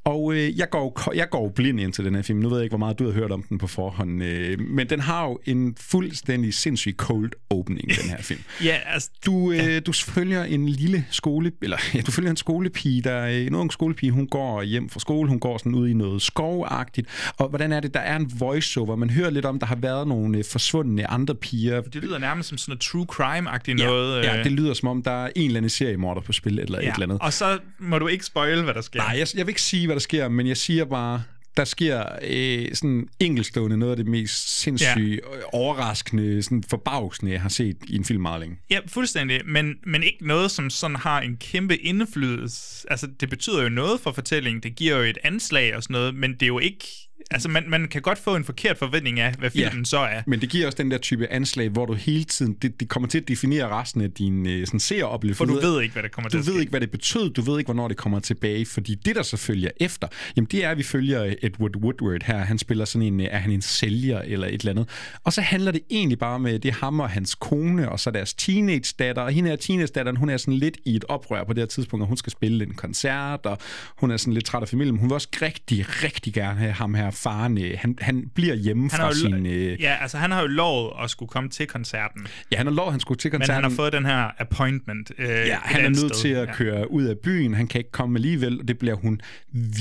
Og 0.04 0.34
øh, 0.34 0.60
jeg, 0.60 0.70
går, 0.70 1.14
jeg 1.16 1.30
går 1.30 1.50
blind 1.50 1.80
ind 1.80 1.94
til 1.94 2.06
den 2.06 2.16
her 2.16 2.22
film. 2.22 2.40
Nu 2.40 2.50
ved 2.50 2.58
jeg 2.58 2.64
ikke, 2.64 2.72
hvor 2.72 2.78
meget 2.86 3.00
du 3.00 3.06
har 3.06 3.12
hørt 3.12 3.32
om 3.32 3.44
den 3.44 3.58
på 3.58 3.68
forhånd. 3.68 4.24
Øh, 4.24 4.60
men 4.60 4.90
den 4.90 5.00
har 5.00 5.26
jo 5.26 5.40
en 5.46 5.76
fuldstændig 5.80 6.54
sindssyg 6.54 6.96
cold 6.98 7.32
opening, 7.50 7.88
den 7.88 8.10
her 8.10 8.22
film. 8.22 8.40
Ja, 8.64 8.78
altså, 8.86 9.10
Du, 9.26 9.52
øh, 9.52 9.82
du 9.86 9.94
følger 9.94 10.44
en 10.44 10.70
lille 10.70 11.06
skole, 11.12 11.52
eller 11.62 11.78
ja, 11.94 12.02
du 12.02 12.12
følger 12.12 12.32
en 12.32 12.38
skolepige, 12.38 13.02
der 13.02 13.12
er 13.12 13.38
en 13.38 13.56
ung 13.56 13.74
skolepige, 13.74 14.12
hun 14.12 14.28
går 14.28 14.64
hjem 14.64 14.90
fra 14.90 15.00
skole, 15.00 15.30
hun 15.30 15.40
går 15.40 15.58
sådan 15.58 15.76
ud 15.76 15.88
i 15.88 15.94
noget 15.94 16.22
skovagtigt, 16.70 17.08
og 17.38 17.50
hvordan 17.50 17.72
er 17.72 17.80
det, 17.80 17.94
der 17.94 18.00
er 18.00 18.16
en 18.16 18.32
voiceover, 18.40 18.96
man 18.96 19.10
hører 19.10 19.30
lidt 19.30 19.46
om, 19.46 19.60
der 19.60 19.66
har 19.66 19.76
været 19.76 20.08
nogle 20.08 20.38
øh, 20.38 20.44
forsvundne 20.52 21.08
andre 21.08 21.36
piger, 21.36 21.82
det 21.82 21.96
lyder 21.96 22.18
nærmest 22.18 22.50
som 22.50 22.58
sådan 22.58 22.72
noget 22.72 22.82
true 22.82 23.06
crime-agtigt 23.12 23.74
noget. 23.74 24.24
Ja, 24.24 24.38
øh, 24.38 24.44
det 24.44 24.52
lyder 24.52 24.74
som 24.74 24.88
om, 24.88 25.04
der 25.04 25.12
er 25.12 25.30
en 25.36 25.46
eller 25.46 25.58
anden 25.58 25.70
seriemorder 25.70 26.22
på 26.22 26.34
spil, 26.34 26.60
eller 26.60 26.82
ja. 26.82 26.90
et 26.90 26.94
eller 26.94 27.06
andet. 27.06 27.18
Og 27.22 27.34
så 27.34 27.60
må 27.80 28.00
du 28.00 28.08
ikke 28.08 28.26
spoil, 28.26 28.64
hvad 28.64 28.74
der 28.74 28.82
sker. 28.82 29.00
Nej, 29.00 29.16
jeg, 29.18 29.28
jeg 29.36 29.46
vil 29.46 29.52
ikke 29.52 29.62
sige, 29.62 29.88
hvad 29.88 29.96
der 29.96 30.00
sker, 30.00 30.30
men 30.30 30.48
jeg 30.48 30.58
siger 30.58 30.86
bare, 30.86 31.24
der 31.60 31.66
sker 31.66 32.06
øh, 32.22 32.76
sådan 32.76 33.08
enkeltstående 33.20 33.78
noget 33.78 33.92
af 33.92 33.98
det 33.98 34.08
mest 34.08 34.60
sindssyge, 34.60 35.20
ja. 35.34 35.40
overraskende, 35.54 36.44
sådan 36.44 36.64
forbavsende, 36.70 37.32
jeg 37.32 37.42
har 37.42 37.50
set 37.50 37.78
i 37.88 37.96
en 37.96 38.06
film 38.06 38.22
meget 38.22 38.40
længe. 38.40 38.58
Ja, 38.70 38.80
fuldstændig, 38.88 39.42
men, 39.46 39.76
men 39.86 40.04
ikke 40.04 40.28
noget, 40.28 40.52
som 40.52 40.70
sådan 40.70 40.96
har 40.96 41.22
en 41.22 41.38
kæmpe 41.38 41.78
indflydelse. 41.78 42.92
Altså, 42.92 43.08
det 43.20 43.30
betyder 43.30 43.64
jo 43.64 43.70
noget 43.70 44.00
for 44.00 44.12
fortællingen, 44.12 44.64
det 44.64 44.76
giver 44.76 44.98
jo 44.98 45.04
et 45.04 45.18
anslag 45.24 45.76
og 45.76 45.84
sådan 45.84 45.94
noget, 45.94 46.16
men 46.16 46.34
det 46.34 46.42
er 46.42 46.48
jo 46.48 46.60
ikke... 46.60 47.09
Altså, 47.32 47.50
man, 47.50 47.64
man 47.68 47.88
kan 47.88 48.02
godt 48.02 48.18
få 48.18 48.36
en 48.36 48.44
forkert 48.44 48.78
forventning 48.78 49.20
af, 49.20 49.34
hvad 49.40 49.50
filmen 49.50 49.78
Ja. 49.80 49.84
så 49.84 49.98
er. 49.98 50.22
Men 50.28 50.42
det 50.42 50.50
giver 50.50 50.66
også 50.66 50.78
den 50.78 50.92
der 50.92 50.98
type 50.98 51.28
anslag, 51.28 51.70
hvor 51.70 51.86
du 51.86 51.94
hele 51.94 52.24
tiden, 52.24 52.54
det, 52.62 52.80
det 52.80 52.90
kommer 52.90 53.10
til 53.10 53.18
at 53.18 53.28
definere 53.28 53.68
resten 53.70 54.02
af 54.02 54.12
din 54.12 54.48
øh, 54.48 54.68
sådan 54.68 54.80
seeroplevelse. 54.80 55.38
For 55.38 55.46
du 55.46 55.54
ved 55.54 55.82
ikke, 55.82 55.94
hvad 55.94 56.04
der 56.04 56.10
kommer 56.10 56.30
til 56.30 56.38
Du 56.38 56.40
at 56.40 56.46
ske. 56.46 56.54
ved 56.54 56.60
ikke, 56.60 56.70
hvad 56.70 56.82
det 56.82 56.92
betød, 56.92 57.30
du 57.34 57.42
ved 57.42 57.58
ikke, 57.60 57.68
hvornår 57.68 57.88
det 57.88 57.98
kommer 57.98 58.20
tilbage, 58.20 58.66
fordi 58.66 58.96
det, 58.96 59.16
der 59.16 59.24
så 59.24 59.38
følger 59.38 59.70
efter, 59.80 60.08
jamen 60.36 60.48
det 60.52 60.64
er, 60.66 60.70
at 60.70 60.78
vi 60.78 60.84
følger 60.84 61.34
Edward 61.44 61.76
Woodward 61.76 62.24
her. 62.24 62.38
Han 62.38 62.58
spiller 62.58 62.86
sådan 62.86 63.08
en, 63.08 63.20
øh, 63.22 63.28
er 63.32 63.38
han 63.38 63.52
en 63.52 63.62
sælger 63.62 64.22
eller 64.22 64.48
et 64.48 64.54
eller 64.54 64.72
andet. 64.72 64.90
Og 65.24 65.34
så 65.34 65.42
handler 65.42 65.72
det 65.72 65.82
egentlig 65.90 66.20
bare 66.20 66.40
med, 66.40 66.60
det 66.60 66.70
er 66.70 66.74
ham 66.76 67.00
og 67.00 67.10
hans 67.10 67.36
kone, 67.36 67.90
og 67.92 68.00
så 68.00 68.12
deres 68.12 68.34
teenage-datter, 68.34 69.22
og 69.22 69.32
hende 69.32 69.50
her 69.50 69.56
teenage-datteren, 69.58 70.16
hun 70.18 70.30
er 70.30 70.38
sådan 70.38 70.54
lidt 70.54 70.78
i 70.86 70.96
et 70.96 71.06
oprør 71.10 71.44
på 71.44 71.54
det 71.54 71.62
her 71.62 71.66
tidspunkt, 71.68 72.02
og 72.04 72.08
hun 72.08 72.18
skal 72.18 72.32
spille 72.32 72.64
en 72.66 72.74
koncert, 72.74 73.46
og 73.46 73.58
hun 73.98 74.12
er 74.12 74.18
sådan 74.18 74.34
lidt 74.34 74.46
træt 74.46 74.62
af 74.62 74.70
familien, 74.70 74.94
men 74.94 75.00
hun 75.00 75.10
vil 75.10 75.14
også 75.14 75.28
rigtig, 75.42 75.86
rigtig 76.04 76.34
gerne 76.34 76.60
have 76.60 76.72
ham 76.72 76.94
her, 76.94 77.06
er 77.06 77.12
faren, 77.24 77.58
øh, 77.58 77.72
han, 77.78 77.98
han 78.02 78.24
bliver 78.36 78.56
hjemme 78.56 78.82
Han 78.84 78.90
fra 78.90 78.98
har, 78.98 79.08
jo, 79.08 79.14
sin... 79.16 79.46
Øh, 79.46 79.82
ja, 79.82 79.98
altså 80.02 80.18
han 80.18 80.32
har 80.32 80.42
jo 80.42 80.48
lovet 80.48 80.92
at 81.04 81.10
skulle 81.10 81.30
komme 81.30 81.50
til 81.50 81.68
koncerten, 81.68 82.28
ja, 82.52 82.58
han 82.58 82.66
har 82.66 82.74
lov, 82.74 82.92
han 82.92 83.00
skulle 83.00 83.18
til 83.18 83.32
men 83.32 83.40
koncerten. 83.40 83.64
han 83.64 83.72
har 83.72 83.76
fået 83.76 83.94
den 83.94 84.06
her 84.06 84.30
appointment 84.40 85.12
øh, 85.18 85.28
Ja, 85.30 85.58
han 85.62 85.86
er 85.86 85.90
nødt 85.90 85.98
sted. 85.98 86.10
til 86.10 86.28
at 86.30 86.48
Ja. 86.48 86.54
køre 86.54 86.92
ud 86.92 87.04
af 87.04 87.18
byen. 87.18 87.54
Han 87.54 87.68
kan 87.68 87.80
ikke 87.80 87.92
komme 87.92 88.18
alligevel, 88.18 88.60
og 88.60 88.68
det 88.68 88.78
bliver 88.78 88.96
hun 88.96 89.22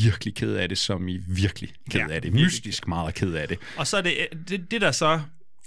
virkelig 0.05 0.35
ked 0.35 0.55
af 0.55 0.69
det, 0.69 0.79
som 0.79 1.09
i 1.09 1.19
virkelig 1.29 1.71
ked 1.91 2.01
Ja, 2.01 2.15
af 2.15 2.23
det. 2.23 2.33
Mystisk 2.33 2.89
meget 2.89 3.15
ked 3.15 3.33
af 3.35 3.49
det. 3.49 3.59
Og 3.77 3.87
så 3.87 3.97
er 3.97 4.01
det, 4.01 4.13
det, 4.49 4.71
det 4.71 4.81
der 4.81 4.91
så 4.93 5.21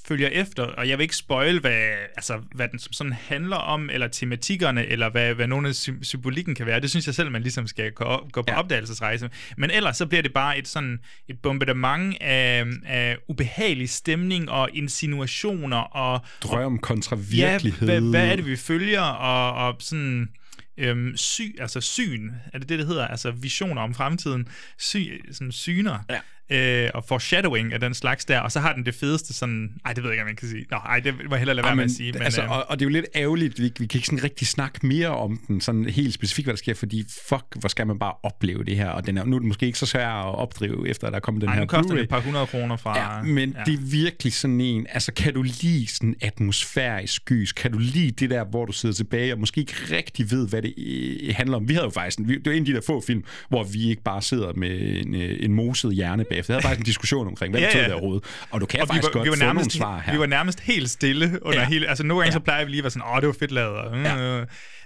følger 0.08 0.28
efter, 0.28 0.64
og 0.64 0.90
jeg 0.90 0.98
vil 0.98 1.04
ikke 1.04 1.16
spoil, 1.16 1.60
hvad, 1.60 1.82
altså, 2.16 2.42
hvad 2.56 2.68
den 2.68 2.80
som 2.80 2.94
sådan 2.94 3.14
handler 3.14 3.56
om, 3.56 3.90
eller 3.90 4.08
tematikkerne, 4.08 4.86
eller 4.88 5.10
hvad, 5.10 5.34
hvad 5.34 5.48
nogle 5.48 5.68
af 5.70 5.76
sy- 5.76 5.90
symbolikken 6.02 6.56
kan 6.56 6.66
være. 6.66 6.80
Det 6.80 6.90
synes 6.90 7.06
jeg 7.08 7.16
selv, 7.16 7.32
man 7.32 7.42
ligesom 7.42 7.68
skal 7.68 7.92
gå, 7.92 8.06
gå 8.32 8.42
på 8.42 8.46
Ja. 8.48 8.54
ja. 8.54 8.60
opdagelsesrejse. 8.60 9.30
Men 9.58 9.72
ellers 9.72 9.98
så 9.98 10.06
bliver 10.06 10.22
det 10.22 10.34
bare 10.34 10.58
et 10.58 10.68
sådan 10.68 11.00
et 11.30 11.40
bombardement 11.44 12.18
af, 12.22 12.66
af 12.86 13.18
ubehagelig 13.30 13.90
stemning 13.90 14.50
og 14.50 14.70
insinuationer 14.74 15.78
og 15.78 16.22
Drøm 16.44 16.78
kontra 16.80 17.16
Ja, 17.16 17.52
virkelighed. 17.52 17.88
hvad, 17.88 18.02
hvad 18.02 18.28
er 18.32 18.36
det, 18.36 18.46
vi 18.46 18.56
følger, 18.56 19.02
og, 19.02 19.68
og 19.68 19.76
sådan 19.80 20.30
øhm, 20.78 21.18
sy, 21.18 21.42
altså 21.60 21.82
syn, 21.82 22.30
er 22.54 22.60
det 22.60 22.70
det, 22.70 22.80
det 22.80 22.88
hedder? 22.88 23.08
Altså 23.08 23.32
visioner 23.32 23.82
om 23.82 23.94
fremtiden, 23.94 24.48
sy, 24.80 24.98
sådan 25.32 25.52
syner, 25.52 26.00
Ja. 26.10 26.20
Øh, 26.52 26.90
og 26.94 27.04
foreshadowing 27.08 27.74
af 27.74 27.80
den 27.80 27.94
slags 27.94 28.26
der, 28.26 28.40
og 28.40 28.52
så 28.52 28.60
har 28.60 28.74
den 28.74 28.86
det 28.86 28.96
fedeste 28.96 29.34
sådan, 29.34 29.70
ej, 29.86 29.94
det 29.94 30.04
ved 30.04 30.10
jeg 30.10 30.14
ikke, 30.14 30.22
om 30.22 30.28
man 30.28 30.36
kan 30.36 30.48
sige. 30.48 30.66
Nå, 30.72 30.78
ej, 30.78 31.00
det 31.00 31.14
må 31.14 31.36
jeg 31.36 31.38
hellere 31.38 31.56
lade 31.56 31.64
være 31.64 31.72
Ja, 31.72 31.76
med 31.76 31.84
at 31.84 31.92
sige. 31.92 32.12
Men, 32.12 32.22
altså, 32.22 32.44
øh, 32.44 32.52
og, 32.52 32.66
og 32.70 32.80
det 32.80 32.86
er 32.86 32.90
jo 32.90 32.94
lidt 32.94 33.06
ærgerligt, 33.16 33.60
vi, 33.60 33.64
vi 33.64 33.86
kan 33.86 33.98
ikke 33.98 34.08
sådan 34.08 34.24
rigtig 34.24 34.48
snakke 34.48 34.88
mere 34.88 35.08
om 35.08 35.40
den, 35.48 35.62
sådan 35.62 35.86
helt 35.86 36.14
specifikt, 36.14 36.46
hvad 36.46 36.54
der 36.54 36.58
sker, 36.58 36.74
fordi 36.74 37.06
fuck, 37.28 37.46
hvor 37.60 37.70
skal 37.70 37.88
man 37.88 38.00
bare 38.00 38.14
opleve 38.24 38.64
det 38.64 38.78
her, 38.78 38.90
og 38.90 39.08
den 39.08 39.18
er, 39.18 39.26
nu 39.26 39.36
er 39.36 39.40
den 39.40 39.48
måske 39.48 39.66
ikke 39.66 39.80
så 39.80 39.86
svær 39.86 40.08
at 40.08 40.36
opdrive, 40.36 40.90
efter 40.90 41.10
der 41.10 41.16
er 41.16 41.20
kommet 41.20 41.42
den 41.42 41.50
ej, 41.50 41.56
her 41.56 41.62
nu 41.62 41.68
koster 41.68 41.94
Blu-ray. 41.96 42.00
et 42.00 42.10
par 42.10 42.20
hundrede 42.22 42.48
kroner 42.48 42.78
fra... 42.78 43.16
Ja, 43.16 43.24
men 43.24 43.56
ja. 43.58 43.64
det 43.66 43.74
er 43.74 43.92
virkelig 43.92 44.34
sådan 44.34 44.62
en, 44.62 44.88
altså 44.90 45.14
kan 45.14 45.34
du 45.34 45.42
lide 45.42 45.88
sådan 45.88 46.16
atmosfærisk 46.22 47.26
gys, 47.26 47.52
kan 47.52 47.72
du 47.72 47.78
lide 47.78 48.12
det 48.12 48.30
der, 48.30 48.44
hvor 48.44 48.66
du 48.66 48.72
sidder 48.72 48.96
tilbage 48.96 49.34
og 49.34 49.40
måske 49.40 49.62
ikke 49.62 49.74
rigtig 49.92 50.32
ved, 50.32 50.48
hvad 50.48 50.62
det 50.62 50.74
øh, 50.78 51.36
handler 51.36 51.58
om. 51.58 51.70
Vi 51.70 51.74
havde 51.74 51.86
jo 51.86 51.90
faktisk, 51.90 52.20
en, 52.20 52.28
det 52.28 52.46
var 52.46 52.52
en 52.52 52.60
af 52.60 52.66
de 52.66 52.74
der 52.74 52.82
få 52.88 53.02
film, 53.02 53.24
hvor 53.50 53.64
vi 53.64 53.90
ikke 53.90 54.04
bare 54.04 54.22
sidder 54.22 54.54
med 54.54 55.02
en, 55.06 55.16
øh, 55.16 55.38
en 55.40 55.54
moset 55.54 55.96
hjerne 55.96 56.26
bagefter. 56.48 56.54
Vi 56.54 56.56
havde 56.56 56.62
faktisk 56.64 56.80
en 56.80 56.86
diskussion 56.86 57.28
omkring, 57.28 57.52
hvad 57.54 57.62
Ja, 57.62 57.68
betød 57.68 57.82
ja. 57.82 57.86
det 57.88 57.94
overhovedet. 57.94 58.24
Og 58.52 58.62
du 58.62 58.66
kan 58.66 58.82
og 58.82 58.88
vi 58.88 58.94
faktisk 58.94 59.04
var, 59.04 59.12
godt 59.20 59.26
vi 59.26 59.30
var 59.30 59.36
få 59.36 59.40
nogle 59.40 59.54
nærmest, 59.56 59.78
svar 59.78 60.00
her. 60.06 60.14
Vi 60.14 60.20
var 60.20 60.26
nærmest 60.26 60.60
helt 60.60 60.90
stille 60.90 61.40
under 61.46 61.60
Ja. 61.60 61.66
hele... 61.68 61.88
Altså, 61.88 62.04
nogle 62.04 62.22
gange 62.22 62.30
Ja. 62.34 62.40
så 62.40 62.40
plejer 62.40 62.66
vi 62.66 62.72
lige 62.72 62.80
at 62.80 62.84
være 62.84 62.92
sådan, 62.92 63.08
åh, 63.16 63.22
det 63.22 63.28
var 63.28 63.36
fedt 63.40 63.52
lavet. 63.52 63.76
og, 63.78 63.98
øh, 63.98 64.04
Ja. 64.06 64.42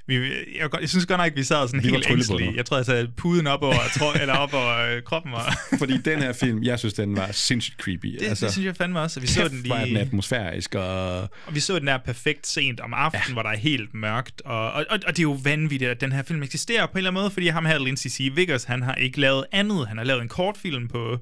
Vi, 0.07 0.15
jeg, 0.59 0.69
jeg 0.81 0.89
synes 0.89 1.05
godt 1.05 1.19
nok, 1.19 1.27
at 1.27 1.35
vi 1.35 1.43
sad 1.43 1.67
sådan 1.67 1.83
Vi 1.83 1.91
var 1.91 1.97
helt 1.97 2.11
ængstelige. 2.11 2.53
Jeg 2.55 2.65
tror, 2.65 2.77
jeg 2.77 2.85
satte 2.85 3.11
puden 3.17 3.47
op 3.47 3.63
over, 3.63 3.75
tror, 3.97 4.13
eller 4.13 4.33
op 4.33 4.53
over 4.53 4.95
øh, 4.95 5.03
kroppen. 5.03 5.33
Og, 5.33 5.41
Fordi 5.79 5.97
den 5.97 6.19
her 6.19 6.33
film, 6.33 6.63
jeg 6.63 6.79
synes, 6.79 6.93
den 6.93 7.17
var 7.17 7.29
sindssygt 7.31 7.81
creepy. 7.81 8.17
det, 8.19 8.27
altså, 8.27 8.45
det 8.45 8.53
synes 8.53 8.65
jeg 8.65 8.75
fandme 8.75 8.99
også. 8.99 9.19
Vi 9.19 9.27
så 9.27 9.47
den 9.47 9.69
var 9.69 9.79
den 9.79 9.87
lige... 9.87 9.99
atmosfærisk, 9.99 10.75
og 10.75 11.21
Og 11.21 11.29
vi 11.51 11.59
så 11.59 11.79
den 11.79 11.87
der 11.87 11.97
perfekt 11.97 12.47
sent 12.47 12.79
om 12.79 12.93
aftenen, 12.93 13.23
ja. 13.27 13.33
hvor 13.33 13.41
der 13.41 13.49
er 13.49 13.57
helt 13.57 13.93
mørkt. 13.93 14.41
Og, 14.41 14.71
og, 14.71 14.85
og, 14.89 14.99
og 15.07 15.17
det 15.17 15.19
er 15.19 15.23
jo 15.23 15.37
vanvittigt, 15.43 15.91
at 15.91 16.01
den 16.01 16.11
her 16.11 16.23
film 16.23 16.43
eksisterer 16.43 16.85
på 16.85 16.91
en 16.91 16.97
eller 16.97 17.09
anden 17.09 17.21
måde, 17.21 17.31
fordi 17.31 17.47
ham 17.47 17.65
her, 17.65 17.79
Lindsay 17.79 18.09
C. 18.09 18.31
Vickers, 18.35 18.63
han 18.63 18.81
har 18.81 18.95
ikke 18.95 19.19
lavet 19.19 19.45
andet. 19.51 19.87
Han 19.87 19.97
har 19.97 20.03
lavet 20.05 20.21
en 20.21 20.29
kortfilm 20.29 20.87
på 20.87 21.17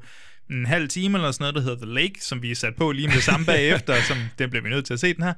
en 0.54 0.66
halv 0.66 0.88
time 0.88 1.18
eller 1.18 1.32
sådan 1.32 1.44
noget, 1.44 1.56
der 1.56 1.62
hedder 1.62 1.86
The 1.86 1.94
Lake, 1.94 2.14
som 2.20 2.42
vi 2.42 2.52
er 2.52 2.56
sat 2.56 2.76
på 2.76 2.92
lige 2.92 3.08
med 3.08 3.16
det 3.16 3.24
samme 3.24 3.46
bagefter, 3.46 4.02
som 4.10 4.18
den 4.40 4.50
bliver 4.50 4.64
vi 4.64 4.70
nødt 4.70 4.86
til 4.86 4.94
at 4.94 5.00
se 5.00 5.14
den 5.14 5.24
her. 5.24 5.34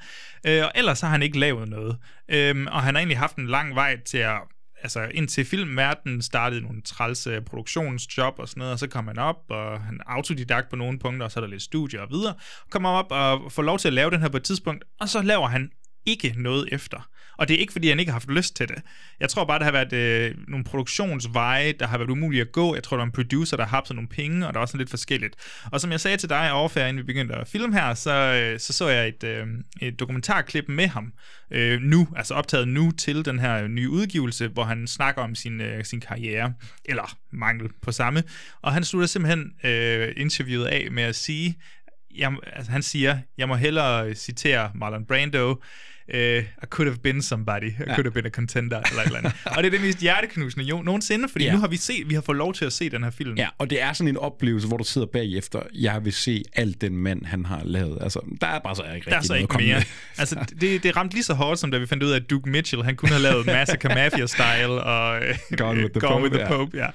Øh, 0.46 0.64
og 0.64 0.72
ellers 0.76 1.02
har 1.02 1.10
han 1.10 1.24
ikke 1.24 1.40
lavet 1.40 1.70
noget. 1.70 1.98
Øhm, 2.30 2.68
og 2.68 2.84
han 2.84 2.96
har 2.96 3.00
egentlig 3.00 3.18
haft 3.18 3.36
en 3.36 3.48
lang 3.48 3.76
vej 3.76 4.00
til 4.06 4.18
at 4.18 4.40
altså 4.84 5.08
indtil 5.14 5.46
filmverdenen 5.46 6.22
startede 6.22 6.62
nogle 6.62 6.82
trælse 6.82 7.42
produktionsjob 7.42 8.40
og 8.40 8.50
sådan 8.50 8.60
noget, 8.60 8.74
og 8.74 8.80
så 8.80 8.88
kom 8.88 9.08
han 9.08 9.18
op, 9.18 9.36
og 9.50 9.82
han 9.82 10.00
autodidakt 10.06 10.70
på 10.70 10.76
nogle 10.76 11.00
punkter, 11.00 11.26
og 11.26 11.32
så 11.32 11.40
er 11.40 11.42
der 11.42 11.48
lidt 11.48 11.62
studie 11.62 12.02
og 12.02 12.08
videre, 12.12 12.34
kommer 12.70 12.90
op 12.90 13.12
og 13.12 13.52
får 13.52 13.64
lov 13.64 13.80
til 13.80 13.88
at 13.88 13.94
lave 13.94 14.12
den 14.12 14.22
her 14.22 14.30
på 14.30 14.38
et 14.38 14.44
tidspunkt, 14.44 14.84
og 15.00 15.10
så 15.10 15.22
laver 15.22 15.48
han 15.48 15.72
ikke 16.06 16.34
noget 16.38 16.70
efter. 16.72 17.10
Og 17.38 17.48
det 17.48 17.56
er 17.56 17.60
ikke, 17.60 17.74
fordi 17.74 17.90
han 17.90 18.00
ikke 18.00 18.12
har 18.12 18.20
haft 18.20 18.30
lyst 18.30 18.56
til 18.56 18.68
det. 18.68 18.82
Jeg 19.20 19.30
tror 19.30 19.46
bare, 19.46 19.60
der 19.60 19.66
har 19.66 19.72
været 19.72 19.94
øh, 19.94 20.36
nogle 20.48 20.66
produktionsveje, 20.66 21.72
der 21.72 21.88
har 21.88 21.98
været 21.98 22.10
umulige 22.10 22.42
at 22.42 22.52
gå. 22.52 22.76
Jeg 22.76 22.84
tror, 22.84 22.98
der 22.98 23.02
er 23.02 23.06
en 23.06 23.12
producer, 23.12 23.58
der 23.58 23.64
har 23.64 23.78
haft 23.78 23.94
nogle 23.94 24.08
penge, 24.08 24.48
og 24.48 24.54
der 24.54 24.60
er 24.60 24.62
også 24.62 24.72
sådan 24.72 24.80
lidt 24.80 24.90
forskelligt. 24.90 25.36
Og 25.72 25.82
som 25.82 25.92
jeg 25.92 26.00
sagde 26.00 26.18
til 26.18 26.30
dig 26.30 26.52
overfærd, 26.52 26.90
inden 26.90 26.98
vi 27.02 27.06
begyndte 27.06 27.36
at 27.36 27.48
filme 27.48 27.74
her, 27.74 27.94
så 27.94 28.12
øh, 28.12 28.60
så, 28.60 28.74
så 28.74 28.88
jeg 28.88 29.08
et, 29.08 29.24
øh, 29.24 29.48
et 29.82 30.00
dokumentarklip 30.00 30.66
med 30.68 30.88
ham 30.88 31.14
øh, 31.52 31.82
nu, 31.82 32.08
altså 32.16 32.34
optaget 32.34 32.68
nu 32.68 32.92
til 32.92 33.26
den 33.26 33.40
her 33.40 33.64
øh, 33.64 33.68
nye 33.68 33.90
udgivelse, 33.90 34.48
hvor 34.48 34.64
han 34.64 34.88
snakker 34.88 35.22
om 35.22 35.36
sin, 35.36 35.62
øh, 35.62 35.86
sin 35.86 36.02
karriere, 36.02 36.54
eller 36.86 37.18
mangel 37.32 37.70
på 37.82 37.92
samme. 37.92 38.24
Og 38.62 38.74
han 38.74 38.84
slutter 38.84 39.08
simpelthen 39.08 39.52
øh, 39.64 40.14
interviewet 40.18 40.66
af 40.66 40.88
med 40.92 41.04
at 41.04 41.16
sige, 41.16 41.58
jeg, 42.16 42.36
altså 42.54 42.72
han 42.72 42.84
siger, 42.84 43.18
jeg 43.38 43.48
må 43.48 43.56
hellere 43.56 44.08
øh, 44.10 44.16
citere 44.16 44.72
Marlon 44.76 45.06
Brando, 45.06 45.62
uh, 46.14 46.18
I 46.18 46.66
could 46.70 46.88
have 46.90 46.98
been 47.04 47.22
somebody, 47.22 47.64
I 47.70 47.74
ja. 47.88 47.96
could 47.96 48.06
have 48.06 48.12
been 48.12 48.26
a 48.26 48.30
contender, 48.30 48.82
eller 48.90 49.02
et 49.02 49.06
eller 49.06 49.20
andet. 49.20 49.34
og 49.46 49.58
det 49.58 49.66
er 49.66 49.70
det 49.72 49.82
mest 49.82 50.00
hjerteknusende 50.00 50.66
jo 50.66 50.82
nogensinde, 50.82 51.30
fordi 51.30 51.44
Ja. 51.46 51.50
ja. 51.50 51.56
nu 51.56 51.60
har 51.62 51.68
vi 51.68 51.78
set, 51.78 52.10
vi 52.10 52.14
har 52.14 52.22
fået 52.22 52.38
lov 52.38 52.54
til 52.54 52.66
at 52.66 52.74
se 52.74 52.90
den 52.90 53.04
her 53.04 53.12
film. 53.12 53.38
Ja, 53.38 53.48
og 53.58 53.70
det 53.70 53.82
er 53.82 53.94
sådan 53.94 54.08
en 54.08 54.18
oplevelse, 54.18 54.68
hvor 54.68 54.78
du 54.78 54.84
sidder 54.84 55.08
bagefter, 55.08 55.60
jeg 55.74 56.06
vil 56.06 56.14
se 56.14 56.44
alt 56.54 56.82
den 56.82 56.98
mand, 56.98 57.26
han 57.26 57.46
har 57.46 57.62
lavet. 57.64 57.98
Altså, 58.02 58.20
der 58.42 58.48
er 58.48 58.60
bare 58.60 58.76
så 58.76 58.84
ikke 58.96 59.06
Der 59.10 59.12
er 59.12 59.16
rigtig 59.16 59.28
så 59.28 59.34
noget 59.34 59.42
ikke 59.42 59.58
mere. 59.58 59.76
med. 59.78 59.84
altså, 60.20 60.46
det, 60.62 60.84
det 60.84 60.96
ramte 60.98 61.16
lige 61.16 61.24
så 61.24 61.34
hårdt, 61.34 61.60
som 61.60 61.72
da 61.72 61.78
vi 61.78 61.86
fandt 61.86 62.04
ud 62.04 62.12
af, 62.12 62.16
at 62.16 62.30
Duke 62.30 62.50
Mitchell, 62.50 62.84
han 62.84 62.96
kunne 62.96 63.10
have 63.10 63.22
lavet 63.22 63.46
Massacre 63.46 63.90
Mafia-style 63.96 64.70
og 64.84 65.18
øh, 65.24 65.36
Gone 65.58 65.82
with 65.82 65.92
the 65.92 66.00
Gone 66.00 66.14
Pope, 66.14 66.24
with 66.24 66.34
the 66.36 66.42
ja. 66.44 66.48
Pope 66.58 66.78
ja. 66.78 66.88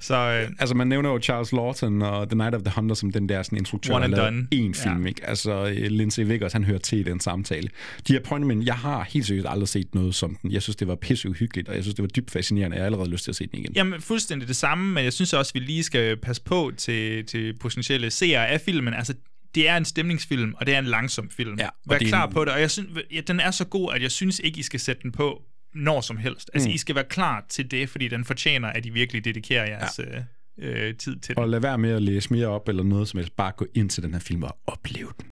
Så 0.00 0.14
øh, 0.16 0.48
Altså, 0.58 0.74
man 0.74 0.86
nævner 0.86 1.10
jo 1.10 1.18
Charles 1.22 1.52
Lawton 1.52 2.02
og 2.02 2.28
The 2.30 2.36
Night 2.36 2.54
of 2.54 2.62
the 2.62 2.72
Hunter 2.76 2.94
som 2.94 3.12
den 3.12 3.28
der 3.28 3.42
sådan, 3.42 3.58
instruktør, 3.58 3.94
One 3.94 4.04
and 4.04 4.14
done. 4.14 4.46
en 4.50 4.74
film, 4.74 5.02
Ja. 5.02 5.08
ikke? 5.08 5.26
Altså, 5.28 5.66
øh, 5.66 5.86
Lindsay 5.90 6.22
Vickers, 6.24 6.52
han 6.52 6.64
hører 6.64 6.78
til 6.78 6.98
i 6.98 7.02
den 7.02 7.20
samtale. 7.20 7.68
De 8.08 8.16
appointment, 8.16 8.53
jeg 8.62 8.74
har 8.74 9.04
helt 9.10 9.26
seriøst 9.26 9.46
aldrig 9.48 9.68
set 9.68 9.94
noget 9.94 10.14
som 10.14 10.34
den. 10.42 10.52
Jeg 10.52 10.62
synes, 10.62 10.76
det 10.76 10.88
var 10.88 10.94
pisse 10.94 11.28
uhyggeligt, 11.28 11.68
og 11.68 11.74
jeg 11.74 11.84
synes, 11.84 11.94
det 11.94 12.02
var 12.02 12.08
dybt 12.08 12.30
fascinerende. 12.30 12.76
Jeg 12.76 12.82
har 12.82 12.86
allerede 12.86 13.10
lyst 13.10 13.24
til 13.24 13.30
at 13.30 13.36
se 13.36 13.46
den 13.46 13.58
igen. 13.58 13.72
Jamen, 13.74 14.00
fuldstændig 14.00 14.48
det 14.48 14.56
samme, 14.56 14.92
men 14.92 15.04
jeg 15.04 15.12
synes 15.12 15.32
også, 15.32 15.52
vi 15.54 15.58
lige 15.60 15.82
skal 15.82 16.16
passe 16.16 16.42
på 16.42 16.72
til, 16.76 17.24
til 17.26 17.58
potentielle 17.58 18.10
seere 18.10 18.48
af 18.48 18.60
filmen. 18.60 18.94
Altså, 18.94 19.14
det 19.54 19.68
er 19.68 19.76
en 19.76 19.84
stemningsfilm, 19.84 20.54
og 20.60 20.66
det 20.66 20.74
er 20.74 20.78
en 20.78 20.84
langsom 20.84 21.30
film. 21.30 21.58
Ja, 21.58 21.66
og 21.66 21.72
Vær 21.88 21.98
det 21.98 22.06
klar 22.08 22.26
en- 22.26 22.32
på 22.32 22.44
det, 22.44 22.52
og 22.52 22.60
jeg 22.60 22.70
synes, 22.70 22.88
ja, 23.12 23.20
den 23.20 23.40
er 23.40 23.50
så 23.50 23.64
god, 23.64 23.92
at 23.94 24.02
jeg 24.02 24.10
synes 24.10 24.38
ikke, 24.44 24.58
I 24.58 24.62
skal 24.62 24.80
sætte 24.80 25.02
den 25.02 25.12
på 25.12 25.42
når 25.74 26.00
som 26.00 26.16
helst. 26.16 26.50
Altså, 26.54 26.68
Mm. 26.68 26.74
I 26.74 26.78
skal 26.78 26.94
være 26.94 27.04
klar 27.10 27.44
til 27.48 27.70
det, 27.70 27.88
fordi 27.88 28.08
den 28.08 28.24
fortjener, 28.24 28.68
at 28.68 28.86
I 28.86 28.90
virkelig 28.90 29.24
dedikerer 29.24 29.64
jeres 29.66 29.98
ja. 29.98 30.18
øh, 30.58 30.88
øh, 30.88 30.94
tid 30.96 31.16
til 31.16 31.34
Og 31.38 31.42
den. 31.42 31.50
lad 31.50 31.60
være 31.60 31.78
med 31.78 31.90
at 31.90 32.02
læse 32.02 32.32
mere 32.32 32.46
op 32.46 32.68
eller 32.68 32.82
noget 32.82 33.08
som 33.08 33.18
helst. 33.18 33.36
Bare 33.36 33.52
gå 33.56 33.66
ind 33.74 33.90
til 33.90 34.02
den 34.02 34.12
her 34.12 34.20
film 34.20 34.42
og 34.42 34.56
opleve 34.66 35.08
den. 35.20 35.26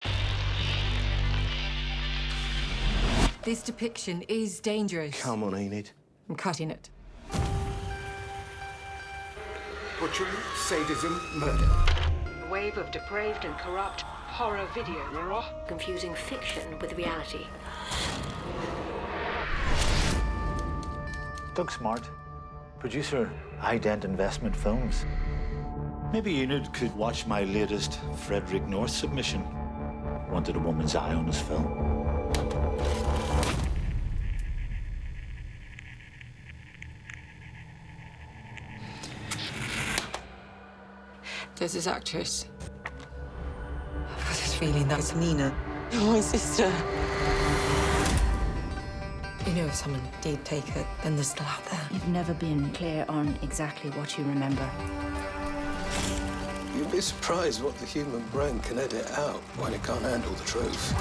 This 3.45 3.61
depiction 3.61 4.23
is 4.29 4.61
dangerous. 4.61 5.21
Come 5.21 5.43
on, 5.43 5.57
Enid. 5.57 5.91
I'm 6.29 6.37
cutting 6.37 6.71
it. 6.71 6.91
Butchery, 9.99 10.29
sadism, 10.55 11.21
murder. 11.35 11.69
A 12.47 12.53
wave 12.53 12.79
of 12.79 12.93
depraved 12.93 13.45
and 13.45 13.53
corrupt 13.59 14.03
horror 14.03 14.69
video. 14.75 15.43
confusing 15.67 16.15
fiction 16.15 16.79
with 16.79 16.93
reality. 16.93 17.45
Doug 21.57 21.73
Smart, 21.73 22.09
producer, 22.79 23.29
Ident 23.61 24.05
Investment 24.05 24.55
Films. 24.55 25.05
Maybe 26.13 26.43
Enid 26.43 26.73
could 26.73 26.95
watch 26.95 27.27
my 27.27 27.43
latest 27.43 27.99
Frederick 28.19 28.69
North 28.69 28.93
submission. 28.93 29.43
Wanted 30.31 30.55
a 30.55 30.61
woman's 30.61 30.95
eye 30.95 31.13
on 31.13 31.27
his 31.27 31.41
film. 31.41 31.92
There's 41.63 41.75
this 41.75 41.87
actress. 41.87 42.47
I've 43.95 44.25
got 44.25 44.37
this 44.43 44.53
feeling 44.53 44.89
that's 44.89 45.15
Nina. 45.15 45.55
Oh, 45.93 46.13
my 46.15 46.21
sister. 46.21 46.67
You 49.47 49.53
know, 49.55 49.67
if 49.67 49.75
someone 49.77 50.03
did 50.23 50.45
take 50.45 50.67
her, 50.75 50.85
then 51.05 51.15
they're 51.15 51.23
still 51.23 51.47
out 51.47 51.65
there. 51.71 51.81
You've 51.93 52.09
never 52.09 52.35
been 52.35 52.73
clear 52.73 53.05
on 53.09 53.39
exactly 53.43 53.91
what 53.91 54.19
you 54.19 54.25
remember. 54.25 54.69
You'd 56.77 56.91
be 56.91 57.01
surprised 57.01 57.63
what 57.63 57.79
the 57.79 57.87
human 57.87 58.25
brain 58.33 58.59
can 58.59 58.81
edit 58.81 59.07
out 59.17 59.41
when 59.61 59.73
it 59.73 59.85
can't 59.85 60.03
handle 60.03 60.33
the 60.33 60.45
truth. 60.45 60.95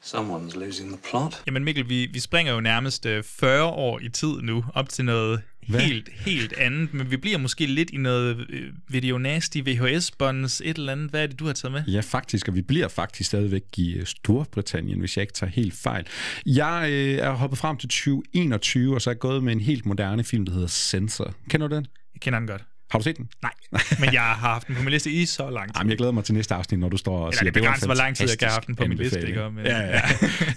Someone's 0.00 0.54
losing 0.54 0.90
the 0.92 0.98
plot. 1.10 1.42
Jamen 1.46 1.64
Mikkel, 1.64 1.88
vi, 1.88 2.06
vi 2.06 2.20
springer 2.20 2.52
jo 2.52 2.60
nærmest 2.60 3.06
øh, 3.06 3.24
40 3.24 3.64
år 3.64 3.98
i 3.98 4.08
tid 4.08 4.40
nu, 4.42 4.64
op 4.74 4.88
til 4.88 5.04
noget 5.04 5.42
Hvad? 5.68 5.80
helt, 5.80 6.08
helt 6.12 6.52
andet, 6.52 6.94
men 6.94 7.10
vi 7.10 7.16
bliver 7.16 7.38
måske 7.38 7.66
lidt 7.66 7.90
i 7.90 7.96
noget 7.96 8.46
øh, 8.50 8.72
video 8.88 9.18
nasty 9.18 9.58
VHS-bonds, 9.58 10.60
et 10.64 10.78
eller 10.78 10.92
andet. 10.92 11.10
Hvad 11.10 11.22
er 11.22 11.26
det, 11.26 11.38
du 11.38 11.46
har 11.46 11.52
taget 11.52 11.72
med? 11.72 11.82
Ja, 11.86 12.00
faktisk, 12.00 12.48
og 12.48 12.54
vi 12.54 12.62
bliver 12.62 12.88
faktisk 12.88 13.28
stadigvæk 13.28 13.62
i 13.76 13.94
øh, 13.94 14.06
Storbritannien, 14.06 14.98
hvis 14.98 15.16
jeg 15.16 15.22
ikke 15.22 15.34
tager 15.34 15.50
helt 15.50 15.74
fejl. 15.74 16.06
Jeg 16.46 16.88
øh, 16.92 17.18
er 17.18 17.30
hoppet 17.30 17.58
frem 17.58 17.76
til 17.76 17.88
2021, 17.88 18.94
og 18.94 19.02
så 19.02 19.10
er 19.10 19.14
jeg 19.14 19.18
gået 19.18 19.44
med 19.44 19.52
en 19.52 19.60
helt 19.60 19.86
moderne 19.86 20.24
film, 20.24 20.46
der 20.46 20.52
hedder 20.52 20.66
Sensor. 20.66 21.34
Kender 21.50 21.68
du 21.68 21.74
den? 21.74 21.86
Jeg 22.14 22.20
kender 22.20 22.38
den 22.38 22.48
godt. 22.48 22.64
Har 22.90 22.98
du 22.98 23.02
set 23.02 23.16
den? 23.16 23.28
Nej, 23.42 23.52
men 24.00 24.12
jeg 24.12 24.20
har 24.20 24.34
haft 24.34 24.66
den 24.66 24.76
på 24.76 24.82
min 24.82 24.90
liste 24.92 25.10
i 25.10 25.26
så 25.26 25.50
lang 25.50 25.66
tid. 25.68 25.74
Jamen, 25.78 25.90
jeg 25.90 25.98
glæder 25.98 26.12
mig 26.12 26.24
til 26.24 26.34
næste 26.34 26.54
afsnit, 26.54 26.80
når 26.80 26.88
du 26.88 26.96
står 26.96 27.18
og 27.18 27.26
Eller 27.28 27.38
siger, 27.38 27.50
det 27.50 27.64
er 27.64 27.68
var 27.68 27.86
hvor 27.86 27.94
lang 27.94 28.16
tid 28.16 28.28
jeg 28.28 28.36
have 28.40 28.52
haft 28.52 28.66
den 28.66 28.74
på 28.76 28.84
min 28.86 28.98
liste, 28.98 29.26
ikke? 29.28 29.50
Men- 29.50 29.66
Ja, 29.66 29.78
ja. 29.80 30.00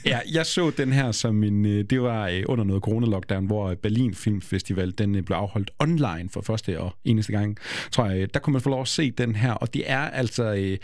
ja, 0.06 0.20
jeg 0.34 0.46
så 0.46 0.70
den 0.78 0.94
her 0.94 1.12
som 1.12 1.44
en, 1.44 1.66
øh, 1.66 1.84
det 1.90 2.02
var 2.02 2.28
øh, 2.28 2.44
under 2.46 2.64
noget 2.64 2.84
corona-lockdown, 2.84 3.46
hvor 3.48 3.76
Berlin 3.84 4.14
Film 4.16 4.42
Festival, 4.42 4.94
den 4.98 5.16
øh, 5.16 5.24
blev 5.24 5.38
afholdt 5.38 5.72
online 5.80 6.30
for 6.34 6.42
første 6.42 6.80
og 6.80 6.96
eneste 7.06 7.32
gang, 7.32 7.58
tror 7.92 8.06
jeg. 8.06 8.34
Der 8.34 8.40
kunne 8.40 8.52
man 8.54 8.62
få 8.62 8.70
lov 8.70 8.82
at 8.82 8.88
se 8.88 9.12
den 9.12 9.36
her, 9.36 9.52
og 9.52 9.74
det 9.74 9.84
er 9.86 10.00
altså, 10.00 10.44
øh, 10.54 10.78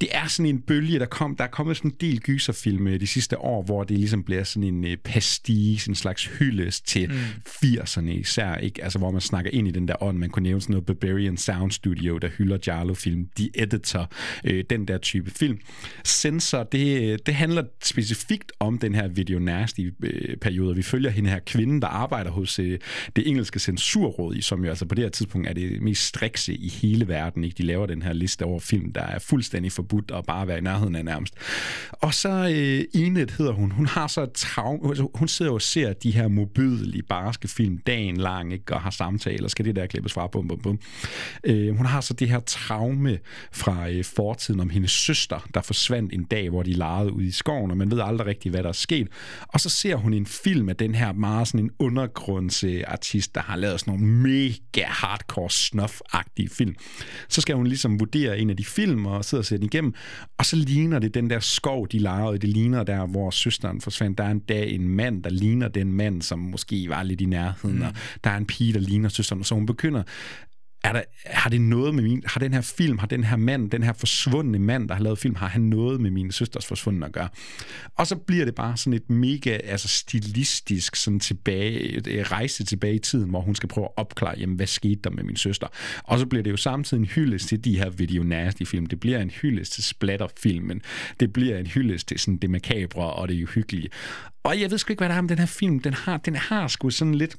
det 0.00 0.08
er 0.12 0.26
sådan 0.26 0.46
en 0.46 0.60
bølge, 0.60 0.98
der 0.98 1.06
kom, 1.06 1.36
der 1.36 1.44
er 1.44 1.48
kommet 1.48 1.76
sådan 1.76 1.90
en 1.90 1.96
del 2.00 2.20
gyserfilm 2.20 2.86
øh, 2.86 3.00
de 3.00 3.06
sidste 3.06 3.38
år, 3.38 3.62
hvor 3.62 3.84
det 3.84 3.98
ligesom 3.98 4.22
bliver 4.24 4.44
sådan 4.44 4.62
en 4.68 4.84
øh, 4.86 4.96
pastiche, 4.96 5.88
en 5.90 5.94
slags 5.94 6.24
hyldest 6.38 6.86
til 6.86 7.08
mm. 7.10 7.16
80'erne 7.46 8.10
især, 8.10 8.54
ikke? 8.56 8.84
Altså, 8.84 8.98
hvor 8.98 9.10
man 9.10 9.20
snakker 9.20 9.50
ind 9.50 9.68
i 9.68 9.70
den 9.70 9.88
der 9.88 10.02
ånd, 10.02 10.18
man 10.18 10.30
kunne 10.30 10.42
nævne 10.42 10.60
sådan 10.60 10.72
noget 10.72 10.86
Barbarian 10.94 11.36
Sound 11.36 11.70
Studio, 11.70 12.18
der 12.18 12.28
hylder 12.28 12.58
Jarlo-film, 12.66 13.28
The 13.36 13.50
Editor, 13.54 14.10
øh, 14.44 14.64
den 14.70 14.88
der 14.88 14.98
type 14.98 15.30
film. 15.30 15.58
Sensor, 16.04 16.62
det, 16.62 17.02
øh, 17.02 17.18
det 17.26 17.34
handler 17.34 17.62
specifikt 17.82 18.52
om 18.60 18.78
den 18.78 18.94
her 18.94 19.08
video 19.08 19.38
nasty 19.38 19.80
øh, 20.02 20.36
periode. 20.36 20.76
Vi 20.76 20.82
følger 20.82 21.10
hende 21.10 21.30
her 21.30 21.38
kvinde, 21.46 21.80
der 21.80 21.86
arbejder 21.86 22.30
hos 22.30 22.58
øh, 22.58 22.78
det 23.16 23.28
engelske 23.28 23.58
censurråd, 23.58 24.40
som 24.40 24.64
jo 24.64 24.68
altså 24.70 24.86
på 24.86 24.94
det 24.94 25.04
her 25.04 25.10
tidspunkt 25.10 25.48
er 25.48 25.52
det 25.52 25.82
mest 25.82 26.02
strikse 26.02 26.54
i 26.54 26.68
hele 26.68 27.08
verden. 27.08 27.44
Ikke? 27.44 27.54
De 27.58 27.62
laver 27.62 27.86
den 27.86 28.02
her 28.02 28.12
liste 28.12 28.42
over 28.42 28.60
film, 28.60 28.92
der 28.92 29.02
er 29.02 29.18
fuldstændig 29.18 29.72
forbudt 29.72 30.10
og 30.10 30.24
bare 30.24 30.48
være 30.48 30.58
i 30.58 30.60
nærheden 30.60 30.96
af 30.96 31.04
nærmest. 31.04 31.34
Og 31.92 32.14
så 32.14 32.28
øh, 32.28 33.02
Enid 33.02 33.28
hedder 33.38 33.52
hun. 33.52 33.70
Hun 33.70 33.86
har 33.86 34.06
så 34.06 34.26
traum. 34.26 34.88
Altså, 34.88 35.08
hun 35.14 35.28
sidder 35.28 35.52
og 35.52 35.62
ser 35.62 35.92
de 35.92 36.10
her 36.10 36.28
mobydelige, 36.28 37.02
barske 37.02 37.48
film 37.48 37.78
dagen 37.78 38.16
lang, 38.16 38.52
ikke? 38.52 38.74
og 38.74 38.80
har 38.80 38.90
samtaler. 38.90 39.48
Skal 39.48 39.64
det 39.64 39.76
der 39.76 39.86
klippes 39.86 40.12
fra? 40.12 40.26
Bum, 40.26 40.48
bum, 40.48 40.58
bum. 40.58 40.78
Øh, 41.44 41.76
hun 41.76 41.86
har 41.86 42.00
så 42.00 42.14
det 42.14 42.28
her 42.28 42.40
traume 42.40 43.18
fra 43.52 43.88
øh, 43.90 44.04
fortiden 44.04 44.60
om 44.60 44.70
hendes 44.70 44.90
søster, 44.90 45.48
der 45.54 45.62
forsvandt 45.62 46.12
en 46.12 46.24
dag, 46.24 46.50
hvor 46.50 46.62
de 46.62 46.72
legede 46.72 47.12
ude 47.12 47.26
i 47.26 47.30
skoven, 47.30 47.70
og 47.70 47.76
man 47.76 47.90
ved 47.90 48.00
aldrig 48.00 48.26
rigtigt, 48.26 48.52
hvad 48.52 48.62
der 48.62 48.68
er 48.68 48.72
sket. 48.72 49.08
Og 49.48 49.60
så 49.60 49.68
ser 49.68 49.96
hun 49.96 50.14
en 50.14 50.26
film 50.26 50.68
af 50.68 50.76
den 50.76 50.94
her 50.94 51.12
meget 51.12 51.48
sådan 51.48 51.60
en 51.60 51.70
undergrundsartist, 51.78 53.34
der 53.34 53.40
har 53.40 53.56
lavet 53.56 53.80
sådan 53.80 53.94
nogle 53.94 54.06
mega 54.06 54.84
hardcore 54.86 55.50
snuff-agtige 55.50 56.48
film. 56.52 56.74
Så 57.28 57.40
skal 57.40 57.56
hun 57.56 57.66
ligesom 57.66 58.00
vurdere 58.00 58.38
en 58.38 58.50
af 58.50 58.56
de 58.56 58.64
film 58.64 59.06
og 59.06 59.24
sidde 59.24 59.40
og 59.40 59.44
se 59.44 59.56
den 59.56 59.64
igennem, 59.64 59.94
og 60.38 60.46
så 60.46 60.56
ligner 60.56 60.98
det 60.98 61.14
den 61.14 61.30
der 61.30 61.40
skov, 61.40 61.88
de 61.88 61.98
legede. 61.98 62.38
Det 62.38 62.48
ligner 62.48 62.82
der, 62.82 63.06
hvor 63.06 63.30
søsteren 63.30 63.80
forsvandt. 63.80 64.18
Der 64.18 64.24
er 64.24 64.30
en 64.30 64.38
dag 64.38 64.70
en 64.70 64.88
mand, 64.88 65.22
der 65.22 65.30
ligner 65.30 65.68
den 65.68 65.92
mand, 65.92 66.22
som 66.22 66.38
måske 66.38 66.88
var 66.88 67.02
lidt 67.02 67.20
i 67.20 67.26
nærheden, 67.26 67.76
mm. 67.76 67.82
og 67.82 67.92
der 68.24 68.30
er 68.30 68.36
en 68.36 68.46
pige, 68.46 68.72
der 68.72 68.80
ligner 68.80 69.08
søsteren, 69.08 69.44
så 69.44 69.54
hun 69.54 69.66
begynder 69.66 70.02
er 70.84 70.92
der, 70.92 71.02
har 71.26 71.50
det 71.50 71.60
noget 71.60 71.94
med 71.94 72.02
min, 72.02 72.22
har 72.26 72.40
den 72.40 72.54
her 72.54 72.60
film, 72.60 72.98
har 72.98 73.06
den 73.06 73.24
her 73.24 73.36
mand, 73.36 73.70
den 73.70 73.82
her 73.82 73.92
forsvundne 73.92 74.58
mand, 74.58 74.88
der 74.88 74.94
har 74.94 75.02
lavet 75.02 75.18
film, 75.18 75.34
har 75.34 75.46
han 75.46 75.62
noget 75.62 76.00
med 76.00 76.10
min 76.10 76.32
søsters 76.32 76.66
forsvundne 76.66 77.06
at 77.06 77.12
gøre? 77.12 77.28
Og 77.94 78.06
så 78.06 78.16
bliver 78.16 78.44
det 78.44 78.54
bare 78.54 78.76
sådan 78.76 78.92
et 78.92 79.10
mega, 79.10 79.58
altså 79.64 79.88
stilistisk 79.88 80.96
sådan 80.96 81.20
tilbage, 81.20 82.02
øh, 82.08 82.24
rejse 82.24 82.64
tilbage 82.64 82.94
i 82.94 82.98
tiden, 82.98 83.30
hvor 83.30 83.40
hun 83.40 83.54
skal 83.54 83.68
prøve 83.68 83.84
at 83.84 83.92
opklare, 83.96 84.34
jamen, 84.38 84.56
hvad 84.56 84.66
skete 84.66 85.00
der 85.04 85.10
med 85.10 85.24
min 85.24 85.36
søster? 85.36 85.66
Og 86.04 86.18
så 86.18 86.26
bliver 86.26 86.42
det 86.42 86.50
jo 86.50 86.56
samtidig 86.56 87.00
en 87.00 87.06
hyldest 87.06 87.48
til 87.48 87.64
de 87.64 87.78
her 87.78 87.90
video 87.90 88.22
nasty 88.22 88.62
film. 88.62 88.86
Det 88.86 89.00
bliver 89.00 89.18
en 89.18 89.30
hyldest 89.30 89.72
til 89.72 89.82
splatterfilmen. 89.82 90.82
Det 91.20 91.32
bliver 91.32 91.58
en 91.58 91.66
hyldest 91.66 92.08
til 92.08 92.18
sådan 92.18 92.36
det 92.36 92.50
makabre 92.50 93.10
og 93.10 93.28
det 93.28 93.42
uhyggelige. 93.42 93.88
Og 94.42 94.60
jeg 94.60 94.70
ved 94.70 94.78
sgu 94.78 94.92
ikke, 94.92 95.00
hvad 95.00 95.08
der 95.08 95.14
er 95.14 95.20
med 95.20 95.28
den 95.28 95.38
her 95.38 95.46
film. 95.46 95.80
Den 95.80 95.94
har, 95.94 96.16
den 96.16 96.36
har 96.36 96.68
sgu 96.68 96.90
sådan 96.90 97.14
lidt 97.14 97.36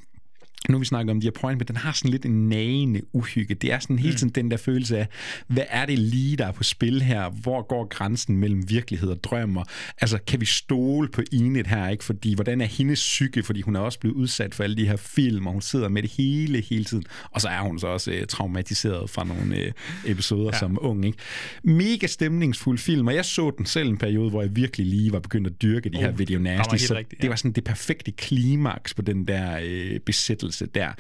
nu 0.70 0.80
vi 0.80 0.86
snakker 0.86 1.14
om 1.14 1.22
The 1.22 1.32
Appointment, 1.36 1.68
den 1.68 1.78
har 1.78 1.92
sådan 1.92 2.12
lidt 2.12 2.26
en 2.26 2.50
nagende 2.50 3.02
uhygge. 3.14 3.56
Det 3.56 3.74
er 3.74 3.80
sådan 3.80 4.00
hele 4.00 4.16
tiden 4.16 4.34
den 4.34 4.52
der 4.52 4.58
følelse 4.58 4.98
af, 4.98 5.08
hvad 5.48 5.64
er 5.70 5.86
det 5.86 6.00
lige, 6.00 6.38
der 6.38 6.48
er 6.48 6.52
på 6.52 6.64
spil 6.64 7.02
her? 7.02 7.30
Hvor 7.30 7.68
går 7.68 7.88
grænsen 7.88 8.38
mellem 8.38 8.70
virkelighed 8.70 9.10
og 9.10 9.24
drømmer? 9.24 9.64
Altså, 10.02 10.20
kan 10.28 10.42
vi 10.42 10.46
stole 10.46 11.10
på 11.10 11.22
Enid 11.32 11.64
her, 11.64 11.90
ikke? 11.90 12.04
Fordi, 12.04 12.36
hvordan 12.36 12.62
er 12.62 12.66
hendes 12.66 13.00
psyke? 13.00 13.44
Fordi 13.44 13.62
hun 13.62 13.76
er 13.76 13.80
også 13.80 14.00
blevet 14.00 14.16
udsat 14.16 14.56
for 14.56 14.64
alle 14.64 14.78
de 14.78 14.88
her 14.88 14.96
film, 14.96 15.48
og 15.48 15.54
hun 15.54 15.62
sidder 15.62 15.90
med 15.90 16.02
det 16.02 16.12
hele, 16.12 16.62
hele 16.62 16.84
tiden. 16.84 17.04
Og 17.32 17.42
så 17.42 17.48
er 17.48 17.62
hun 17.62 17.80
så 17.80 17.88
også 17.88 18.12
øh, 18.12 18.28
traumatiseret 18.28 19.10
fra 19.10 19.24
nogle 19.24 19.58
øh, 19.58 19.72
episoder 20.06 20.50
ja. 20.54 20.60
som 20.60 20.78
ung, 20.82 21.06
ikke? 21.06 21.18
Mega 21.64 22.08
stemningsfuld 22.08 22.78
film, 22.78 23.08
og 23.08 23.16
jeg 23.16 23.26
så 23.26 23.52
den 23.58 23.66
selv 23.66 23.90
en 23.90 23.98
periode, 23.98 24.30
hvor 24.30 24.42
jeg 24.42 24.56
virkelig 24.56 24.88
lige 24.88 25.12
var 25.12 25.20
begyndt 25.20 25.48
at 25.48 25.62
dyrke 25.62 25.90
de 25.90 25.98
Uh, 25.98 26.04
her 26.04 26.12
video 26.12 26.38
rammer 26.38 26.58
nasty. 26.58 26.72
helt 26.72 26.82
Så 26.82 26.96
rigtigt, 26.96 27.20
ja. 27.20 27.22
det 27.22 27.30
var 27.30 27.36
sådan 27.36 27.52
det 27.52 27.64
perfekte 27.64 28.12
klimaks 28.12 28.94
på 28.94 29.02
den 29.02 29.28
der 29.28 29.60
øh, 29.64 30.00
besættelse 30.00 30.45
der. 30.76 30.92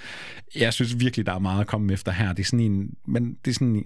Jeg 0.55 0.73
synes 0.73 0.99
virkelig, 0.99 1.25
der 1.25 1.33
er 1.33 1.39
meget 1.39 1.61
at 1.61 1.67
komme 1.67 1.93
efter 1.93 2.11
her. 2.11 2.33
Det 2.33 2.43
er 2.43 2.47
sådan 2.47 2.59
en, 2.59 2.93
men 3.07 3.37
det 3.45 3.51
er 3.51 3.55
sådan, 3.55 3.85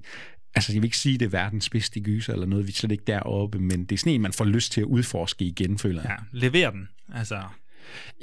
altså 0.56 0.74
jeg 0.74 0.82
vil 0.82 0.88
ikke 0.88 0.98
sige, 0.98 1.18
det 1.18 1.26
er 1.26 1.30
verdens 1.30 1.70
bedste 1.70 2.00
gyser 2.00 2.34
eller 2.34 2.46
noget, 2.46 2.68
vi 2.68 2.72
er 2.72 2.76
slet 2.76 2.92
ikke 2.92 3.04
deroppe, 3.08 3.60
men 3.60 3.86
det 3.86 3.92
er 3.92 3.98
sådan 3.98 4.14
en, 4.14 4.22
man 4.22 4.34
får 4.34 4.46
lyst 4.46 4.72
til 4.72 4.82
at 4.82 4.86
udforske 4.86 5.46
igen, 5.46 5.78
føler 5.78 6.02
jeg. 6.02 6.18
Ja, 6.34 6.40
lever 6.40 6.70
den. 6.70 6.88
Altså, 7.14 7.44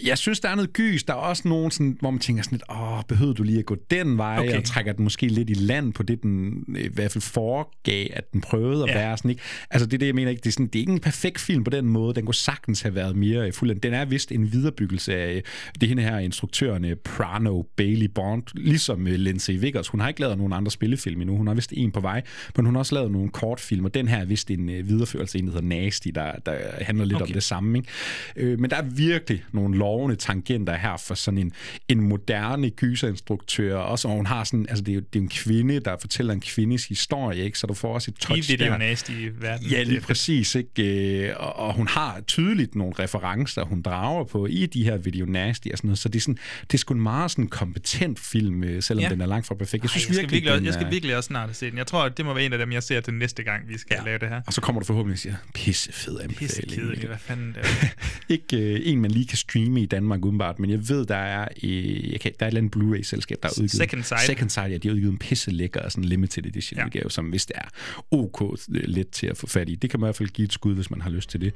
jeg 0.05 0.19
synes, 0.19 0.41
der 0.41 0.49
er 0.49 0.55
noget 0.55 0.73
gys. 0.73 1.05
Der 1.05 1.13
er 1.13 1.17
også 1.19 1.49
nogen, 1.49 1.71
sådan, 1.71 1.97
hvor 2.01 2.11
man 2.11 2.21
tænker 2.21 2.43
sådan 2.43 2.59
lidt, 2.59 2.71
åh, 2.71 3.03
behøvede 3.09 3.35
du 3.35 3.43
lige 3.43 3.59
at 3.59 3.67
gå 3.67 3.77
den 3.91 4.19
vej, 4.19 4.39
Okay. 4.39 4.57
og 4.59 4.65
trækker 4.65 4.93
den 4.93 5.05
måske 5.05 5.27
lidt 5.27 5.51
i 5.51 5.55
land 5.55 5.93
på 5.93 6.03
det, 6.03 6.23
den 6.23 6.65
øh, 6.77 6.85
i 6.85 6.89
hvert 6.89 7.13
fald 7.13 7.23
foregav, 7.23 8.07
at 8.13 8.33
den 8.33 8.41
prøvede 8.41 8.83
at 8.83 8.89
Ja. 8.89 8.95
være 8.95 9.17
sådan, 9.17 9.31
ikke? 9.31 9.43
Altså, 9.71 9.87
det 9.87 9.95
er 9.95 9.99
det, 9.99 10.07
jeg 10.07 10.15
mener 10.15 10.31
ikke. 10.31 10.41
Det 10.41 10.47
er, 10.47 10.53
sådan, 10.53 10.67
det 10.67 10.75
er 10.77 10.81
ikke 10.81 10.93
en 10.93 11.01
perfekt 11.01 11.41
film 11.41 11.65
på 11.65 11.71
den 11.71 11.89
måde. 11.89 12.15
Den 12.15 12.25
kunne 12.25 12.35
sagtens 12.35 12.83
have 12.83 12.95
været 12.95 13.17
mere 13.17 13.47
øh, 13.47 13.53
fuld. 13.53 13.81
Den 13.81 13.95
er 13.95 14.05
vist 14.05 14.33
en 14.33 14.53
viderebyggelse 14.53 15.15
af 15.17 15.35
øh, 15.35 15.43
det 15.81 15.89
hende 15.89 16.03
her 16.03 16.19
instruktøren 16.19 16.87
Prano 17.05 17.63
Bailey 17.77 18.07
Bond, 18.15 18.43
ligesom 18.55 19.05
Lindsay 19.07 19.59
Vickers. 19.61 19.89
Hun 19.89 20.01
har 20.01 20.09
ikke 20.09 20.21
lavet 20.21 20.39
nogen 20.39 20.53
andre 20.53 20.71
spillefilm 20.71 21.21
endnu. 21.21 21.37
Hun 21.37 21.47
har 21.47 21.55
vist 21.55 21.73
en 21.77 21.93
på 21.93 22.01
vej, 22.01 22.23
men 22.57 22.67
hun 22.67 22.75
har 22.75 22.79
også 22.79 22.95
lavet 22.95 23.11
nogle 23.11 23.29
kortfilm, 23.31 23.85
og 23.85 23.95
den 23.95 24.09
her 24.09 24.17
er 24.19 24.25
vist 24.25 24.51
en 24.51 24.67
videreførelse 24.69 25.39
en, 25.39 25.47
der 25.47 25.53
hedder 25.53 25.67
Nasty, 25.67 26.09
der, 26.15 26.33
der 26.47 26.57
handler 26.81 27.05
lidt 27.05 27.17
okay. 27.17 27.27
Om 27.27 27.33
det 27.33 27.43
samme. 27.43 27.79
Ikke? 27.79 28.57
Men 28.57 28.71
der 28.71 28.77
er 28.77 28.83
virkelig 28.83 29.45
nogle 29.57 29.79
lovende 29.79 30.17
tangenter 30.17 30.75
her 30.77 30.97
for 30.97 31.15
sådan 31.15 31.39
en, 31.39 31.53
en 31.89 32.01
moderne 32.01 32.71
gyserinstruktør. 32.71 33.77
Også, 33.77 34.09
og 34.09 34.15
hun 34.15 34.27
har 34.27 34.45
sådan, 34.45 34.67
altså 34.69 34.85
det 34.85 34.93
er 34.93 34.95
jo 34.97 35.01
det 35.13 35.19
er 35.19 35.23
en 35.23 35.29
kvinde, 35.29 35.81
der 35.81 35.97
fortæller 36.01 36.35
en 36.35 36.41
kvindes 36.41 36.87
historie, 36.87 37.45
ikke? 37.45 37.59
så 37.59 37.67
du 37.67 37.75
får 37.75 37.95
også 37.95 38.11
et 38.11 38.15
i 38.19 38.21
touch 38.21 38.51
video 38.51 38.67
der. 38.67 38.79
nasty 38.79 39.11
i 39.11 39.29
verden. 39.41 39.67
Ja, 39.67 39.83
lige 39.83 39.95
Det- 39.97 40.03
præcis. 40.03 40.55
Ikke? 40.55 41.29
Øh, 41.29 41.35
Og, 41.37 41.57
og 41.57 41.75
hun 41.75 41.89
har 41.89 42.21
tydeligt 42.27 42.75
nogle 42.75 42.95
referencer, 42.99 43.65
hun 43.65 43.83
drager 43.83 44.25
på 44.25 44.47
i 44.47 44.67
de 44.67 44.85
her 44.85 44.97
video 44.97 45.27
nasty 45.27 45.69
og 45.73 45.79
sådan 45.79 45.89
noget. 45.89 45.99
Så 45.99 46.09
det 46.09 46.17
er, 46.17 46.21
sådan, 46.21 46.39
det 46.63 46.75
er 46.75 46.79
sgu 46.79 46.95
en 46.95 47.01
meget 47.01 47.31
sådan 47.31 47.49
kompetent 47.49 48.19
film, 48.19 48.65
øh, 48.65 48.83
selvom 48.83 49.03
Ja. 49.03 49.09
den 49.09 49.21
er 49.21 49.27
langt 49.27 49.47
fra 49.47 49.55
perfekt. 49.55 49.83
Jeg 49.85 49.89
Ej, 49.89 49.99
synes 49.99 50.07
jeg, 50.09 50.15
skal 50.15 50.23
virkelig, 50.23 50.33
virkelig, 50.37 50.53
også- 50.53 50.59
den 50.59 50.67
jeg 50.67 50.75
skal 50.75 50.91
virkelig 50.93 51.17
også 51.17 51.27
snart 51.27 51.57
se 51.57 51.71
den. 51.71 51.79
Jeg 51.79 51.87
tror, 51.87 52.03
at 52.05 52.17
det 52.17 52.25
må 52.25 52.35
være 52.35 52.45
en 52.47 52.53
af 52.53 52.59
dem, 52.59 52.73
jeg 52.73 52.83
ser 52.83 53.01
til 53.01 53.15
næste 53.15 53.43
gang, 53.43 53.69
vi 53.69 53.79
skal 53.79 53.97
ja. 54.01 54.05
lave 54.05 54.19
det 54.19 54.29
her. 54.29 54.41
Og 54.47 54.53
så 54.53 54.61
kommer 54.61 54.81
du 54.81 54.87
forhåbentlig 54.87 55.15
og 55.15 55.19
siger, 55.19 55.35
pisse 55.55 55.93
fed 55.93 56.19
Pisse 56.29 56.63
anbefaling. 56.63 56.73
kedeligt, 56.81 57.07
hvad 57.07 57.19
fanden 57.19 57.49
det 57.55 57.57
er. 57.63 57.87
ikke 58.35 58.57
øh, 58.75 58.81
en, 58.85 59.01
man 59.01 59.11
lige 59.11 59.27
kan 59.27 59.39
streame 59.49 59.81
i 59.83 59.87
Danmark 59.87 60.25
udenbart, 60.25 60.59
men 60.59 60.71
jeg 60.71 60.89
ved, 60.89 61.07
der 61.07 61.17
er, 61.17 61.49
øh, 61.63 62.13
jeg 62.13 62.21
kan, 62.21 62.33
der 62.41 62.47
er 62.47 62.49
et 62.49 62.51
eller 62.51 62.61
andet 62.61 62.73
Blu-ray-selskab, 62.73 63.39
der 63.43 63.49
har 63.49 63.53
udgivet... 63.63 63.71
Second 63.71 64.03
Sight. 64.03 64.23
Second 64.23 64.51
Sight, 64.51 64.73
ja, 64.73 64.77
de 64.79 64.89
har 64.89 64.95
udgivet 64.95 65.13
en 65.13 65.19
pisse 65.19 65.51
lækker 65.51 65.89
sådan 65.89 66.05
limited 66.05 66.47
edition 66.47 66.79
Ja. 66.79 66.85
udgave, 66.87 67.11
som 67.11 67.33
vist 67.33 67.53
er 67.55 67.69
ok 68.11 68.43
øh, 68.43 68.83
let 68.85 69.09
til 69.11 69.27
at 69.27 69.37
få 69.37 69.47
fat 69.47 69.69
i. 69.69 69.75
Det 69.75 69.91
kan 69.91 70.01
man 70.01 70.07
i 70.07 70.09
hvert 70.09 70.17
fald 70.17 70.29
give 70.29 70.45
et 70.45 70.53
skud, 70.53 70.75
hvis 70.75 70.91
man 70.91 71.01
har 71.01 71.11
lyst 71.11 71.31
til 71.31 71.41
det. 71.41 71.53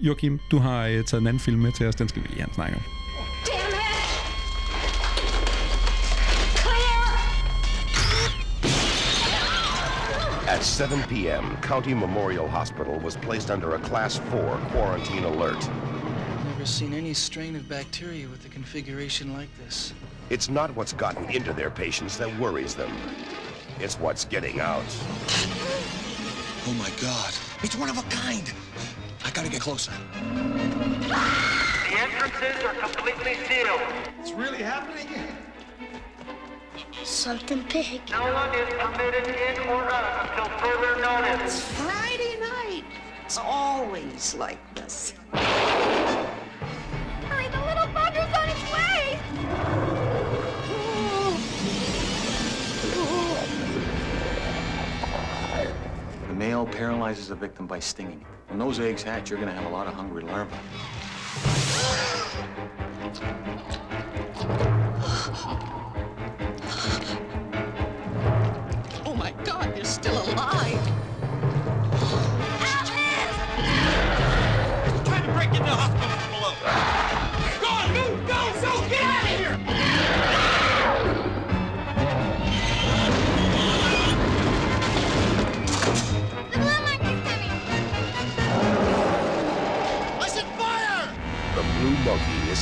Joachim, 0.00 0.38
du 0.50 0.58
har 0.58 0.86
øh, 0.86 1.04
taget 1.04 1.20
en 1.20 1.26
anden 1.26 1.40
film 1.40 1.60
med 1.60 1.72
til 1.72 1.86
os, 1.86 1.94
den 1.94 2.08
skal 2.08 2.22
vi 2.22 2.28
lige 2.28 2.40
have 2.40 2.48
en 2.48 2.54
snak 2.54 2.68
om. 2.76 2.82
Damn 3.46 3.72
it! 3.72 3.78
At 10.48 10.64
7 10.64 10.84
p.m., 11.08 11.56
County 11.62 11.90
Memorial 11.92 12.48
Hospital 12.48 12.98
was 13.04 13.16
placed 13.16 13.50
under 13.50 13.74
a 13.74 13.78
Class 13.88 14.18
4 14.18 14.58
quarantine 14.72 15.26
alert. 15.26 15.70
Never 16.68 16.76
seen 16.76 16.92
any 16.92 17.14
strain 17.14 17.56
of 17.56 17.66
bacteria 17.66 18.28
with 18.28 18.44
a 18.44 18.50
configuration 18.50 19.32
like 19.32 19.48
this. 19.56 19.94
It's 20.28 20.50
not 20.50 20.76
what's 20.76 20.92
gotten 20.92 21.24
into 21.30 21.54
their 21.54 21.70
patients 21.70 22.18
that 22.18 22.38
worries 22.38 22.74
them. 22.74 22.94
It's 23.80 23.98
what's 23.98 24.26
getting 24.26 24.60
out. 24.60 24.84
Oh 26.66 26.74
my 26.78 26.90
god. 27.00 27.32
It's 27.62 27.74
one 27.74 27.88
of 27.88 27.96
a 27.96 28.02
kind. 28.10 28.52
I 29.24 29.30
gotta 29.30 29.48
get 29.48 29.62
closer. 29.62 29.92
The 30.20 31.96
entrances 31.96 32.62
are 32.62 32.74
completely 32.74 33.36
sealed. 33.46 33.80
It's 34.20 34.32
really 34.32 34.58
happening? 34.58 35.08
Something 37.02 37.64
big. 37.72 38.02
No 38.10 38.30
one 38.34 38.54
is 38.54 38.74
permitted 38.74 39.26
in 39.26 39.68
or 39.68 39.90
out 39.90 40.28
until 40.28 40.58
further 40.58 41.00
notice. 41.00 41.62
Friday 41.78 42.38
night. 42.38 42.84
It's 43.24 43.38
always 43.38 44.34
like 44.34 44.74
this. 44.74 45.14
Paralyzes 56.66 57.28
the 57.28 57.34
victim 57.34 57.66
by 57.66 57.78
stinging. 57.78 58.24
When 58.48 58.58
those 58.58 58.78
eggs 58.80 59.02
hatch, 59.02 59.30
you're 59.30 59.38
gonna 59.38 59.52
have 59.52 59.64
a 59.64 59.68
lot 59.68 59.86
of 59.86 59.94
hungry 59.94 60.22
larvae. 60.22 60.56
Oh 69.06 69.14
my 69.14 69.32
God, 69.44 69.76
you're 69.76 69.84
still 69.84 70.14
alive. 70.32 70.57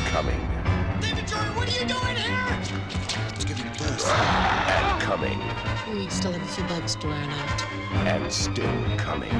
Coming. 0.06 0.40
David 1.00 1.26
Jordan, 1.26 1.54
what 1.56 1.68
are 1.68 1.80
you 1.80 1.86
doing 1.86 2.16
here? 2.16 2.46
Let's 3.28 3.44
give 3.44 3.58
you 3.58 3.66
a 3.66 3.70
boost. 3.70 4.06
And 4.06 5.02
coming. 5.02 5.40
We 5.90 6.08
still 6.08 6.32
have 6.32 6.42
a 6.42 6.46
few 6.46 6.64
bugs 6.64 6.96
to 6.96 7.08
iron 7.08 7.30
out. 7.30 7.62
And 8.06 8.32
still 8.32 8.96
coming. 8.96 9.30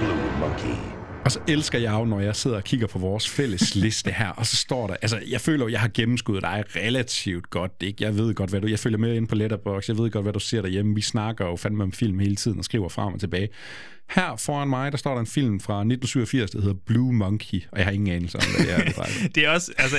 Blue 0.00 0.30
Monkey. 0.38 1.01
Og 1.32 1.34
så 1.34 1.52
elsker 1.52 1.78
jeg 1.78 1.92
jo, 1.92 2.04
når 2.04 2.20
jeg 2.20 2.36
sidder 2.36 2.56
og 2.56 2.64
kigger 2.64 2.86
på 2.86 2.98
vores 2.98 3.28
fælles 3.28 3.74
liste 3.84 4.10
her, 4.10 4.28
og 4.28 4.46
så 4.46 4.56
står 4.56 4.86
der, 4.86 4.96
altså 5.02 5.20
jeg 5.28 5.40
føler 5.40 5.64
jo, 5.64 5.70
jeg 5.70 5.80
har 5.80 5.90
gennemskuddet 5.94 6.42
dig 6.42 6.64
relativt 6.76 7.50
godt, 7.50 7.72
ikke? 7.80 8.04
Jeg 8.04 8.16
ved 8.16 8.34
godt, 8.34 8.50
hvad 8.50 8.60
du, 8.60 8.66
jeg 8.66 8.78
følger 8.78 8.98
med 8.98 9.14
ind 9.14 9.28
på 9.28 9.34
Letterboxd, 9.34 9.90
jeg 9.90 9.98
ved 9.98 10.10
godt, 10.10 10.24
hvad 10.24 10.32
du 10.32 10.38
ser 10.38 10.62
derhjemme, 10.62 10.94
vi 10.94 11.00
snakker 11.00 11.46
jo 11.46 11.56
fandme 11.56 11.82
om 11.82 11.92
film 11.92 12.18
hele 12.18 12.36
tiden 12.36 12.58
og 12.58 12.64
skriver 12.64 12.88
frem 12.88 13.14
og 13.14 13.20
tilbage. 13.20 13.48
Her 14.10 14.36
foran 14.36 14.68
mig, 14.68 14.92
der 14.92 14.98
står 14.98 15.12
der 15.12 15.20
en 15.20 15.26
film 15.26 15.60
fra 15.60 15.74
1987, 15.74 16.50
der 16.50 16.60
hedder 16.60 16.76
Blue 16.86 17.12
Monkey, 17.12 17.62
og 17.72 17.78
jeg 17.78 17.86
har 17.86 17.92
ingen 17.92 18.14
anelse 18.14 18.38
om, 18.38 18.44
hvad 18.56 18.66
det 18.66 18.74
er. 18.74 19.04
det 19.24 19.34
det 19.34 19.44
er 19.44 19.50
også, 19.50 19.72
altså, 19.78 19.96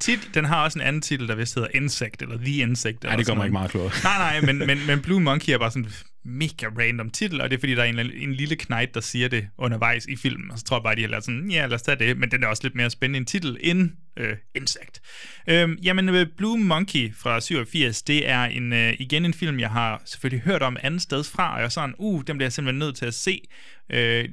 tit, 0.00 0.30
den 0.34 0.44
har 0.44 0.64
også 0.64 0.78
en 0.78 0.84
anden 0.84 1.02
titel, 1.02 1.28
der 1.28 1.34
vist 1.34 1.54
hedder 1.54 1.68
Insect, 1.74 2.22
eller 2.22 2.36
The 2.36 2.62
Insect. 2.62 3.02
Nej, 3.02 3.16
det 3.16 3.26
gør 3.26 3.34
mig 3.34 3.44
ikke 3.44 3.52
meget 3.52 3.70
klogere. 3.70 3.92
Nej, 4.04 4.40
nej, 4.40 4.52
men, 4.52 4.66
men, 4.66 4.86
men 4.86 5.00
Blue 5.00 5.20
Monkey 5.20 5.52
er 5.52 5.58
bare 5.58 5.70
sådan 5.70 5.90
mega 6.24 6.66
random 6.78 7.10
titel, 7.10 7.40
og 7.40 7.50
det 7.50 7.56
er 7.56 7.60
fordi, 7.60 7.74
der 7.74 7.82
er 7.82 7.86
en, 7.86 7.98
en 7.98 8.34
lille 8.34 8.56
knight, 8.56 8.94
der 8.94 9.00
siger 9.00 9.28
det 9.28 9.48
undervejs 9.58 10.06
i 10.06 10.16
filmen, 10.16 10.50
og 10.50 10.58
så 10.58 10.64
tror 10.64 10.76
jeg 10.76 10.82
bare, 10.82 10.96
de 10.96 11.00
har 11.00 11.08
lavet 11.08 11.24
sådan, 11.24 11.50
ja, 11.50 11.66
lad 11.66 11.74
os 11.74 11.82
tage 11.82 11.98
det, 11.98 12.18
men 12.18 12.30
den 12.30 12.42
er 12.42 12.46
også 12.46 12.62
lidt 12.62 12.74
mere 12.74 12.90
spændende 12.90 13.18
en 13.18 13.24
titel 13.24 13.58
end 13.60 13.90
øh, 14.16 14.36
Insect. 14.54 15.00
Øhm, 15.48 15.78
jamen, 15.82 16.08
øh, 16.08 16.26
Blue 16.36 16.58
Monkey 16.58 17.14
fra 17.14 17.40
87, 17.40 18.02
det 18.02 18.28
er 18.28 18.44
en, 18.44 18.72
øh, 18.72 18.94
igen 18.98 19.24
en 19.24 19.34
film, 19.34 19.60
jeg 19.60 19.70
har 19.70 20.02
selvfølgelig 20.04 20.44
hørt 20.44 20.62
om 20.62 20.76
andet 20.82 21.02
sted 21.02 21.24
fra, 21.24 21.52
og 21.52 21.58
jeg 21.58 21.64
er 21.64 21.68
sådan, 21.68 21.94
uh, 21.98 22.22
den 22.26 22.36
bliver 22.36 22.46
jeg 22.46 22.52
simpelthen 22.52 22.78
nødt 22.78 22.96
til 22.96 23.06
at 23.06 23.14
se, 23.14 23.42
øh, 23.90 24.28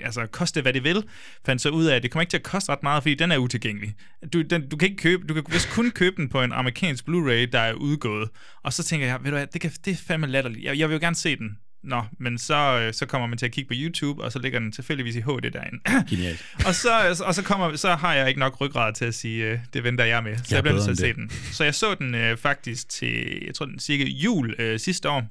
altså 0.00 0.26
koste 0.26 0.62
hvad 0.62 0.72
det 0.72 0.84
vil, 0.84 1.04
fandt 1.46 1.62
så 1.62 1.68
ud 1.68 1.84
af, 1.84 1.96
at 1.96 2.02
det 2.02 2.10
kommer 2.10 2.22
ikke 2.22 2.30
til 2.30 2.36
at 2.36 2.42
koste 2.42 2.72
ret 2.72 2.82
meget, 2.82 3.02
fordi 3.02 3.14
den 3.14 3.32
er 3.32 3.38
utilgængelig. 3.38 3.94
Du, 4.32 4.42
den, 4.42 4.68
du 4.68 4.76
kan 4.76 4.88
ikke 4.88 5.02
købe, 5.02 5.26
du 5.26 5.34
kan 5.34 5.44
vist 5.48 5.70
kun 5.70 5.90
købe 5.90 6.16
den 6.16 6.28
på 6.28 6.42
en 6.42 6.52
amerikansk 6.52 7.04
Blu-ray, 7.08 7.50
der 7.52 7.60
er 7.60 7.72
udgået. 7.72 8.28
Og 8.62 8.72
så 8.72 8.82
tænker 8.82 9.06
jeg, 9.06 9.18
ved 9.22 9.30
du 9.30 9.36
hvad, 9.36 9.46
det, 9.46 9.60
kan, 9.60 9.70
det 9.84 9.92
er 9.92 9.96
fandme 9.96 10.26
latterligt. 10.26 10.64
Jeg, 10.64 10.78
jeg 10.78 10.88
vil 10.88 10.94
jo 10.94 11.00
gerne 11.00 11.16
se 11.16 11.36
den. 11.36 11.58
Nå, 11.84 12.02
men 12.20 12.38
så, 12.38 12.80
øh, 12.80 12.94
så 12.94 13.06
kommer 13.06 13.26
man 13.26 13.38
til 13.38 13.46
at 13.46 13.52
kigge 13.52 13.68
på 13.68 13.74
YouTube, 13.76 14.24
og 14.24 14.32
så 14.32 14.38
ligger 14.38 14.58
den 14.58 14.72
tilfældigvis 14.72 15.16
i 15.16 15.20
HD 15.20 15.50
derinde. 15.52 16.04
Genialt. 16.10 16.46
og 16.66 16.74
så, 16.74 17.22
og 17.24 17.34
så, 17.34 17.42
kommer, 17.42 17.76
så 17.76 17.94
har 17.94 18.14
jeg 18.14 18.28
ikke 18.28 18.40
nok 18.40 18.60
ryggrad 18.60 18.92
til 18.92 19.04
at 19.04 19.14
sige, 19.14 19.44
øh, 19.44 19.58
det 19.72 19.84
venter 19.84 20.04
jeg 20.04 20.22
med. 20.22 20.36
Så 20.36 20.42
jeg, 20.50 20.54
jeg 20.54 20.62
bliver 20.62 20.74
nødt 20.74 20.84
til 20.84 20.90
at 20.90 20.98
se 20.98 21.12
den. 21.12 21.30
Så 21.52 21.64
jeg 21.64 21.74
så 21.74 21.94
den 21.94 22.14
øh, 22.14 22.36
faktisk 22.36 22.88
til, 22.88 23.42
jeg 23.46 23.54
tror 23.54 23.66
den 23.66 23.78
cirka 23.78 24.04
jul 24.04 24.54
øh, 24.58 24.80
sidste 24.80 25.10
år, 25.10 25.22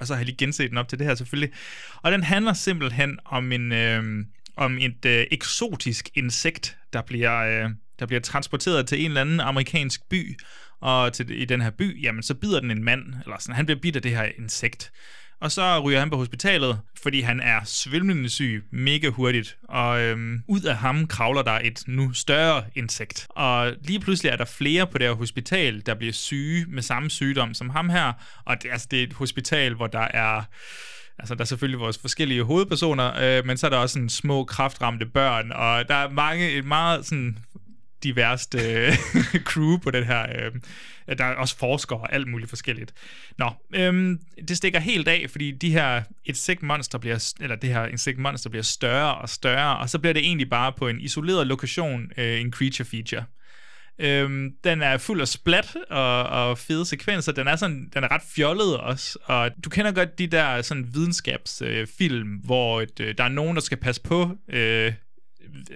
og 0.00 0.06
så 0.06 0.14
har 0.14 0.18
jeg 0.18 0.26
lige 0.26 0.36
genset 0.36 0.70
den 0.70 0.78
op 0.78 0.88
til 0.88 0.98
det 0.98 1.06
her 1.06 1.14
selvfølgelig. 1.14 1.54
Og 2.02 2.12
den 2.12 2.22
handler 2.22 2.52
simpelthen 2.52 3.18
om 3.24 3.52
en 3.52 3.72
øh, 3.72 4.24
om 4.56 4.78
et 4.78 5.06
øh, 5.06 5.26
eksotisk 5.30 6.10
insekt, 6.14 6.76
der 6.92 7.02
bliver, 7.02 7.38
øh, 7.38 7.70
der 7.98 8.06
bliver 8.06 8.20
transporteret 8.20 8.86
til 8.86 9.00
en 9.00 9.06
eller 9.06 9.20
anden 9.20 9.40
amerikansk 9.40 10.08
by, 10.08 10.38
og 10.80 11.12
til, 11.12 11.42
i 11.42 11.44
den 11.44 11.60
her 11.60 11.70
by, 11.70 12.02
jamen 12.02 12.22
så 12.22 12.34
bider 12.34 12.60
den 12.60 12.70
en 12.70 12.84
mand, 12.84 13.14
eller 13.24 13.36
sådan, 13.38 13.54
han 13.54 13.66
bliver 13.66 13.80
bidt 13.80 13.96
af 13.96 14.02
det 14.02 14.10
her 14.10 14.28
insekt. 14.38 14.92
Og 15.40 15.52
så 15.52 15.80
ryger 15.80 15.98
han 15.98 16.10
på 16.10 16.16
hospitalet, 16.16 16.80
fordi 17.02 17.20
han 17.20 17.40
er 17.40 17.60
svimlende 17.64 18.28
syg 18.28 18.64
mega 18.70 19.08
hurtigt. 19.08 19.56
Og 19.68 20.00
øhm, 20.00 20.42
ud 20.48 20.60
af 20.60 20.76
ham 20.76 21.06
kravler 21.06 21.42
der 21.42 21.60
et 21.64 21.82
nu 21.86 22.12
større 22.12 22.62
insekt. 22.74 23.26
Og 23.30 23.72
lige 23.82 24.00
pludselig 24.00 24.30
er 24.30 24.36
der 24.36 24.44
flere 24.44 24.86
på 24.86 24.98
det 24.98 25.06
her 25.06 25.14
hospital, 25.14 25.86
der 25.86 25.94
bliver 25.94 26.12
syge 26.12 26.66
med 26.68 26.82
samme 26.82 27.10
sygdom 27.10 27.54
som 27.54 27.70
ham 27.70 27.88
her. 27.88 28.12
Og 28.44 28.62
det, 28.62 28.70
altså, 28.72 28.86
det 28.90 28.98
er 28.98 29.04
et 29.04 29.12
hospital, 29.12 29.74
hvor 29.74 29.86
der 29.86 30.08
er... 30.14 30.42
Altså, 31.18 31.34
der 31.34 31.40
er 31.40 31.44
selvfølgelig 31.44 31.80
vores 31.80 31.98
forskellige 31.98 32.42
hovedpersoner, 32.42 33.38
øh, 33.38 33.46
men 33.46 33.56
så 33.56 33.66
er 33.66 33.70
der 33.70 33.76
også 33.76 33.92
sådan 33.92 34.08
små 34.08 34.44
kraftramte 34.44 35.06
børn, 35.06 35.52
og 35.52 35.88
der 35.88 35.94
er 35.94 36.10
mange, 36.10 36.50
et 36.50 36.64
meget 36.64 37.06
sådan 37.06 37.38
diverst 38.02 38.54
øh, 38.54 38.96
crew 39.50 39.78
på 39.78 39.90
den 39.90 40.04
her. 40.04 40.22
Øh, 40.22 40.52
der 41.18 41.24
er 41.24 41.34
også 41.34 41.56
forskere 41.56 41.98
og 41.98 42.12
alt 42.12 42.28
muligt 42.28 42.48
forskelligt. 42.48 42.94
Nå, 43.38 43.50
øh, 43.74 44.18
det 44.48 44.56
stikker 44.56 44.80
helt 44.80 45.08
af, 45.08 45.26
fordi 45.30 45.50
de 45.50 45.70
her 45.70 46.02
insektmonster 46.24 46.98
bliver, 46.98 47.32
eller 47.40 47.56
det 47.56 47.70
her 47.70 47.86
insektmonster 47.86 48.50
bliver 48.50 48.62
større 48.62 49.14
og 49.14 49.28
større, 49.28 49.78
og 49.78 49.90
så 49.90 49.98
bliver 49.98 50.12
det 50.12 50.24
egentlig 50.24 50.50
bare 50.50 50.72
på 50.72 50.88
en 50.88 51.00
isoleret 51.00 51.46
lokation 51.46 52.12
øh, 52.16 52.40
en 52.40 52.52
creature 52.52 52.84
feature. 52.84 53.24
Øhm, 54.00 54.52
den 54.64 54.82
er 54.82 54.98
fuld 54.98 55.20
af 55.20 55.28
splat 55.28 55.76
og, 55.90 56.22
og 56.24 56.58
fede 56.58 56.86
sekvenser. 56.86 57.32
Den 57.32 57.46
er 57.46 57.56
sådan, 57.56 57.90
den 57.94 58.04
er 58.04 58.12
ret 58.12 58.22
fjollet 58.34 58.76
også. 58.76 59.18
Og 59.24 59.50
du 59.64 59.70
kender 59.70 59.92
godt 59.92 60.18
de 60.18 60.26
der 60.26 60.62
sådan 60.62 60.88
videnskabsfilm, 60.94 62.34
øh, 62.34 62.44
hvor 62.44 62.80
et, 62.80 63.00
øh, 63.00 63.14
der 63.18 63.24
er 63.24 63.28
nogen, 63.28 63.56
der 63.56 63.62
skal 63.62 63.78
passe 63.78 64.02
på 64.02 64.36
øh, 64.48 64.92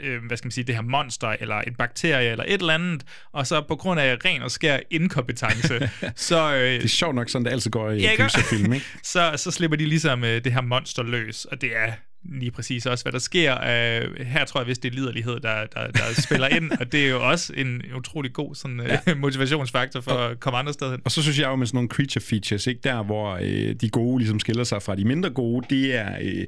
øh, 0.00 0.24
hvad 0.26 0.36
skal 0.36 0.46
man 0.46 0.52
sige, 0.52 0.64
det 0.64 0.74
her 0.74 0.82
monster, 0.82 1.36
eller 1.40 1.56
et 1.56 1.76
bakterie, 1.76 2.30
eller 2.30 2.44
et 2.44 2.60
eller 2.60 2.74
andet, 2.74 3.02
og 3.32 3.46
så 3.46 3.60
på 3.68 3.76
grund 3.76 4.00
af 4.00 4.16
ren 4.24 4.42
og 4.42 4.50
skær 4.50 4.78
inkompetence, 4.90 5.90
så... 6.16 6.54
Øh, 6.54 6.60
det 6.60 6.84
er 6.84 6.88
sjovt 6.88 7.14
nok 7.14 7.28
sådan, 7.28 7.44
det 7.44 7.52
altid 7.52 7.70
går 7.70 7.90
i 7.90 8.00
ja, 8.00 8.26
film, 8.26 8.72
ikke? 8.72 8.86
så, 9.12 9.32
så 9.36 9.50
slipper 9.50 9.76
de 9.76 9.86
ligesom 9.86 10.24
øh, 10.24 10.44
det 10.44 10.52
her 10.52 10.60
monster 10.60 11.02
løs, 11.02 11.44
og 11.44 11.60
det 11.60 11.76
er 11.76 11.92
lige 12.24 12.50
præcis 12.50 12.86
også, 12.86 13.04
hvad 13.04 13.12
der 13.12 13.18
sker. 13.18 13.54
Uh, 13.54 14.26
her 14.26 14.44
tror 14.44 14.60
jeg 14.60 14.66
vist, 14.66 14.82
det 14.82 14.90
er 14.90 14.94
liderlighed, 14.94 15.40
der, 15.40 15.66
der, 15.66 15.90
der 15.90 16.20
spiller 16.22 16.48
ind, 16.48 16.70
og 16.80 16.92
det 16.92 17.04
er 17.04 17.08
jo 17.08 17.28
også 17.30 17.52
en 17.56 17.82
utrolig 17.96 18.32
god 18.32 18.54
sådan, 18.54 18.80
ja. 18.80 19.12
uh, 19.12 19.18
motivationsfaktor 19.26 20.00
for 20.00 20.10
og, 20.10 20.30
at 20.30 20.40
komme 20.40 20.58
andre 20.58 20.72
steder 20.72 20.90
hen. 20.90 21.00
Og 21.04 21.10
så 21.10 21.22
synes 21.22 21.38
jeg 21.38 21.46
jo 21.46 21.56
med 21.56 21.66
sådan 21.66 21.76
nogle 21.76 21.88
creature 21.88 22.22
features, 22.22 22.66
ikke 22.66 22.80
der, 22.84 23.02
hvor 23.02 23.34
uh, 23.34 23.72
de 23.80 23.88
gode 23.92 24.18
ligesom 24.18 24.40
skiller 24.40 24.64
sig 24.64 24.82
fra 24.82 24.94
de 24.94 25.04
mindre 25.04 25.30
gode, 25.30 25.66
det 25.70 25.94
er, 25.94 26.18
uh, 26.20 26.42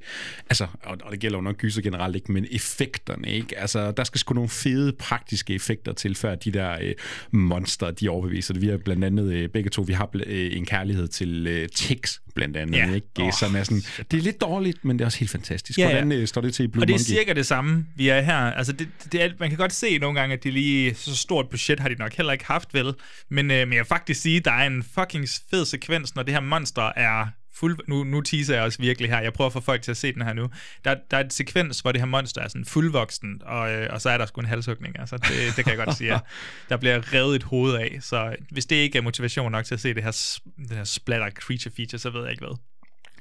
altså, 0.51 0.67
og, 0.83 0.97
og 1.03 1.13
det 1.13 1.21
gælder 1.21 1.39
jo 1.39 1.43
nok 1.43 1.57
gyser 1.57 1.83
generelt 1.83 2.17
ikke, 2.17 2.33
men 2.33 2.47
effekterne, 2.51 3.29
ikke? 3.29 3.59
Altså, 3.59 3.91
der 3.91 4.05
skal 4.05 4.19
sgu 4.19 4.35
nogle 4.35 4.49
fede 4.49 4.93
praktiske 4.93 5.55
effekter 5.55 5.93
til, 5.93 6.15
før 6.15 6.35
de 6.35 6.51
der 6.51 6.77
uh, 6.77 7.39
monster, 7.39 7.91
de 7.91 8.09
overbeviser 8.09 8.55
det. 8.55 8.63
Vi 8.63 8.69
har 8.69 8.77
blandt 8.77 9.05
andet, 9.05 9.45
uh, 9.45 9.51
begge 9.51 9.71
to, 9.71 9.83
vi 9.83 9.93
har 9.93 10.11
uh, 10.15 10.21
en 10.27 10.65
kærlighed 10.65 11.09
til 11.09 11.63
uh, 11.63 11.69
ticks, 11.75 12.23
blandt 12.35 12.57
andet, 12.57 12.79
ja. 12.79 12.95
ikke? 12.95 13.07
Oh, 13.21 13.33
som 13.41 13.57
er 13.57 13.63
sådan, 13.63 13.83
det 14.11 14.19
er 14.19 14.23
lidt 14.23 14.41
dårligt, 14.41 14.85
men 14.85 14.99
det 14.99 15.05
er 15.05 15.07
også 15.07 15.19
helt 15.19 15.31
fantastisk. 15.31 15.66
Ja, 15.79 15.91
Hvordan 15.91 16.13
ja. 16.13 16.27
står 16.27 16.41
det 16.41 16.55
til 16.55 16.65
i 16.65 16.69
Blue 16.69 16.83
Og 16.83 16.89
det 16.89 16.95
er 16.95 16.99
Monkey? 16.99 17.05
cirka 17.05 17.33
det 17.33 17.47
samme, 17.47 17.87
vi 17.97 18.09
er 18.09 18.21
her. 18.21 18.37
Altså, 18.37 18.73
det, 18.73 18.89
det 19.13 19.23
er, 19.23 19.31
man 19.41 19.49
kan 19.49 19.59
godt 19.59 19.73
se 19.73 19.99
nogle 19.99 20.21
gange, 20.21 20.33
at 20.33 20.45
de 20.45 20.51
lige 20.51 20.95
så 20.95 21.17
stort 21.17 21.49
budget 21.51 21.81
har 21.81 21.89
de 21.89 21.95
nok 21.95 22.15
heller 22.15 22.33
ikke 22.33 22.47
haft, 22.47 22.75
vel? 22.75 22.95
Men, 23.29 23.51
øh, 23.51 23.59
men 23.69 23.73
jeg 23.73 23.79
vil 23.79 23.87
faktisk 23.87 24.21
sige, 24.21 24.41
der 24.41 24.53
er 24.53 24.67
en 24.67 24.83
fucking 24.95 25.29
fed 25.51 25.65
sekvens, 25.65 26.15
når 26.15 26.23
det 26.23 26.35
her 26.35 26.41
monster 26.41 26.93
er 26.97 27.27
fuld... 27.57 27.79
Nu, 27.89 28.05
nu 28.05 28.21
teaser 28.21 28.55
jeg 28.55 28.65
også 28.65 28.79
virkelig 28.79 29.11
her. 29.11 29.21
Jeg 29.21 29.33
prøver 29.33 29.47
at 29.47 29.53
få 29.53 29.61
folk 29.61 29.83
til 29.83 29.91
at 29.91 29.97
se 29.97 30.13
den 30.13 30.23
her 30.23 30.33
nu. 30.33 30.51
Der, 30.85 30.95
der 31.11 31.17
er 31.17 31.25
et 31.25 31.33
sekvens, 31.33 31.81
hvor 31.81 31.93
det 31.93 32.01
her 32.01 32.07
monster 32.07 32.41
er 32.41 32.49
sådan 32.49 32.65
fuldvoksen, 32.65 33.43
og, 33.45 33.73
øh, 33.73 33.89
og 33.91 34.01
så 34.01 34.11
er 34.11 34.19
der 34.19 34.27
sgu 34.27 34.41
en 34.41 34.47
halshugning. 34.47 34.99
Altså, 34.99 35.17
det, 35.17 35.57
det 35.57 35.65
kan 35.65 35.79
jeg 35.79 35.85
godt 35.87 35.97
sige. 35.97 36.21
Der 36.69 36.77
bliver 36.77 37.15
revet 37.15 37.37
et 37.37 37.43
hoved 37.43 37.75
af. 37.75 37.99
Så 38.01 38.37
hvis 38.51 38.67
det 38.67 38.77
ikke 38.77 38.99
er 38.99 39.03
motivation 39.03 39.53
nok 39.53 39.65
til 39.65 39.75
at 39.75 39.81
se 39.81 39.95
det 39.95 40.03
her, 40.03 40.41
den 40.69 40.77
her 40.77 40.85
splatter 40.85 41.31
creature 41.31 41.73
feature, 41.77 41.99
så 41.99 42.11
ved 42.11 42.23
jeg 42.23 42.31
ikke 42.31 42.45
hvad. 42.45 42.57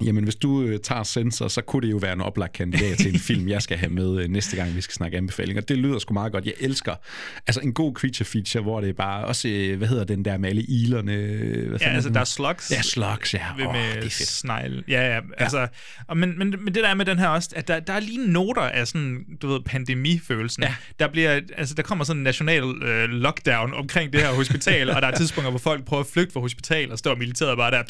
Jamen, 0.03 0.23
hvis 0.23 0.36
du 0.36 0.62
øh, 0.62 0.79
tager 0.79 1.03
sensor, 1.03 1.47
så 1.47 1.62
kunne 1.62 1.88
det 1.88 1.91
jo 1.91 1.97
være 1.97 2.13
en 2.13 2.21
oplagt 2.21 2.53
kandidat 2.53 2.97
til 2.97 3.13
en 3.13 3.19
film, 3.29 3.47
jeg 3.47 3.62
skal 3.62 3.77
have 3.77 3.89
med 3.89 4.19
øh, 4.19 4.29
næste 4.29 4.55
gang, 4.55 4.75
vi 4.75 4.81
skal 4.81 4.93
snakke 4.93 5.17
anbefalinger. 5.17 5.62
Det 5.62 5.77
lyder 5.77 5.99
sgu 5.99 6.13
meget 6.13 6.31
godt. 6.31 6.45
Jeg 6.45 6.53
elsker 6.60 6.95
altså 7.47 7.62
en 7.62 7.73
god 7.73 7.93
creature 7.93 8.25
feature, 8.25 8.63
hvor 8.63 8.81
det 8.81 8.89
er 8.89 8.93
bare 8.93 9.25
også, 9.25 9.47
øh, 9.47 9.77
hvad 9.77 9.88
hedder 9.88 10.03
den 10.03 10.25
der 10.25 10.38
med 10.38 10.49
alle 10.49 10.62
ilerne? 10.62 11.15
Hvad 11.67 11.79
ja, 11.79 11.89
altså 11.89 12.10
der 12.10 12.19
er 12.19 12.23
slugs. 12.23 12.71
Ja, 12.71 12.81
slugs, 12.81 13.34
ja. 13.34 13.45
Med, 13.58 13.65
oh, 13.65 13.73
med 13.73 13.81
det 13.81 13.97
er 13.97 14.01
fedt. 14.01 14.13
Snegl. 14.13 14.84
Ja, 14.88 15.15
ja, 15.15 15.19
altså, 15.38 15.67
og 16.08 16.17
men, 16.17 16.38
men, 16.38 16.55
men 16.60 16.75
det 16.75 16.84
der 16.84 16.89
er 16.89 16.93
med 16.93 17.05
den 17.05 17.19
her 17.19 17.27
også, 17.27 17.49
at 17.55 17.67
der, 17.67 17.79
der 17.79 17.93
er 17.93 17.99
lige 17.99 18.31
noter 18.31 18.62
af 18.62 18.88
sådan, 18.88 19.25
du 19.41 19.47
ved, 19.47 19.60
pandemifølelsen. 19.65 20.63
Ja. 20.63 20.75
Der 20.99 21.08
bliver, 21.08 21.41
altså 21.58 21.75
der 21.75 21.84
kommer 21.84 22.05
sådan 22.05 22.19
en 22.19 22.23
national 22.23 22.63
øh, 22.63 23.09
lockdown 23.09 23.74
omkring 23.74 24.13
det 24.13 24.22
her 24.22 24.34
hospital, 24.34 24.89
og 24.89 25.01
der 25.01 25.07
er 25.07 25.17
tidspunkter, 25.17 25.49
hvor 25.49 25.59
folk 25.59 25.86
prøver 25.86 26.03
at 26.03 26.09
flygte 26.13 26.34
fra 26.34 26.39
hospitalet, 26.39 26.91
og 26.91 26.99
står 26.99 27.15
militæret 27.15 27.57
bare 27.57 27.72
der 27.72 27.84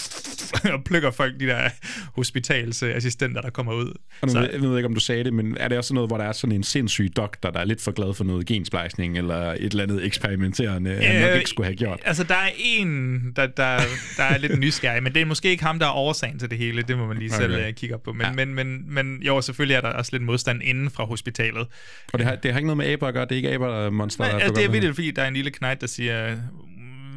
og 0.74 0.84
plukker 0.84 1.12
folk 1.12 1.40
de 1.40 1.46
der 1.46 1.70
hospitalsassistenter, 2.16 3.42
der 3.42 3.50
kommer 3.50 3.74
ud. 3.74 3.94
Og 4.22 4.28
nu, 4.28 4.32
Så- 4.34 4.50
jeg 4.54 4.62
ved 4.62 4.78
ikke, 4.78 4.88
om 4.88 4.94
du 4.94 5.00
sagde 5.00 5.24
det, 5.24 5.34
men 5.34 5.58
er 5.60 5.68
det 5.68 5.78
også 5.78 5.94
noget, 5.94 6.10
hvor 6.10 6.18
der 6.18 6.26
er 6.26 6.32
sådan 6.32 6.56
en 6.56 6.64
sindssyg 6.64 7.10
doktor, 7.16 7.50
der 7.50 7.60
er 7.60 7.66
lidt 7.66 7.82
for 7.82 7.92
glad 7.92 8.14
for 8.14 8.24
noget 8.24 8.46
gensplejsning, 8.46 9.18
eller 9.18 9.52
et 9.52 9.60
eller 9.64 9.84
andet 9.84 10.06
eksperimenterende, 10.06 10.96
han 10.96 11.22
nok 11.22 11.30
Øh, 11.32 11.38
ikke 11.38 11.50
skulle 11.50 11.66
have 11.68 11.76
gjort? 11.76 12.00
Altså, 12.06 12.24
der 12.24 12.36
er 12.36 12.50
en, 12.58 13.22
der, 13.36 13.48
der, 13.48 13.80
der 14.18 14.24
er 14.24 14.38
lidt 14.38 14.60
nysgerrig, 14.60 15.04
men 15.04 15.14
det 15.14 15.22
er 15.22 15.26
måske 15.26 15.50
ikke 15.50 15.64
ham, 15.64 15.80
der 15.80 15.86
er 15.86 15.92
årsagen 15.96 16.40
til 16.40 16.50
det 16.50 16.58
hele. 16.58 16.82
Det 16.82 16.98
må 16.98 17.08
man 17.08 17.18
lige 17.18 17.32
selv 17.32 17.54
Okay. 17.54 17.64
okay. 17.64 17.74
kigge 17.74 17.96
op 17.96 18.04
på. 18.04 18.14
Men, 18.14 18.22
ja. 18.26 18.32
men, 18.46 18.54
men, 18.56 18.94
men 18.94 19.22
jo, 19.22 19.42
selvfølgelig 19.42 19.76
er 19.76 19.82
der 19.82 19.90
også 19.90 20.10
lidt 20.14 20.24
modstand 20.24 20.62
inden 20.64 20.90
fra 20.90 21.06
hospitalet. 21.06 21.68
Og 22.14 22.20
det 22.20 22.28
har, 22.28 22.36
det 22.36 22.52
har 22.52 22.60
ikke 22.60 22.68
noget 22.68 22.78
med 22.78 22.86
aber 22.94 23.08
at 23.08 23.14
gøre, 23.14 23.24
det 23.26 23.32
er 23.32 23.36
ikke 23.36 23.54
aber-monster, 23.54 24.24
der 24.24 24.32
Men, 24.34 24.42
altså, 24.42 24.56
det 24.62 24.66
er 24.66 24.72
vildt, 24.72 24.96
fordi 24.96 25.12
der 25.12 25.22
er 25.22 25.28
en 25.28 25.34
lille 25.34 25.52
knægt, 25.52 25.82
der 25.82 25.88
siger, 25.88 26.36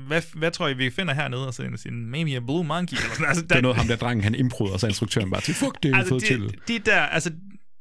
hvad, 0.09 0.23
hvad 0.35 0.51
tror 0.51 0.69
I, 0.69 0.75
vi 0.75 0.91
finder 0.91 1.15
hernede? 1.15 1.47
Og 1.47 1.55
så 1.55 1.63
siger 1.77 1.91
han, 1.91 2.05
maybe 2.07 2.37
a 2.37 2.39
blue 2.39 2.65
monkey. 2.65 2.97
Eller 2.97 3.15
sådan. 3.15 3.27
Altså, 3.27 3.43
Det 3.43 3.53
er 3.53 3.61
noget, 3.61 3.77
ham 3.77 3.87
der 3.87 3.97
drengen, 3.97 4.25
han 4.25 4.35
improder, 4.35 4.73
og 4.73 4.81
så 4.81 4.87
er 4.87 4.89
instruktøren 4.89 5.31
bare 5.31 5.41
til, 5.41 5.55
fuck 5.55 5.83
det, 5.83 5.95
altså, 5.95 6.09
fået 6.09 6.23
til. 6.25 6.55
de 6.69 6.79
der, 6.79 7.01
altså, 7.01 7.31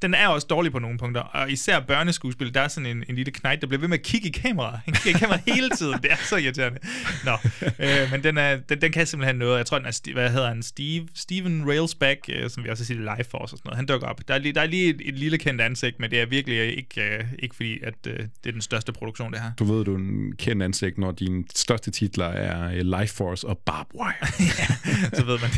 den 0.01 0.13
er 0.13 0.27
også 0.27 0.47
dårlig 0.49 0.71
på 0.71 0.79
nogle 0.79 0.97
punkter, 0.97 1.21
og 1.21 1.51
især 1.51 1.79
børneskuespil, 1.79 2.53
der 2.53 2.61
er 2.61 2.67
sådan 2.67 2.97
en, 2.97 3.03
en 3.09 3.15
lille 3.15 3.31
knægt, 3.31 3.61
der 3.61 3.67
bliver 3.67 3.79
ved 3.79 3.87
med 3.87 3.97
at 3.97 4.03
kigge 4.03 4.27
i 4.27 4.31
kamera. 4.31 4.79
Han 4.85 4.93
kigger 4.93 5.17
i 5.17 5.19
kamera 5.19 5.39
hele 5.53 5.69
tiden, 5.69 5.99
det 6.03 6.11
er 6.11 6.15
så 6.15 6.35
irriterende. 6.35 6.79
Nå, 7.25 7.31
øh, 7.79 8.11
men 8.11 8.23
den, 8.23 8.37
er, 8.37 8.57
den, 8.69 8.81
den 8.81 8.91
kan 8.91 9.07
simpelthen 9.07 9.35
noget. 9.35 9.57
Jeg 9.57 9.65
tror, 9.65 9.77
den 9.77 9.87
er, 9.87 10.13
hvad 10.13 10.29
hedder 10.29 10.47
han, 10.47 10.63
Steve, 10.63 11.07
Steven 11.13 11.63
Railsback, 11.67 12.19
øh, 12.29 12.49
som 12.49 12.63
vi 12.63 12.69
også 12.69 12.85
siger 12.85 13.17
Life 13.17 13.29
Force 13.29 13.53
og 13.53 13.57
sådan 13.57 13.61
noget. 13.65 13.77
Han 13.77 13.85
dukker 13.85 14.07
op. 14.07 14.27
Der 14.27 14.33
er, 14.33 14.37
lige, 14.37 14.53
der 14.53 14.61
er 14.61 14.65
lige 14.65 14.89
et, 14.89 15.01
et 15.05 15.19
lille 15.19 15.37
kendt 15.37 15.61
ansigt, 15.61 15.99
men 15.99 16.11
det 16.11 16.21
er 16.21 16.25
virkelig 16.25 16.77
ikke, 16.77 17.01
øh, 17.01 17.23
ikke 17.39 17.55
fordi, 17.55 17.79
at 17.83 17.93
øh, 18.07 18.19
det 18.19 18.29
er 18.45 18.51
den 18.51 18.61
største 18.61 18.91
produktion, 18.91 19.33
det 19.33 19.41
her. 19.41 19.51
Du 19.59 19.63
ved, 19.63 19.85
du 19.85 19.93
er 19.93 19.97
en 19.97 20.35
kendt 20.35 20.63
ansigt, 20.63 20.97
når 20.97 21.11
dine 21.11 21.43
største 21.55 21.91
titler 21.91 22.25
er 22.25 22.71
øh, 22.71 22.99
Life 22.99 23.15
Force 23.15 23.47
og 23.47 23.57
Barbed 23.57 23.99
Wire. 23.99 24.47
så 25.17 25.25
ved 25.25 25.39
man 25.41 25.49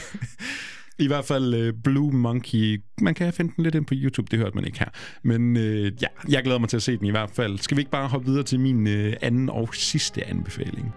I 0.99 1.07
hvert 1.07 1.25
fald 1.25 1.53
uh, 1.53 1.73
Blue 1.83 2.11
Monkey. 2.11 2.83
Man 3.01 3.13
kan 3.13 3.33
finde 3.33 3.53
den 3.55 3.63
lidt 3.63 3.75
ind 3.75 3.85
på 3.85 3.93
YouTube, 3.97 4.27
det 4.31 4.39
hørte 4.39 4.55
man 4.55 4.65
ikke 4.65 4.79
her. 4.79 4.89
Men 5.23 5.55
uh, 5.55 6.03
ja, 6.03 6.07
jeg 6.29 6.43
glæder 6.43 6.59
mig 6.59 6.69
til 6.69 6.77
at 6.77 6.83
se 6.83 6.97
den 6.97 7.05
i 7.05 7.11
hvert 7.11 7.31
fald. 7.31 7.57
Skal 7.57 7.77
vi 7.77 7.81
ikke 7.81 7.91
bare 7.91 8.07
hoppe 8.07 8.27
videre 8.27 8.43
til 8.43 8.59
min 8.59 8.87
uh, 8.87 9.13
anden 9.21 9.49
og 9.49 9.69
sidste 9.75 10.27
anbefaling? 10.27 10.93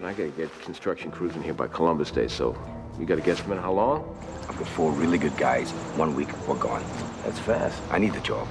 I 0.00 0.12
gotta 0.12 0.30
get 0.42 0.50
construction 0.64 1.10
crews 1.10 1.34
in 1.34 1.42
here 1.42 1.54
by 1.54 1.66
Columbus 1.72 2.10
Day, 2.12 2.28
so 2.28 2.54
you 2.98 3.06
got 3.06 3.18
a 3.18 3.30
guesstimate 3.30 3.60
how 3.60 3.72
long? 3.72 4.04
I've 4.48 4.56
got 4.56 4.68
four 4.68 4.92
really 4.92 5.18
good 5.18 5.36
guys. 5.36 5.72
One 5.98 6.14
week, 6.14 6.28
we're 6.46 6.60
gone. 6.68 6.82
That's 7.24 7.40
fast. 7.40 7.76
I 7.90 7.98
need 7.98 8.12
the 8.12 8.20
job. 8.20 8.46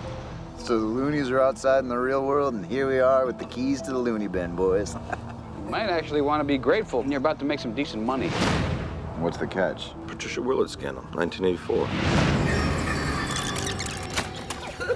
So 0.57 0.79
the 0.79 0.85
loonies 0.85 1.29
are 1.29 1.39
outside 1.39 1.79
in 1.79 1.89
the 1.89 1.97
real 1.97 2.25
world, 2.25 2.53
and 2.55 2.65
here 2.65 2.87
we 2.87 2.99
are 2.99 3.25
with 3.25 3.37
the 3.37 3.45
keys 3.45 3.81
to 3.83 3.91
the 3.91 3.99
loony 3.99 4.27
bin, 4.27 4.55
boys. 4.55 4.95
Might 5.69 5.89
actually 5.89 6.21
want 6.21 6.41
to 6.41 6.43
be 6.43 6.57
grateful. 6.57 7.05
You're 7.05 7.23
about 7.25 7.39
to 7.39 7.45
make 7.45 7.59
some 7.59 7.73
decent 7.73 8.03
money. 8.03 8.29
What's 9.19 9.37
the 9.37 9.47
catch? 9.47 9.91
Patricia 10.07 10.41
Willard 10.41 10.69
scandal, 10.69 11.03
1984. 11.13 11.87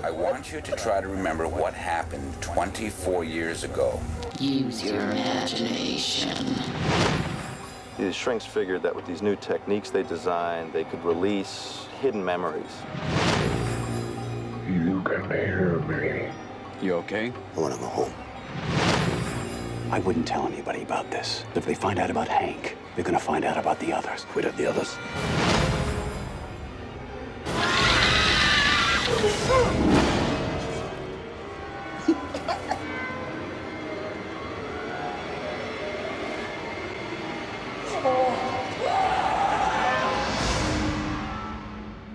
I 0.04 0.12
want 0.12 0.52
you 0.52 0.60
to 0.60 0.72
try 0.74 1.00
to 1.00 1.08
remember 1.08 1.48
what 1.48 1.74
happened 1.74 2.34
24 2.42 3.24
years 3.24 3.64
ago. 3.64 3.98
Use 4.38 4.84
your 4.84 5.00
imagination. 5.00 6.36
These 7.98 8.14
shrinks 8.14 8.46
figured 8.46 8.84
that 8.84 8.94
with 8.94 9.06
these 9.06 9.22
new 9.22 9.38
techniques 9.38 9.90
they 9.90 10.04
designed, 10.04 10.74
they 10.74 10.84
could 10.84 11.04
release 11.06 11.86
hidden 12.02 12.24
memories. 12.24 12.72
You 14.68 15.02
can 15.04 15.30
hear 15.30 15.80
me. 15.80 16.30
You 16.82 16.96
okay? 16.96 17.32
I 17.56 17.60
want 17.60 17.74
to 17.74 17.80
go 17.80 17.88
home. 17.88 18.14
I 19.92 20.00
wouldn't 20.00 20.28
tell 20.28 20.46
anybody 20.46 20.84
about 20.84 21.10
this. 21.10 21.46
If 21.56 21.66
they 21.66 21.74
find 21.74 22.00
out 22.00 22.12
about 22.12 22.28
Hank, 22.28 22.76
they're 22.96 23.04
gonna 23.04 23.20
find 23.20 23.46
out 23.46 23.58
about 23.58 23.80
the 23.80 23.94
others. 23.94 24.24
What 24.34 24.46
are 24.46 24.52
the 24.52 24.66
others? 24.68 24.98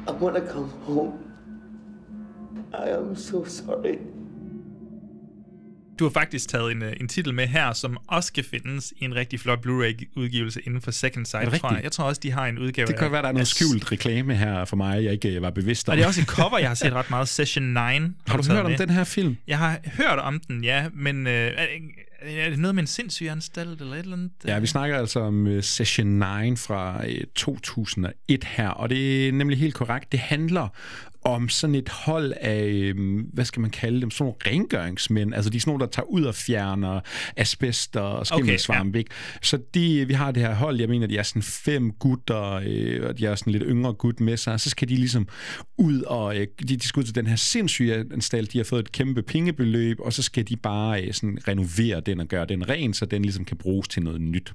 I 0.06 0.12
want 0.12 0.36
to 0.36 0.42
come 0.42 0.68
home. 0.86 1.32
I 2.72 2.88
am 2.90 3.16
so 3.16 3.44
sorry. 3.44 4.13
Du 5.98 6.04
har 6.04 6.10
faktisk 6.10 6.48
taget 6.48 6.72
en, 6.72 6.82
øh, 6.82 6.92
en 7.00 7.08
titel 7.08 7.34
med 7.34 7.46
her, 7.46 7.72
som 7.72 7.98
også 8.08 8.26
skal 8.26 8.44
findes 8.44 8.92
i 8.96 9.04
en 9.04 9.14
rigtig 9.14 9.40
flot 9.40 9.60
Blu-ray-udgivelse 9.60 10.60
inden 10.60 10.80
for 10.80 10.90
Second 10.90 11.26
Sight, 11.26 11.44
tror 11.44 11.52
jeg. 11.52 11.64
rigtigt? 11.64 11.82
Jeg 11.84 11.92
tror 11.92 12.04
også, 12.04 12.20
de 12.22 12.30
har 12.32 12.46
en 12.46 12.58
udgave 12.58 12.86
Det 12.86 12.96
kan 12.96 13.04
af- 13.04 13.12
være, 13.12 13.22
der 13.22 13.28
er 13.28 13.32
noget 13.32 13.48
skjult 13.48 13.92
reklame 13.92 14.36
her 14.36 14.64
for 14.64 14.76
mig, 14.76 15.04
jeg 15.04 15.12
ikke 15.12 15.36
øh, 15.36 15.42
var 15.42 15.50
bevidst 15.50 15.88
om. 15.88 15.92
Og 15.92 15.96
det 15.96 16.02
er 16.02 16.06
også 16.06 16.20
et 16.20 16.26
cover, 16.26 16.58
jeg 16.58 16.68
har 16.68 16.74
set 16.74 16.92
ret 16.92 17.10
meget. 17.10 17.28
Session 17.28 17.64
9. 17.64 17.74
Har 17.74 18.00
du 18.36 18.42
taget 18.42 18.46
hørt 18.48 18.64
om 18.64 18.70
med. 18.70 18.78
den 18.78 18.90
her 18.90 19.04
film? 19.04 19.36
Jeg 19.46 19.58
har 19.58 19.78
hørt 19.84 20.18
om 20.18 20.40
den, 20.48 20.64
ja, 20.64 20.86
men 20.94 21.26
øh, 21.26 21.32
er, 22.22 22.50
det 22.50 22.58
noget 22.58 22.74
med 22.74 22.82
en 22.82 22.86
sindssyg 22.86 23.26
anstalt 23.26 23.80
eller 23.80 23.92
et 23.94 23.98
eller 23.98 24.12
andet? 24.16 24.30
Ja, 24.46 24.58
vi 24.58 24.66
snakker 24.66 24.98
altså 24.98 25.20
om 25.20 25.46
uh, 25.46 25.60
Session 25.62 26.06
9 26.06 26.56
fra 26.56 27.04
uh, 27.06 27.12
2001 27.34 28.44
her, 28.44 28.68
og 28.68 28.90
det 28.90 29.28
er 29.28 29.32
nemlig 29.32 29.58
helt 29.58 29.74
korrekt. 29.74 30.12
Det 30.12 30.20
handler 30.20 30.68
om 31.24 31.48
sådan 31.48 31.74
et 31.74 31.88
hold 31.88 32.32
af, 32.40 32.92
um, 32.96 33.26
hvad 33.32 33.44
skal 33.44 33.60
man 33.60 33.70
kalde 33.70 34.00
dem, 34.00 34.10
sådan 34.10 34.24
nogle 34.24 34.36
rengøringsmænd. 34.46 35.34
Altså 35.34 35.50
de 35.50 35.56
er 35.56 35.60
sådan 35.60 35.70
nogle, 35.70 35.80
der 35.80 35.90
tager 35.90 36.06
ud 36.06 36.24
og 36.24 36.34
fjerner 36.34 37.00
asbest 37.36 37.96
og 37.96 38.26
skimmelsvamp, 38.26 38.88
okay, 38.88 38.94
ja. 38.94 38.98
ikke? 38.98 39.10
Så 39.42 39.58
de, 39.74 40.04
vi 40.06 40.14
har 40.14 40.30
det 40.30 40.42
her 40.42 40.54
hold, 40.54 40.80
jeg 40.80 40.88
mener, 40.88 41.06
de 41.06 41.18
er 41.18 41.22
sådan 41.22 41.42
fem 41.42 41.90
gutter, 41.90 42.60
øh, 42.66 43.08
og 43.08 43.18
de 43.18 43.26
er 43.26 43.34
sådan 43.34 43.52
lidt 43.52 43.64
yngre 43.66 43.92
gut 43.92 44.20
med 44.20 44.36
sig, 44.36 44.52
og 44.52 44.60
så 44.60 44.70
skal 44.70 44.88
de 44.88 44.96
ligesom 44.96 45.28
ud 45.78 46.02
og, 46.02 46.36
øh, 46.36 46.46
de, 46.68 46.76
de 46.76 46.88
skal 46.88 47.00
ud 47.00 47.04
til 47.04 47.14
den 47.14 47.26
her 47.26 47.36
sindssyge 47.36 47.94
anstalt, 47.94 48.52
de 48.52 48.58
har 48.58 48.64
fået 48.64 48.80
et 48.80 48.92
kæmpe 48.92 49.22
pengebeløb, 49.22 50.00
og 50.00 50.12
så 50.12 50.22
skal 50.22 50.48
de 50.48 50.56
bare 50.56 51.02
øh, 51.02 51.12
sådan 51.12 51.38
renovere 51.48 52.00
den 52.00 52.20
og 52.20 52.26
gøre 52.26 52.46
den 52.46 52.68
ren, 52.68 52.94
så 52.94 53.06
den 53.06 53.22
ligesom 53.22 53.44
kan 53.44 53.56
bruges 53.56 53.88
til 53.88 54.02
noget 54.02 54.20
nyt. 54.20 54.52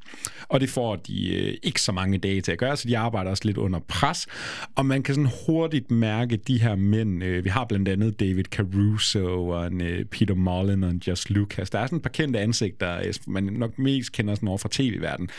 Og 0.49 0.59
det 0.59 0.70
får 0.70 0.95
de 0.95 1.36
øh, 1.36 1.57
ikke 1.63 1.82
så 1.82 1.91
mange 1.91 2.17
dage 2.17 2.41
til 2.41 2.51
at 2.51 2.57
gøre, 2.57 2.78
så 2.78 2.88
de 2.88 2.97
arbejder 2.97 3.32
også 3.32 3.45
lidt 3.45 3.57
under 3.57 3.80
pres, 3.88 4.28
og 4.76 4.86
man 4.86 5.03
kan 5.03 5.15
sådan 5.15 5.32
hurtigt 5.45 5.91
mærke 5.91 6.38
de 6.38 6.59
her 6.60 6.76
mænd. 6.76 7.24
Øh, 7.24 7.43
vi 7.43 7.49
har 7.49 7.66
blandt 7.66 7.88
andet 7.88 8.20
David 8.20 8.43
Caruso 8.43 9.47
og 9.47 9.68
en 9.68 9.82
øh, 9.82 10.05
Peter 10.05 10.36
Mullen 10.36 10.84
og 10.84 10.89
en 10.89 11.01
Just 11.07 11.30
Lucas. 11.30 11.70
Der 11.70 11.80
er 11.80 11.86
sådan 11.86 11.97
et 11.97 12.01
par 12.03 12.10
kendte 12.10 12.39
ansigter, 12.39 12.97
øh, 12.97 13.14
man 13.28 13.43
nok 13.43 13.80
mest 13.80 14.12
kender 14.12 14.36
sådan 14.36 14.49
over 14.49 14.57
fra 14.57 14.70
tv-verdenen, 14.72 15.30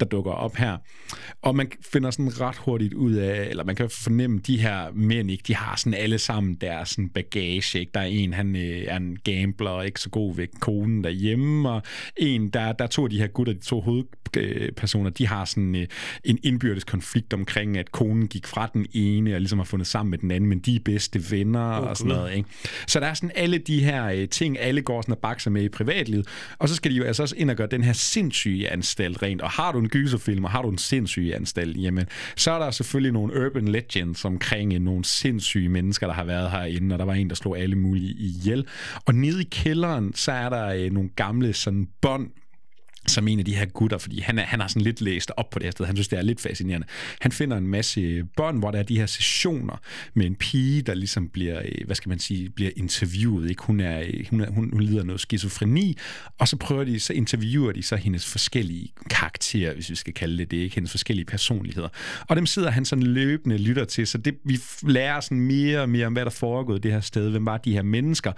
der 0.00 0.06
dukker 0.06 0.32
op 0.32 0.56
her. 0.56 0.76
Og 1.42 1.56
man 1.56 1.70
finder 1.92 2.10
sådan 2.10 2.40
ret 2.40 2.56
hurtigt 2.56 2.94
ud 2.94 3.12
af, 3.12 3.48
eller 3.50 3.64
man 3.64 3.76
kan 3.76 3.90
fornemme, 3.90 4.38
de 4.38 4.60
her 4.60 4.92
mænd, 4.94 5.30
ikke, 5.30 5.44
de 5.46 5.54
har 5.54 5.76
sådan 5.76 5.94
alle 5.94 6.18
sammen 6.18 6.54
deres 6.54 6.88
sådan 6.88 7.08
bagage. 7.08 7.78
Ikke? 7.78 7.90
Der 7.94 8.00
er 8.00 8.04
en, 8.04 8.32
han 8.32 8.56
øh, 8.56 8.84
er 8.86 8.96
en 8.96 9.18
gambler 9.24 9.70
og 9.70 9.86
ikke 9.86 10.00
så 10.00 10.10
god 10.10 10.36
ved 10.36 10.46
konen 10.60 11.04
derhjemme, 11.04 11.70
og 11.70 11.82
en, 12.16 12.48
der, 12.48 12.72
der 12.72 12.84
er 12.84 12.88
to 12.88 13.04
af 13.04 13.10
de 13.10 13.18
her 13.18 13.26
gutter, 13.26 13.52
de 13.52 13.58
to 13.58 13.80
hovedpersoner, 13.80 15.10
de 15.10 15.26
har 15.26 15.44
sådan 15.44 15.74
øh, 15.74 15.86
en 16.24 16.38
indbyrdes 16.42 16.84
konflikt 16.84 17.32
omkring, 17.32 17.76
at 17.76 17.92
konen 17.92 18.28
gik 18.28 18.46
fra 18.46 18.70
den 18.74 18.86
ene 18.92 19.34
og 19.34 19.40
ligesom 19.40 19.58
har 19.58 19.64
fundet 19.64 19.86
sammen 19.86 20.10
med 20.10 20.18
den 20.18 20.30
anden, 20.30 20.48
men 20.48 20.58
de 20.58 20.69
er 20.76 20.80
bedste 20.84 21.30
venner 21.30 21.80
Åh, 21.80 21.88
og 21.88 21.96
sådan 21.96 22.12
noget. 22.12 22.36
Ikke? 22.36 22.48
Så 22.86 23.00
der 23.00 23.06
er 23.06 23.14
sådan 23.14 23.30
alle 23.34 23.58
de 23.58 23.84
her 23.84 24.06
øh, 24.06 24.28
ting, 24.28 24.58
alle 24.58 24.82
går 24.82 25.02
sådan 25.02 25.12
og 25.12 25.18
bakser 25.18 25.50
med 25.50 25.62
i 25.62 25.68
privatlivet, 25.68 26.26
og 26.58 26.68
så 26.68 26.74
skal 26.74 26.90
de 26.90 26.96
jo 26.96 27.04
altså 27.04 27.22
også 27.22 27.34
ind 27.38 27.50
og 27.50 27.56
gøre 27.56 27.68
den 27.70 27.84
her 27.84 27.92
sindssyge 27.92 28.70
anstalt 28.70 29.22
rent. 29.22 29.42
Og 29.42 29.50
har 29.50 29.72
du 29.72 29.78
en 29.78 29.88
gyserfilm, 29.88 30.44
og 30.44 30.50
har 30.50 30.62
du 30.62 30.68
en 30.68 30.78
sindssyge 30.78 31.36
anstalt, 31.36 31.76
jamen, 31.76 32.06
så 32.36 32.50
er 32.50 32.58
der 32.58 32.70
selvfølgelig 32.70 33.12
nogle 33.12 33.46
urban 33.46 33.68
legends 33.68 34.24
omkring 34.24 34.74
øh, 34.74 34.80
nogle 34.80 35.04
sindssyge 35.04 35.68
mennesker, 35.68 36.06
der 36.06 36.14
har 36.14 36.24
været 36.24 36.50
herinde, 36.50 36.94
og 36.94 36.98
der 36.98 37.04
var 37.04 37.14
en, 37.14 37.28
der 37.28 37.34
slog 37.34 37.58
alle 37.58 37.76
mulige 37.76 38.14
ihjel. 38.18 38.66
Og 39.06 39.14
nede 39.14 39.42
i 39.42 39.48
kælderen, 39.50 40.14
så 40.14 40.32
er 40.32 40.48
der 40.48 40.66
øh, 40.66 40.90
nogle 40.92 41.10
gamle 41.16 41.52
sådan 41.52 41.88
bånd, 42.00 42.30
som 43.06 43.28
en 43.28 43.38
af 43.38 43.44
de 43.44 43.56
her 43.56 43.64
gutter, 43.66 43.98
fordi 43.98 44.20
han, 44.20 44.38
er, 44.38 44.42
han 44.42 44.60
har 44.60 44.68
sådan 44.68 44.82
lidt 44.82 45.00
læst 45.00 45.32
op 45.36 45.50
på 45.50 45.58
det 45.58 45.66
her 45.66 45.70
sted. 45.70 45.86
Han 45.86 45.96
synes, 45.96 46.08
det 46.08 46.18
er 46.18 46.22
lidt 46.22 46.40
fascinerende. 46.40 46.86
Han 47.20 47.32
finder 47.32 47.56
en 47.56 47.66
masse 47.66 48.24
bånd, 48.36 48.58
hvor 48.58 48.70
der 48.70 48.78
er 48.78 48.82
de 48.82 48.98
her 48.98 49.06
sessioner 49.06 49.80
med 50.14 50.26
en 50.26 50.34
pige, 50.34 50.82
der 50.82 50.94
ligesom 50.94 51.28
bliver, 51.28 51.58
øh, 51.64 51.86
hvad 51.86 51.96
skal 51.96 52.08
man 52.08 52.18
sige, 52.18 52.50
bliver 52.50 52.70
interviewet. 52.76 53.50
Ikke? 53.50 53.62
Hun, 53.62 53.80
er, 53.80 54.00
øh, 54.00 54.26
hun, 54.30 54.40
er, 54.40 54.50
hun, 54.50 54.70
hun 54.72 54.82
lider 54.82 55.04
noget 55.04 55.20
skizofreni, 55.20 55.96
og 56.38 56.48
så 56.48 56.56
prøver 56.56 56.84
de, 56.84 57.00
så 57.00 57.12
interviewer 57.12 57.72
de 57.72 57.82
så 57.82 57.96
hendes 57.96 58.26
forskellige 58.26 58.92
karakterer, 59.10 59.74
hvis 59.74 59.90
vi 59.90 59.94
skal 59.94 60.14
kalde 60.14 60.38
det 60.38 60.50
det, 60.50 60.56
ikke? 60.56 60.74
hendes 60.74 60.90
forskellige 60.90 61.26
personligheder. 61.26 61.88
Og 62.28 62.36
dem 62.36 62.46
sidder 62.46 62.70
han 62.70 62.84
sådan 62.84 63.02
løbende 63.02 63.58
lytter 63.58 63.84
til, 63.84 64.06
så 64.06 64.18
det, 64.18 64.34
vi 64.44 64.58
lærer 64.82 65.20
sådan 65.20 65.40
mere 65.40 65.80
og 65.80 65.88
mere 65.88 66.06
om, 66.06 66.12
hvad 66.12 66.24
der 66.24 66.30
foregår 66.30 66.78
det 66.78 66.92
her 66.92 67.00
sted, 67.00 67.30
hvem 67.30 67.46
var 67.46 67.56
de 67.56 67.72
her 67.72 67.82
mennesker, 67.82 68.32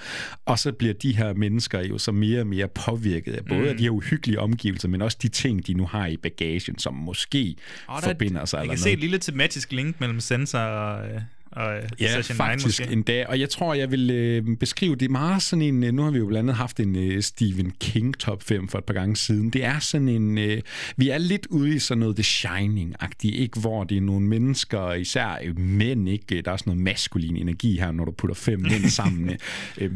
og 0.47 0.59
så 0.59 0.73
bliver 0.73 0.95
de 0.95 1.17
her 1.17 1.35
mennesker 1.35 1.81
jo 1.81 1.99
så 1.99 2.13
mere 2.13 2.41
og 2.41 2.47
mere 2.47 2.69
påvirket 2.69 3.33
af 3.33 3.45
både 3.45 3.61
Mm. 3.61 3.69
af 3.69 3.77
de 3.77 3.83
her 3.83 3.91
uhyggelige 3.91 4.39
omgivelser, 4.53 4.89
men 4.89 5.03
også 5.03 5.19
de 5.23 5.29
ting, 5.29 5.67
de 5.67 5.75
nu 5.75 5.87
har 5.87 6.07
i 6.07 6.17
bagagen, 6.17 6.79
som 6.79 6.95
måske 6.95 7.57
er- 7.89 8.01
forbinder 8.03 8.45
sig 8.45 8.57
Jeg 8.59 8.63
eller 8.63 8.73
kan 8.75 8.79
se 8.79 8.85
noget. 8.85 8.93
et 8.97 9.01
lille 9.01 9.19
tematisk 9.19 9.73
link 9.73 10.01
mellem 10.01 10.21
Sensor 10.21 10.59
og, 10.59 11.09
øh, 11.09 11.21
og 11.53 11.77
øh, 11.77 11.83
Ja, 12.01 12.15
Session 12.15 12.35
9 12.35 12.39
faktisk 12.39 12.81
måske. 12.81 12.93
endda. 12.93 13.25
Og 13.29 13.41
jeg 13.41 13.51
tror, 13.51 13.75
jeg 13.75 13.91
vil 13.91 14.11
øh, 14.11 14.57
beskrive 14.57 14.97
det 14.97 15.11
meget 15.11 15.43
sådan 15.43 15.63
en... 15.63 15.85
Øh, 15.85 15.93
nu 15.93 16.03
har 16.03 16.11
vi 16.11 16.19
jo 16.19 16.27
blandt 16.27 16.51
andet 16.51 16.57
haft 16.57 16.81
en 16.81 16.97
øh, 16.97 17.23
Stephen 17.23 17.73
King 17.81 18.19
top 18.19 18.43
5 18.43 18.69
for 18.69 18.79
et 18.79 18.85
par 18.85 18.95
gange 18.95 19.17
siden. 19.17 19.51
Det 19.51 19.65
er 19.65 19.79
sådan 19.79 20.09
en... 20.09 20.39
Øh, 20.39 20.61
vi 20.97 21.09
er 21.09 21.19
lidt 21.19 21.47
ude 21.47 21.75
i 21.75 21.79
sådan 21.79 22.01
noget 22.01 22.17
The 22.17 22.23
Shining-agtigt, 22.23 23.35
ikke? 23.35 23.61
Hvor 23.61 23.85
det 23.85 23.97
er 23.97 24.01
nogle 24.01 24.27
mennesker, 24.27 24.93
især 24.93 25.39
øh, 25.45 25.59
mænd, 25.59 26.09
ikke? 26.09 26.43
Der 26.43 26.53
er 26.53 26.57
sådan 26.57 26.71
noget 26.71 26.83
maskulin 26.83 27.37
energi 27.37 27.79
her, 27.79 27.93
når 27.93 28.05
du 28.05 28.11
putter 28.11 28.35
fem 28.35 28.61
mænd 28.71 28.91
sammen. 28.91 29.31
øh, 29.79 29.91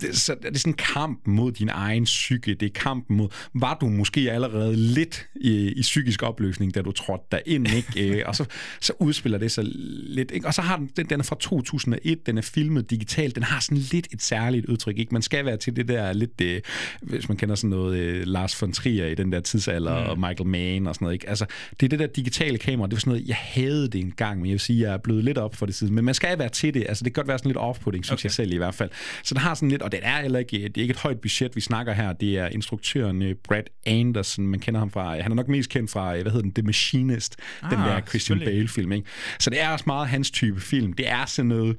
det, 0.00 0.18
så 0.18 0.34
det 0.42 0.54
er 0.54 0.58
sådan 0.58 0.72
en 0.72 0.76
kamp 0.76 1.20
mod 1.26 1.52
din 1.52 1.68
egen 1.68 2.04
psyke. 2.04 2.54
Det 2.54 2.66
er 2.66 2.80
kampen 2.80 3.16
mod... 3.16 3.28
Var 3.54 3.78
du 3.80 3.88
måske 3.88 4.32
allerede 4.32 4.76
lidt 4.76 5.26
i, 5.36 5.68
i 5.68 5.80
psykisk 5.80 6.22
opløsning, 6.22 6.74
da 6.74 6.82
du 6.82 6.92
trådte 6.92 7.24
derind, 7.32 7.68
ikke? 7.76 8.18
Øh, 8.18 8.22
og 8.26 8.36
så, 8.36 8.44
så 8.80 8.92
udspiller 8.98 9.38
det 9.38 9.52
sig 9.52 9.64
lidt, 9.66 10.30
ikke? 10.30 10.46
Og 10.46 10.54
så 10.54 10.62
har 10.62 10.76
den, 10.76 10.90
den, 11.00 11.10
den 11.10 11.20
er 11.20 11.24
fra 11.24 11.36
2001, 11.40 12.26
den 12.26 12.38
er 12.38 12.42
filmet 12.42 12.90
digitalt, 12.90 13.34
den 13.34 13.42
har 13.42 13.60
sådan 13.60 13.78
lidt 13.78 14.08
et 14.12 14.22
særligt 14.22 14.66
udtryk, 14.66 14.98
ikke? 14.98 15.12
Man 15.12 15.22
skal 15.22 15.44
være 15.44 15.56
til 15.56 15.76
det 15.76 15.88
der 15.88 16.12
lidt, 16.12 16.40
øh, 16.42 16.60
hvis 17.02 17.28
man 17.28 17.36
kender 17.36 17.54
sådan 17.54 17.70
noget 17.70 17.98
øh, 17.98 18.26
Lars 18.26 18.62
von 18.62 18.72
Trier 18.72 19.06
i 19.06 19.14
den 19.14 19.32
der 19.32 19.40
tidsalder, 19.40 20.04
mm. 20.04 20.10
og 20.10 20.18
Michael 20.18 20.46
Mann 20.46 20.86
og 20.86 20.94
sådan 20.94 21.04
noget, 21.04 21.14
ikke? 21.14 21.28
Altså, 21.28 21.46
det 21.80 21.86
er 21.86 21.88
det 21.88 21.98
der 21.98 22.06
digitale 22.06 22.58
kamera, 22.58 22.86
det 22.86 22.92
var 22.92 23.00
sådan 23.00 23.10
noget, 23.10 23.28
jeg 23.28 23.36
havde 23.36 23.88
det 23.88 24.00
engang, 24.00 24.40
men 24.40 24.46
jeg 24.46 24.52
vil 24.52 24.60
sige, 24.60 24.80
jeg 24.80 24.92
er 24.92 24.98
blevet 24.98 25.24
lidt 25.24 25.38
op 25.38 25.54
for 25.54 25.66
det 25.66 25.74
siden, 25.74 25.94
men 25.94 26.04
man 26.04 26.14
skal 26.14 26.38
være 26.38 26.48
til 26.48 26.74
det, 26.74 26.84
altså 26.88 27.04
det 27.04 27.14
kan 27.14 27.20
godt 27.20 27.28
være 27.28 27.38
sådan 27.38 27.48
lidt 27.48 27.58
off-putting, 27.58 28.02
synes 28.02 28.10
okay. 28.10 28.24
jeg 28.24 28.32
selv 28.32 28.52
i 28.52 28.56
hvert 28.56 28.74
fald. 28.74 28.90
Så 29.22 29.34
den 29.34 29.40
har 29.40 29.54
sådan 29.54 29.68
lidt, 29.68 29.82
og 29.82 29.92
det 29.92 30.00
er 30.02 30.22
heller 30.22 30.38
ikke, 30.38 30.56
det 30.56 30.76
er 30.76 30.82
ikke 30.82 30.92
et 30.92 30.98
højt 30.98 31.20
budget, 31.20 31.56
vi 31.56 31.60
snakker 31.60 31.92
her, 31.92 32.12
det 32.12 32.38
er 32.38 32.46
instruktøren 32.48 33.22
øh, 33.22 33.34
Brad 33.34 33.62
Anderson, 33.86 34.46
man 34.46 34.60
kender 34.60 34.80
ham 34.80 34.90
fra, 34.90 35.20
han 35.20 35.32
er 35.32 35.36
nok 35.36 35.48
mest 35.48 35.70
kendt 35.70 35.90
fra, 35.90 36.16
øh, 36.16 36.22
hvad 36.22 36.32
hedder 36.32 36.42
den, 36.42 36.52
The 36.52 36.62
Machinist, 36.62 37.36
ah, 37.62 37.70
den 37.70 37.78
der 37.78 38.00
Christian. 38.00 38.38
Bale-film, 38.38 38.92
ikke? 38.92 39.06
Så 39.38 39.50
det 39.50 39.60
er 39.60 39.68
også 39.68 39.84
meget 39.86 40.08
hans 40.08 40.30
type 40.30 40.60
film. 40.60 40.89
Det 40.92 41.08
er 41.08 41.26
sådan 41.26 41.48
noget 41.48 41.76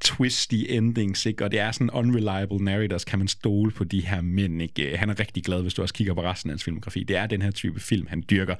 twisty 0.00 0.54
endings, 0.68 1.26
ikke? 1.26 1.44
og 1.44 1.50
det 1.50 1.60
er 1.60 1.72
sådan 1.72 1.90
unreliable 1.90 2.58
narrators, 2.58 3.04
kan 3.04 3.18
man 3.18 3.28
stole 3.28 3.70
på 3.70 3.84
de 3.84 4.00
her 4.00 4.20
mænd. 4.20 4.62
Ikke? 4.62 4.96
Han 4.96 5.10
er 5.10 5.20
rigtig 5.20 5.44
glad, 5.44 5.62
hvis 5.62 5.74
du 5.74 5.82
også 5.82 5.94
kigger 5.94 6.14
på 6.14 6.22
resten 6.22 6.50
af 6.50 6.52
hans 6.52 6.64
filmografi. 6.64 7.04
Det 7.04 7.16
er 7.16 7.26
den 7.26 7.42
her 7.42 7.50
type 7.50 7.80
film, 7.80 8.06
han 8.06 8.24
dyrker. 8.30 8.54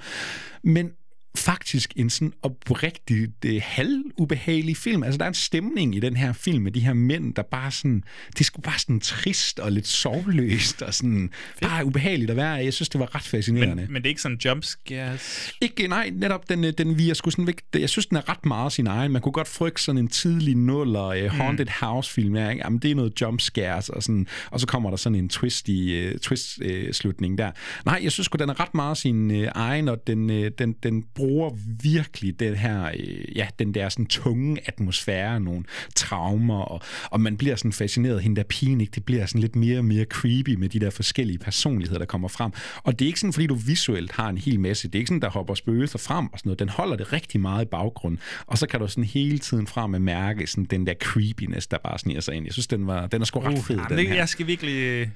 Men 0.63 0.91
faktisk 1.35 1.93
en 1.95 2.09
sådan 2.09 2.33
oprigtig 2.41 3.27
øh, 3.45 3.61
halvubehagelig 3.63 4.77
film. 4.77 5.03
Altså, 5.03 5.17
der 5.17 5.23
er 5.23 5.29
en 5.29 5.33
stemning 5.33 5.95
i 5.95 5.99
den 5.99 6.17
her 6.17 6.33
film 6.33 6.63
med 6.63 6.71
de 6.71 6.79
her 6.79 6.93
mænd, 6.93 7.35
der 7.35 7.41
bare 7.41 7.71
sådan... 7.71 8.03
Det 8.37 8.45
sgu 8.45 8.61
bare 8.61 8.79
sådan 8.79 8.99
trist 8.99 9.59
og 9.59 9.71
lidt 9.71 9.87
sovløst 9.87 10.81
og 10.81 10.93
sådan... 10.93 11.29
Bare 11.61 11.85
ubehageligt 11.85 12.31
at 12.31 12.37
være 12.37 12.61
i. 12.61 12.65
Jeg 12.65 12.73
synes, 12.73 12.89
det 12.89 12.99
var 12.99 13.15
ret 13.15 13.23
fascinerende. 13.23 13.75
Men, 13.75 13.93
men 13.93 14.01
det 14.01 14.07
er 14.07 14.09
ikke 14.09 14.21
sådan 14.21 14.39
jump 14.45 14.63
scares. 14.63 15.51
Ikke, 15.61 15.87
nej, 15.87 16.09
netop 16.13 16.49
den, 16.49 16.63
øh, 16.63 16.73
den 16.77 16.97
virer 16.97 17.13
sgu 17.13 17.29
sådan 17.29 17.47
væk. 17.47 17.61
Jeg 17.73 17.89
synes, 17.89 18.05
den 18.05 18.17
er 18.17 18.29
ret 18.29 18.45
meget 18.45 18.73
sin 18.73 18.87
egen. 18.87 19.11
Man 19.11 19.21
kunne 19.21 19.31
godt 19.31 19.47
frygte 19.47 19.83
sådan 19.83 19.99
en 19.99 20.07
tidlig 20.07 20.55
nuller 20.55 21.25
uh, 21.25 21.31
Haunted 21.31 21.65
mm. 21.65 21.71
House-film. 21.79 22.35
Ja, 22.35 22.49
ikke? 22.49 22.61
Jamen, 22.63 22.79
det 22.79 22.91
er 22.91 22.95
noget 22.95 23.21
jump 23.21 23.41
scares, 23.41 23.89
og, 23.89 24.03
sådan, 24.03 24.27
og 24.51 24.59
så 24.59 24.67
kommer 24.67 24.89
der 24.89 24.97
sådan 24.97 25.15
en 25.15 25.29
twisty, 25.29 25.69
uh, 25.69 26.19
twist-slutning 26.21 27.37
der. 27.37 27.51
Nej, 27.85 27.99
jeg 28.03 28.11
synes 28.11 28.25
sgu, 28.25 28.37
den 28.37 28.49
er 28.49 28.59
ret 28.59 28.73
meget 28.73 28.97
sin 28.97 29.31
uh, 29.31 29.47
egen, 29.55 29.87
og 29.87 30.07
den, 30.07 30.29
uh, 30.29 30.45
den, 30.57 30.75
den 30.83 31.03
bruger 31.19 31.49
virkelig 31.83 32.39
den 32.39 32.55
her, 32.55 32.89
uh, 32.89 33.37
ja, 33.37 33.47
den 33.59 33.73
der 33.73 33.89
sådan 33.89 34.05
tunge 34.05 34.57
atmosfære, 34.65 35.39
nogle 35.39 35.63
traumer, 35.95 36.61
og, 36.61 36.81
og 37.11 37.21
man 37.21 37.37
bliver 37.37 37.55
sådan 37.55 37.73
fascineret 37.73 38.21
hende 38.21 38.35
der 38.35 38.43
pigen, 38.43 38.81
ikke? 38.81 38.91
Det 38.95 39.05
bliver 39.05 39.25
sådan 39.25 39.41
lidt 39.41 39.55
mere 39.55 39.77
og 39.77 39.85
mere 39.85 40.05
creepy 40.05 40.55
med 40.55 40.69
de 40.69 40.79
der 40.79 40.89
forskellige 40.89 41.37
personligheder, 41.37 41.99
der 41.99 42.05
kommer 42.05 42.27
frem. 42.27 42.51
Og 42.83 42.99
det 42.99 43.05
er 43.05 43.07
ikke 43.07 43.19
sådan, 43.19 43.33
fordi 43.33 43.47
du 43.47 43.55
visuelt 43.55 44.11
har 44.11 44.29
en 44.29 44.37
hel 44.37 44.59
masse. 44.59 44.87
Det 44.87 44.95
er 44.95 44.99
ikke 44.99 45.07
sådan, 45.07 45.21
der 45.21 45.29
hopper 45.29 45.53
spøgelser 45.53 45.99
frem 45.99 46.25
og 46.33 46.39
sådan 46.39 46.49
noget. 46.49 46.59
Den 46.59 46.69
holder 46.69 46.95
det 46.95 47.13
rigtig 47.13 47.41
meget 47.41 47.65
i 47.65 47.67
baggrunden. 47.67 48.19
Og 48.47 48.57
så 48.57 48.67
kan 48.67 48.79
du 48.79 48.87
sådan 48.87 49.03
hele 49.03 49.39
tiden 49.39 49.67
frem 49.67 49.95
at 49.95 50.01
mærke 50.01 50.47
sådan 50.47 50.65
den 50.65 50.87
der 50.87 50.93
creepiness, 50.93 51.67
der 51.67 51.77
bare 51.83 51.99
sniger 51.99 52.21
sig 52.21 52.35
ind. 52.35 52.45
Jeg 52.45 52.53
synes, 52.53 52.67
den, 52.67 52.87
var, 52.87 53.07
den 53.07 53.21
er 53.21 53.25
sgu 53.25 53.39
ret 53.39 53.59
fed, 53.59 53.75
Jamen, 53.75 53.97
den 53.97 54.07
her. 54.07 54.15
jeg 54.15 54.29
skal 54.29 54.47
virkelig... 54.47 55.09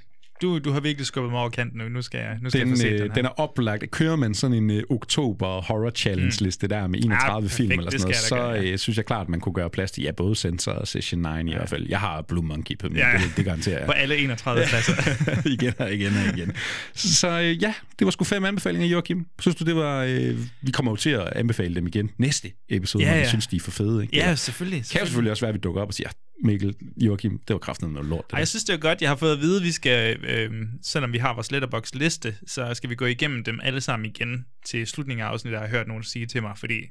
Du, 0.43 0.59
du 0.59 0.71
har 0.71 0.79
virkelig 0.79 1.05
skubbet 1.07 1.31
mig 1.31 1.39
over 1.39 1.49
kanten 1.49 1.77
nu. 1.81 1.89
Nu 1.89 2.01
skal 2.01 2.17
jeg, 2.19 2.37
nu 2.41 2.49
skal 2.49 2.61
Den, 2.61 2.69
jeg 2.69 2.77
få 2.77 2.81
set 2.81 2.91
øh, 2.93 2.99
den 2.99 3.07
her. 3.07 3.13
den 3.13 3.25
er 3.25 3.29
oplagt. 3.29 3.91
Kører 3.91 4.15
man 4.15 4.33
sådan 4.33 4.57
en 4.57 4.69
uh, 4.71 4.77
oktober 4.89 5.61
horror 5.61 5.89
challenge 5.89 6.43
liste 6.43 6.67
der 6.67 6.87
med 6.87 6.99
31 6.99 7.41
Ja, 7.43 7.47
film 7.47 7.69
perfekt. 7.69 7.79
eller 7.79 7.91
sådan 7.91 8.01
noget, 8.01 8.15
så 8.15 8.35
gøre, 8.35 8.71
øh, 8.71 8.77
synes 8.77 8.97
jeg 8.97 9.05
klart, 9.05 9.21
at 9.21 9.29
man 9.29 9.39
kunne 9.39 9.53
gøre 9.53 9.69
plads 9.69 9.91
til 9.91 10.03
ja, 10.03 10.11
både 10.11 10.35
Sensor 10.35 10.71
og 10.71 10.87
Session 10.87 11.21
9 11.45 11.51
i 11.51 11.53
hvert 11.55 11.69
fald. 11.69 11.85
Jeg 11.89 11.99
har 11.99 12.21
Blue 12.21 12.45
Monkey 12.45 12.77
på 12.77 12.87
min, 12.87 12.97
Ja. 12.97 13.09
ja. 13.09 13.17
det, 13.17 13.31
det 13.37 13.45
garanterer 13.45 13.77
jeg. 13.77 13.85
På 13.85 13.91
alle 13.91 14.17
31 14.17 14.63
pladser. 14.67 14.93
igen 15.55 15.73
og 15.77 15.93
igen 15.93 16.11
og 16.27 16.37
igen. 16.37 16.51
Så, 16.93 17.39
øh, 17.41 17.63
ja, 17.63 17.73
det 17.99 18.05
var 18.05 18.11
sgu 18.11 18.23
fem 18.23 18.45
anbefalinger, 18.45 18.87
Joachim. 18.87 19.25
Synes 19.39 19.55
du, 19.55 19.63
det 19.63 19.75
var... 19.75 20.03
Øh, 20.03 20.37
vi 20.61 20.71
kommer 20.71 20.91
jo 20.91 20.95
til 20.95 21.09
at 21.09 21.27
anbefale 21.35 21.75
dem 21.75 21.87
igen 21.87 22.09
næste 22.17 22.51
episode, 22.69 23.03
Ja, 23.03 23.09
ja, 23.09 23.15
når 23.15 23.19
vi 23.19 23.23
ja. 23.23 23.29
synes, 23.29 23.47
de 23.47 23.55
er 23.55 23.59
for 23.59 23.71
fede. 23.71 24.01
Ikke? 24.03 24.17
Ja, 24.17 24.29
Det 24.29 24.39
selvfølgelig, 24.39 24.75
Kan 24.77 24.79
jo 24.79 24.85
selvfølgelig. 24.85 25.07
selvfølgelig 25.07 25.31
også 25.31 25.41
være, 25.41 25.49
at 25.49 25.55
vi 25.55 25.59
dukker 25.59 25.81
op 25.81 25.87
og 25.87 25.93
siger, 25.93 26.09
Mikkel, 26.43 26.75
Joachim, 26.97 27.39
det 27.47 27.53
var 27.53 27.59
kraften 27.59 27.89
noget 27.89 28.09
lort. 28.09 28.25
Det 28.27 28.33
Ej, 28.33 28.39
jeg 28.39 28.47
synes, 28.47 28.63
det 28.63 28.73
er 28.73 28.77
godt. 28.77 29.01
Jeg 29.01 29.09
har 29.09 29.15
fået 29.15 29.33
at 29.33 29.39
vide, 29.39 29.57
at 29.57 29.63
vi 29.63 29.71
skal, 29.71 30.25
øh, 30.25 30.51
selvom 30.81 31.13
vi 31.13 31.17
har 31.17 31.33
vores 31.33 31.51
letterbox 31.51 31.93
liste, 31.93 32.35
så 32.47 32.73
skal 32.73 32.89
vi 32.89 32.95
gå 32.95 33.05
igennem 33.05 33.43
dem 33.43 33.59
alle 33.63 33.81
sammen 33.81 34.05
igen 34.05 34.45
til 34.65 34.87
slutningen 34.87 35.25
af 35.25 35.29
afsnittet, 35.29 35.59
har 35.59 35.65
jeg 35.65 35.71
hørt 35.71 35.87
nogen 35.87 36.03
sige 36.03 36.25
til 36.25 36.41
mig, 36.41 36.57
fordi 36.57 36.81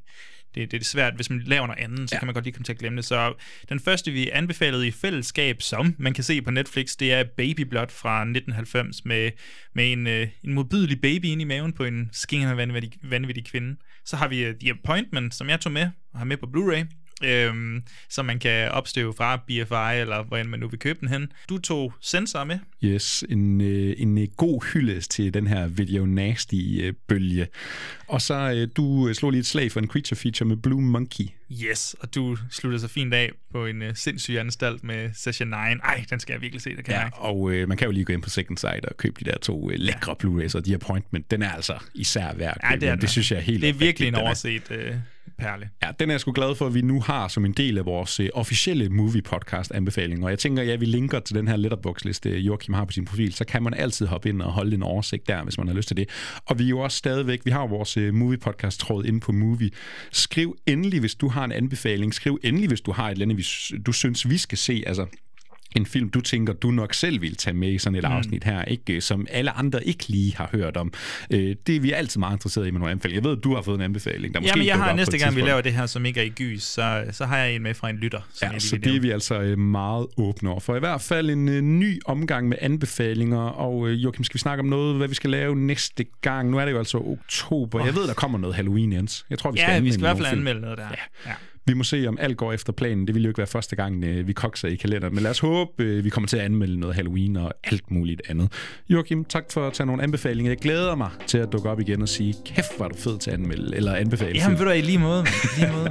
det, 0.55 0.70
det 0.70 0.80
er 0.80 0.84
svært, 0.84 1.14
hvis 1.14 1.30
man 1.30 1.42
laver 1.46 1.66
noget 1.66 1.80
andet, 1.80 2.11
så 2.11 2.14
ja. 2.14 2.18
kan 2.18 2.26
man 2.26 2.34
godt 2.34 2.44
lige 2.44 2.55
komme 2.55 2.64
til 2.64 2.72
at 2.72 2.78
glemme 2.78 2.96
det. 2.96 3.05
Så 3.05 3.34
den 3.68 3.80
første, 3.80 4.11
vi 4.11 4.30
anbefalede 4.32 4.86
i 4.86 4.90
fællesskab, 4.90 5.62
som 5.62 5.94
man 5.98 6.14
kan 6.14 6.24
se 6.24 6.42
på 6.42 6.50
Netflix, 6.50 6.96
det 6.96 7.12
er 7.12 7.24
Baby 7.36 7.61
Blood 7.61 7.88
fra 7.88 8.20
1990 8.20 9.05
med, 9.05 9.30
med 9.74 9.92
en, 9.92 10.07
øh, 10.07 10.28
en 10.44 10.53
modbydelig 10.55 11.00
baby 11.00 11.24
inde 11.24 11.42
i 11.42 11.44
maven 11.44 11.72
på 11.72 11.84
en 11.84 12.09
skingende 12.12 12.57
vanvittig, 12.57 12.92
vanvittig 13.03 13.46
kvinde. 13.46 13.76
Så 14.05 14.16
har 14.16 14.28
vi 14.28 14.44
øh, 14.44 14.55
The 14.61 14.70
Appointment, 14.70 15.34
som 15.34 15.48
jeg 15.48 15.61
tog 15.61 15.72
med 15.72 15.90
og 16.12 16.18
har 16.18 16.24
med 16.24 16.36
på 16.36 16.46
Blu-ray. 16.46 17.01
Øhm, 17.25 17.83
som 18.09 18.25
man 18.25 18.39
kan 18.39 18.70
opstøve 18.70 19.14
fra 19.16 19.37
BFI, 19.37 20.01
eller 20.01 20.23
hvor 20.23 20.37
end 20.37 20.49
man 20.49 20.61
nu 20.61 20.68
vil 20.68 20.79
købe 20.79 20.99
den 21.01 21.09
hen. 21.09 21.33
Du 21.49 21.59
tog 21.59 21.93
Sensor 22.01 22.45
med. 22.45 22.59
Yes, 22.85 23.25
en, 23.29 23.61
øh, 23.61 23.95
en 23.99 24.18
øh, 24.18 24.29
god 24.37 24.73
hyldest 24.73 25.11
til 25.11 25.35
den 25.35 25.47
her 25.47 25.66
video 25.66 26.07
nasty 26.07 26.55
øh, 26.81 26.93
bølge. 27.09 27.47
Og 28.09 28.23
så 28.23 28.35
øh, 28.57 28.68
du 28.77 29.09
øh, 29.09 29.14
slog 29.14 29.31
lige 29.31 29.41
et 29.41 29.47
slag 29.47 29.73
for 29.73 29.81
en 29.81 29.87
creature 29.89 30.16
feature 30.16 30.49
med 30.49 30.57
Blue 30.57 30.83
Monkey. 30.83 31.25
Yes, 31.64 31.97
og 32.01 32.14
du 32.14 32.37
sluttede 32.51 32.81
så 32.81 32.89
fint 32.89 33.14
af 33.14 33.31
på 33.53 33.66
en 33.66 33.83
uh, 33.83 33.89
sindssyg 33.95 34.37
anstalt 34.37 34.85
med 34.85 35.11
Session 35.14 35.49
9. 35.49 35.55
Ej, 35.55 36.05
den 36.11 36.20
skal 36.20 36.33
jeg 36.33 36.41
virkelig 36.43 36.62
se, 36.62 36.77
det 36.77 36.85
kan 36.85 36.95
Ja, 36.95 36.99
jeg 36.99 37.07
ikke. 37.09 37.18
og 37.18 37.53
øh, 37.53 37.68
man 37.68 37.77
kan 37.77 37.85
jo 37.87 37.93
lige 37.93 38.05
gå 38.05 38.12
ind 38.12 38.23
på 38.23 38.31
Second 38.31 38.59
Sight 38.59 38.85
og 38.85 38.97
købe 38.97 39.25
de 39.25 39.31
der 39.31 39.39
to 39.39 39.70
øh, 39.70 39.79
lækre 39.79 40.16
Blu-rays, 40.25 40.55
og 40.57 40.64
The 40.64 40.75
Appointment, 40.75 41.31
den 41.31 41.43
er 41.43 41.51
altså 41.51 41.75
især 41.95 42.35
værd 42.35 42.57
at 42.61 42.70
Ja, 42.70 42.77
det 42.77 42.89
er 42.89 42.97
det 42.97 43.11
synes 43.11 43.31
jeg 43.31 43.37
er 43.37 43.41
helt 43.43 43.61
Det 43.62 43.68
er 43.68 43.73
virkelig 43.73 44.09
en 44.09 44.14
er- 44.14 44.18
overset 44.18 44.62
uh, 44.70 44.77
perle. 45.43 45.70
Ja, 45.82 45.90
den 46.01 46.11
er 46.11 46.12
jeg 46.12 46.20
sgu 46.20 46.32
glad 46.32 46.55
for, 46.55 46.66
at 46.66 46.74
vi 46.74 46.82
nu 46.82 47.01
har 47.01 47.28
som 47.28 47.45
en 47.45 47.53
del 47.53 47.78
af 47.78 47.86
vores 47.86 48.20
øh, 48.20 48.28
officielle 48.34 48.88
movie-podcast-anbefaling. 48.88 50.24
Og 50.24 50.30
jeg 50.30 50.38
tænker, 50.38 50.62
ja, 50.62 50.76
vi 50.76 50.86
linker 50.86 51.20
til 51.20 51.34
den 51.34 51.49
her 51.49 51.57
letterbox-liste, 51.57 52.30
øh, 52.30 52.47
Joachim 52.47 52.74
har 52.74 52.84
på 52.84 52.93
sin 52.93 53.05
profil, 53.05 53.32
så 53.32 53.45
kan 53.45 53.62
man 53.62 53.74
altid 53.74 54.07
hoppe 54.07 54.28
ind 54.28 54.43
og 54.43 54.53
holde 54.53 54.74
en 54.74 54.82
oversigt 54.82 55.28
der, 55.28 55.43
hvis 55.43 55.59
man 55.59 55.66
har 55.68 55.74
lyst 55.74 55.88
til 55.88 55.97
det. 55.97 56.09
Og 56.47 56.59
vi 56.59 56.64
er 56.64 56.68
jo 56.68 56.78
også 56.78 56.97
stadigvæk, 56.97 57.40
vi 57.45 57.51
har 57.51 57.66
vores 57.66 57.97
øh, 57.97 58.14
movie-podcast-tråd 58.14 59.05
inde 59.05 59.20
på 59.20 59.32
Movie. 59.32 59.70
Skriv 60.12 60.57
endelig, 60.66 61.01
hvis 61.01 61.14
du 61.14 61.28
har 61.28 61.45
en 61.45 61.53
anbefaling. 61.53 62.14
Skriv 62.14 62.38
endelig, 62.45 62.68
hvis 62.68 62.80
du 62.80 62.93
har 62.93 63.07
et 63.07 63.12
eller 63.12 63.24
andet, 63.24 63.38
vi 63.38 63.76
du 63.86 63.93
synes, 63.93 64.28
vi 64.28 64.38
skal 64.38 64.59
se. 64.59 64.84
Altså, 64.86 65.07
en 65.77 65.87
film, 65.87 66.11
du 66.11 66.20
tænker, 66.20 66.53
du 66.53 66.70
nok 66.70 66.95
selv 66.95 67.23
vil 67.23 67.37
tage 67.37 67.55
med 67.55 67.73
i 67.73 67.79
sådan 67.79 67.99
et 67.99 68.05
Mm. 68.05 68.12
afsnit 68.12 68.45
her, 68.45 68.64
ikke? 68.64 69.01
som 69.01 69.27
alle 69.31 69.51
andre 69.51 69.85
ikke 69.87 70.09
lige 70.09 70.37
har 70.37 70.49
hørt 70.53 70.77
om. 70.77 70.93
Øh, 71.31 71.57
det 71.66 71.77
er 71.77 71.81
vi 71.81 71.93
altid 71.93 72.18
meget 72.20 72.35
interesserede 72.37 72.68
i 72.68 72.70
med 72.70 72.81
nogle 72.81 72.91
anbefalinger. 72.93 73.23
Jeg 73.23 73.31
ved, 73.31 73.37
du 73.43 73.55
har 73.55 73.62
fået 73.62 73.75
en 73.75 73.81
anbefaling, 73.83 74.35
der 74.35 74.41
måske 74.41 74.51
Jamen, 74.57 74.66
jeg 74.66 74.77
har 74.77 74.93
næste 74.95 75.18
gang, 75.18 75.37
vi 75.37 75.41
laver 75.41 75.61
det 75.61 75.73
her, 75.73 75.87
som 75.87 76.07
ikke 76.07 76.20
er 76.20 76.25
i 76.25 76.29
gys, 76.29 76.62
så, 76.62 77.05
så 77.12 77.25
har 77.25 77.39
jeg 77.39 77.55
en 77.55 77.62
med 77.62 77.75
fra 77.75 77.91
en 77.91 77.97
lytter. 77.97 78.20
Som 78.35 78.47
Ja, 78.49 78.53
jeg 78.53 78.62
så 78.62 78.77
det 78.77 78.97
er 78.97 79.01
vi 79.01 79.11
altså 79.11 79.41
øh, 79.41 79.59
meget 79.59 80.07
åbne 80.16 80.51
over 80.51 80.61
for. 80.61 80.77
I 80.77 80.79
hvert 80.79 81.01
fald 81.01 81.31
en 81.31 81.49
øh, 81.49 81.61
ny 81.62 82.01
omgang 82.07 82.49
med 82.49 82.57
anbefalinger, 82.61 83.39
og 83.41 83.89
øh, 83.89 84.05
Joachim, 84.05 84.25
skal 84.25 84.35
vi 84.35 84.39
snakke 84.39 84.61
om 84.61 84.66
noget, 84.66 84.97
hvad 84.97 85.09
vi 85.09 85.14
skal 85.14 85.31
lave 85.31 85.57
næste 85.57 86.05
gang? 86.20 86.51
Nu 86.51 86.59
er 86.59 86.64
det 86.64 86.73
jo 86.73 86.79
altså 86.79 86.99
oktober. 86.99 87.81
Jeg 87.81 87.89
Åh. 87.89 87.97
ved, 87.97 88.07
der 88.09 88.14
kommer 88.14 88.39
noget 88.39 88.57
Halloween, 88.57 88.93
Jens. 88.93 89.27
Jeg 89.31 89.39
tror, 89.39 89.51
vi 89.51 89.59
skal 89.59 89.73
Ja, 89.73 89.81
vi 89.81 89.93
skal 89.93 90.01
i 90.01 90.05
hvert 90.05 90.16
fald 90.16 90.27
anmelde 90.27 90.61
noget 90.61 90.79
der. 90.79 90.85
Ja. 90.91 91.31
ja. 91.31 91.35
Vi 91.66 91.74
må 91.74 91.84
se, 91.84 92.04
om 92.08 92.18
alt 92.20 92.36
går 92.36 92.52
efter 92.52 92.72
planen. 92.72 93.06
Det 93.06 93.14
vil 93.14 93.22
jo 93.22 93.28
ikke 93.28 93.38
være 93.38 93.46
første 93.46 93.76
gang, 93.76 94.04
øh, 94.04 94.26
vi 94.26 94.32
kokser 94.32 94.68
i 94.68 94.74
kalenderen. 94.74 95.14
Men 95.14 95.22
lad 95.22 95.30
os 95.30 95.38
håbe, 95.38 95.70
øh, 95.78 96.04
vi 96.04 96.10
kommer 96.10 96.28
til 96.28 96.36
at 96.36 96.44
anmelde 96.44 96.80
noget 96.80 96.96
Halloween 96.96 97.36
og 97.36 97.52
alt 97.64 97.90
muligt 97.90 98.22
andet. 98.28 98.52
Joachim, 98.88 99.24
tak 99.24 99.44
for 99.50 99.66
at 99.66 99.72
tage 99.72 99.86
nogle 99.86 100.02
anbefalinger. 100.02 100.50
Jeg 100.50 100.58
glæder 100.58 100.94
mig 100.94 101.10
til 101.26 101.38
at 101.38 101.52
dukke 101.52 101.70
op 101.70 101.80
igen 101.80 102.02
og 102.02 102.08
sige, 102.08 102.34
kæft, 102.44 102.72
var 102.78 102.88
du 102.88 102.96
fed 102.96 103.18
til 103.18 103.30
at 103.30 103.36
anmelde 103.38 103.76
eller 103.76 103.94
anbefale. 103.94 104.38
Jamen, 104.38 104.58
ved 104.58 104.66
du, 104.66 104.70
i 104.70 104.80
lige 104.80 104.98
måde. 104.98 105.24
lige 105.58 105.72
måde. 105.72 105.90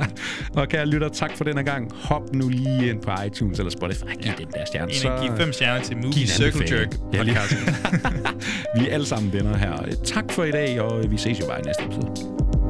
og 0.61 0.69
kære 0.69 0.85
lytter, 0.85 1.09
tak 1.09 1.37
for 1.37 1.43
denne 1.43 1.63
gang. 1.63 1.93
Hop 1.93 2.33
nu 2.33 2.49
lige 2.49 2.89
ind 2.89 3.01
på 3.01 3.11
iTunes 3.27 3.59
eller 3.59 3.71
Spotify. 3.71 4.03
Giv 4.03 4.25
ja. 4.25 4.33
den 4.37 4.47
der 4.53 4.65
stjerne. 4.65 4.91
En, 4.91 5.27
giv 5.27 5.37
fem 5.37 5.53
stjerner 5.53 5.83
til 5.83 5.97
Movie 5.97 6.27
Circle. 6.27 6.77
Jerk 6.77 6.99
podcasten. 7.17 7.73
vi 8.77 8.87
er 8.87 8.93
alle 8.93 9.05
sammen 9.05 9.33
venner 9.33 9.57
her. 9.57 9.95
Tak 10.03 10.31
for 10.31 10.43
i 10.43 10.51
dag, 10.51 10.81
og 10.81 11.11
vi 11.11 11.17
ses 11.17 11.39
jo 11.39 11.45
bare 11.45 11.59
i 11.59 11.63
næste 11.63 11.83
episode. 11.83 12.60